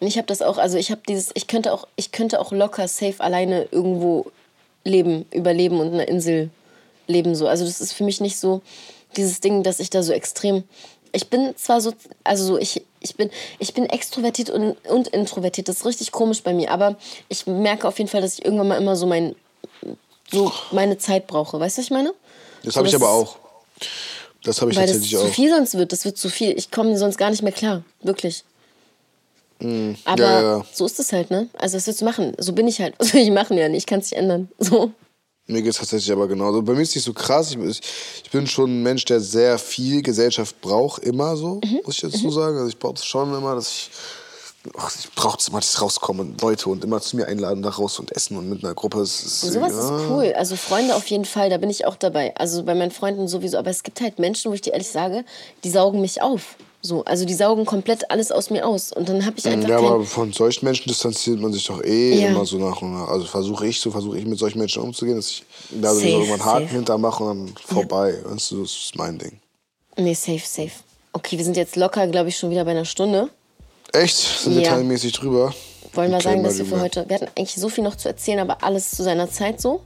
Ich 0.00 0.18
habe 0.18 0.26
das 0.26 0.42
auch, 0.42 0.58
also 0.58 0.76
ich 0.76 0.90
habe 0.90 1.00
dieses, 1.08 1.30
ich 1.34 1.46
könnte 1.46 1.72
auch, 1.72 1.86
ich 1.96 2.12
könnte 2.12 2.40
auch 2.40 2.52
locker 2.52 2.86
safe 2.86 3.20
alleine 3.20 3.66
irgendwo 3.70 4.30
leben, 4.84 5.26
überleben 5.32 5.80
und 5.80 5.88
in 5.88 5.94
einer 5.94 6.08
Insel 6.08 6.50
leben 7.06 7.34
so. 7.34 7.48
Also 7.48 7.64
das 7.64 7.80
ist 7.80 7.92
für 7.92 8.04
mich 8.04 8.20
nicht 8.20 8.38
so 8.38 8.60
dieses 9.16 9.40
Ding, 9.40 9.62
dass 9.62 9.80
ich 9.80 9.90
da 9.90 10.02
so 10.02 10.12
extrem. 10.12 10.64
Ich 11.12 11.28
bin 11.28 11.56
zwar 11.56 11.80
so, 11.80 11.92
also 12.24 12.44
so 12.44 12.58
ich, 12.58 12.82
ich 13.00 13.16
bin, 13.16 13.30
ich 13.58 13.72
bin 13.72 13.86
extrovertiert 13.86 14.50
und, 14.50 14.76
und 14.86 15.08
introvertiert. 15.08 15.68
Das 15.68 15.76
ist 15.78 15.86
richtig 15.86 16.12
komisch 16.12 16.42
bei 16.42 16.52
mir, 16.52 16.70
aber 16.70 16.96
ich 17.28 17.46
merke 17.46 17.88
auf 17.88 17.98
jeden 17.98 18.10
Fall, 18.10 18.20
dass 18.20 18.34
ich 18.38 18.44
irgendwann 18.44 18.68
mal 18.68 18.76
immer 18.76 18.96
so 18.96 19.06
mein, 19.06 19.34
so 20.30 20.52
meine 20.72 20.98
Zeit 20.98 21.26
brauche. 21.26 21.58
Weißt 21.58 21.78
du, 21.78 21.80
was 21.80 21.86
ich 21.86 21.90
meine? 21.90 22.12
Das 22.64 22.74
So, 22.74 22.78
habe 22.78 22.88
ich 22.88 22.92
das 22.92 23.00
aber 23.00 23.10
auch. 23.10 23.36
Das 24.42 24.60
habe 24.60 24.70
ich 24.70 24.76
Weil 24.76 24.86
das 24.86 24.96
tatsächlich 24.96 25.18
zu 25.18 25.26
auch. 25.26 25.32
viel 25.32 25.50
sonst 25.50 25.78
wird. 25.78 25.92
Das 25.92 26.04
wird 26.04 26.18
zu 26.18 26.28
viel. 26.28 26.56
Ich 26.56 26.70
komme 26.70 26.96
sonst 26.98 27.16
gar 27.16 27.30
nicht 27.30 27.42
mehr 27.42 27.52
klar. 27.52 27.82
Wirklich. 28.02 28.44
Aber 29.58 29.66
Mm, 29.66 29.96
ja, 30.18 30.42
ja. 30.58 30.64
so 30.72 30.84
ist 30.86 31.00
es 31.00 31.12
halt, 31.12 31.30
ne? 31.30 31.48
Also 31.58 31.76
was 31.76 31.86
willst 31.86 32.00
du 32.00 32.04
machen? 32.04 32.34
So 32.38 32.52
bin 32.52 32.68
ich 32.68 32.80
halt. 32.80 32.94
Was 32.98 33.12
will 33.14 33.22
ich 33.22 33.30
machen 33.30 33.56
ja 33.56 33.68
nicht? 33.68 33.78
Ich 33.78 33.86
kann 33.86 34.00
es 34.00 34.10
nicht 34.10 34.18
ändern. 34.20 34.48
So. 34.58 34.92
Mir 35.48 35.62
geht 35.62 35.70
es 35.72 35.78
tatsächlich 35.78 36.10
aber 36.10 36.26
genauso. 36.26 36.60
Bei 36.60 36.72
mir 36.72 36.82
ist 36.82 36.88
es 36.90 36.96
nicht 36.96 37.04
so 37.04 37.12
krass. 37.12 37.52
Ich, 37.52 37.80
ich, 38.24 38.30
bin 38.32 38.48
schon 38.48 38.68
ein 38.68 38.82
Mensch, 38.82 39.04
der 39.04 39.20
sehr 39.20 39.58
viel 39.58 40.02
Gesellschaft 40.02 40.60
braucht, 40.60 41.04
immer 41.04 41.36
so, 41.36 41.60
Mhm. 41.64 41.80
muss 41.84 41.94
ich 41.94 42.00
dazu 42.00 42.30
sagen. 42.30 42.56
Also 42.56 42.68
ich 42.68 42.78
brauche 42.78 42.94
das 42.94 43.04
schon 43.06 43.32
immer, 43.32 43.54
dass 43.54 43.68
ich. 43.70 43.90
Ach, 44.76 44.92
ich 44.98 45.12
brauche 45.14 45.38
es 45.38 45.46
immer, 45.46 45.60
dass 45.60 45.72
ich 45.74 45.80
rauskomme 45.80 46.22
und 46.22 46.42
Leute 46.42 46.68
und 46.68 46.82
immer 46.82 47.00
zu 47.00 47.14
mir 47.16 47.26
einladen, 47.28 47.62
da 47.62 47.68
raus 47.68 48.00
und 48.00 48.10
essen 48.10 48.36
und 48.36 48.50
mit 48.50 48.64
einer 48.64 48.74
Gruppe. 48.74 48.98
Das 48.98 49.22
ist, 49.22 49.42
Sowas 49.42 49.72
ja. 49.72 49.96
ist 49.96 50.04
cool. 50.10 50.32
Also 50.36 50.56
Freunde 50.56 50.96
auf 50.96 51.06
jeden 51.06 51.24
Fall, 51.24 51.48
da 51.48 51.58
bin 51.58 51.70
ich 51.70 51.86
auch 51.86 51.94
dabei. 51.94 52.34
Also 52.36 52.64
bei 52.64 52.74
meinen 52.74 52.90
Freunden 52.90 53.28
sowieso. 53.28 53.56
Aber 53.58 53.70
es 53.70 53.84
gibt 53.84 54.00
halt 54.00 54.18
Menschen, 54.18 54.50
wo 54.50 54.54
ich 54.56 54.62
dir 54.62 54.72
ehrlich 54.72 54.88
sage, 54.90 55.24
die 55.62 55.70
saugen 55.70 56.00
mich 56.00 56.20
auf. 56.20 56.56
So, 56.86 57.04
also 57.04 57.24
die 57.24 57.34
saugen 57.34 57.64
komplett 57.66 58.08
alles 58.10 58.30
aus 58.30 58.48
mir 58.50 58.64
aus. 58.66 58.92
Und 58.92 59.08
dann 59.08 59.26
habe 59.26 59.36
ich 59.38 59.46
einfach 59.46 59.68
Ja, 59.68 59.78
aber 59.78 60.04
von 60.04 60.32
solchen 60.32 60.64
Menschen 60.64 60.88
distanziert 60.88 61.40
man 61.40 61.52
sich 61.52 61.66
doch 61.66 61.82
eh 61.82 62.20
Ja. 62.20 62.28
immer 62.28 62.44
so 62.46 62.58
nach 62.58 62.80
und 62.80 62.92
nach. 62.94 63.08
Also 63.08 63.26
versuche 63.26 63.66
ich, 63.66 63.80
so 63.80 63.90
versuche 63.90 64.18
ich 64.18 64.24
mit 64.24 64.38
solchen 64.38 64.58
Menschen 64.58 64.82
umzugehen, 64.82 65.16
dass 65.16 65.30
ich 65.30 65.44
da 65.70 65.92
so 65.94 66.00
irgendwann 66.06 66.44
Haken 66.44 66.68
hintermache 66.68 67.24
und 67.24 67.46
dann 67.48 67.54
vorbei. 67.66 68.14
Weißt 68.24 68.52
du, 68.52 68.62
das 68.62 68.70
ist 68.70 68.92
mein 68.96 69.18
Ding. 69.18 69.40
Nee, 69.96 70.14
safe, 70.14 70.42
safe. 70.44 70.70
Okay, 71.12 71.36
wir 71.38 71.44
sind 71.44 71.56
jetzt 71.56 71.74
locker, 71.76 72.06
glaube 72.06 72.28
ich, 72.28 72.36
schon 72.36 72.50
wieder 72.50 72.64
bei 72.64 72.70
einer 72.72 72.84
Stunde. 72.84 73.30
Echt? 73.92 74.16
Sind 74.42 74.54
wir 74.54 74.62
Ja. 74.62 74.70
teilmäßig 74.74 75.12
drüber? 75.12 75.52
Wollen 75.94 76.12
wir 76.12 76.20
sagen, 76.20 76.44
dass 76.44 76.58
wir 76.58 76.66
für 76.66 76.80
heute... 76.80 77.04
Wir 77.08 77.16
hatten 77.16 77.28
eigentlich 77.36 77.54
so 77.54 77.68
viel 77.68 77.82
noch 77.82 77.96
zu 77.96 78.08
erzählen, 78.08 78.38
aber 78.40 78.62
alles 78.62 78.90
zu 78.90 79.02
seiner 79.02 79.30
Zeit 79.30 79.60
so. 79.60 79.80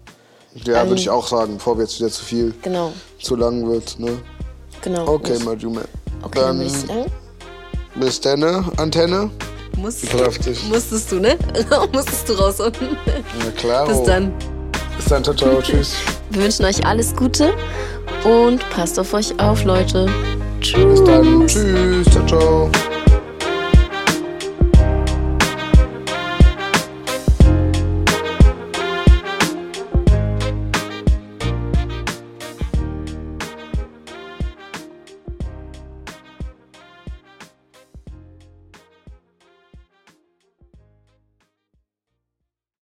Ja, 0.67 0.87
würde 0.89 1.01
ich 1.01 1.09
auch 1.09 1.27
sagen, 1.29 1.55
bevor 1.55 1.79
wir 1.79 1.85
jetzt 1.85 1.99
wieder 2.01 2.11
zu 2.11 2.25
viel, 2.25 2.53
Genau, 2.63 2.93
zu 3.21 3.37
lang 3.37 3.67
wird. 3.69 3.99
Ne? 4.01 4.21
genau. 4.83 5.07
Okay, 5.07 5.39
Majume. 5.45 5.85
Okay, 6.23 6.41
dann 6.41 6.59
würde 6.59 6.67
ich 6.67 6.77
sagen... 6.77 7.07
bis 7.97 8.21
dann, 8.21 8.45
Antenne. 8.77 9.31
Muss, 9.77 10.03
musstest 10.69 11.13
du, 11.13 11.21
ne? 11.21 11.39
musstest 11.93 12.29
du 12.29 12.33
raus. 12.35 12.57
Na 12.59 13.51
klar. 13.57 13.87
Bis 13.87 14.03
dann. 14.03 14.33
Bis 14.97 15.07
dann, 15.07 15.25
ciao, 15.25 15.35
ciao, 15.35 15.61
tschüss. 15.63 15.95
Wir 16.31 16.43
wünschen 16.43 16.65
euch 16.65 16.85
alles 16.85 17.15
Gute 17.17 17.55
und 18.25 18.69
passt 18.71 18.99
auf 18.99 19.15
euch 19.15 19.39
auf, 19.41 19.65
Leute. 19.65 20.07
Tschüss. 20.61 21.01
Bis 21.01 21.05
dann, 21.05 21.47
tschüss, 21.47 22.07
ciao, 22.11 22.27
ciao. 22.27 22.71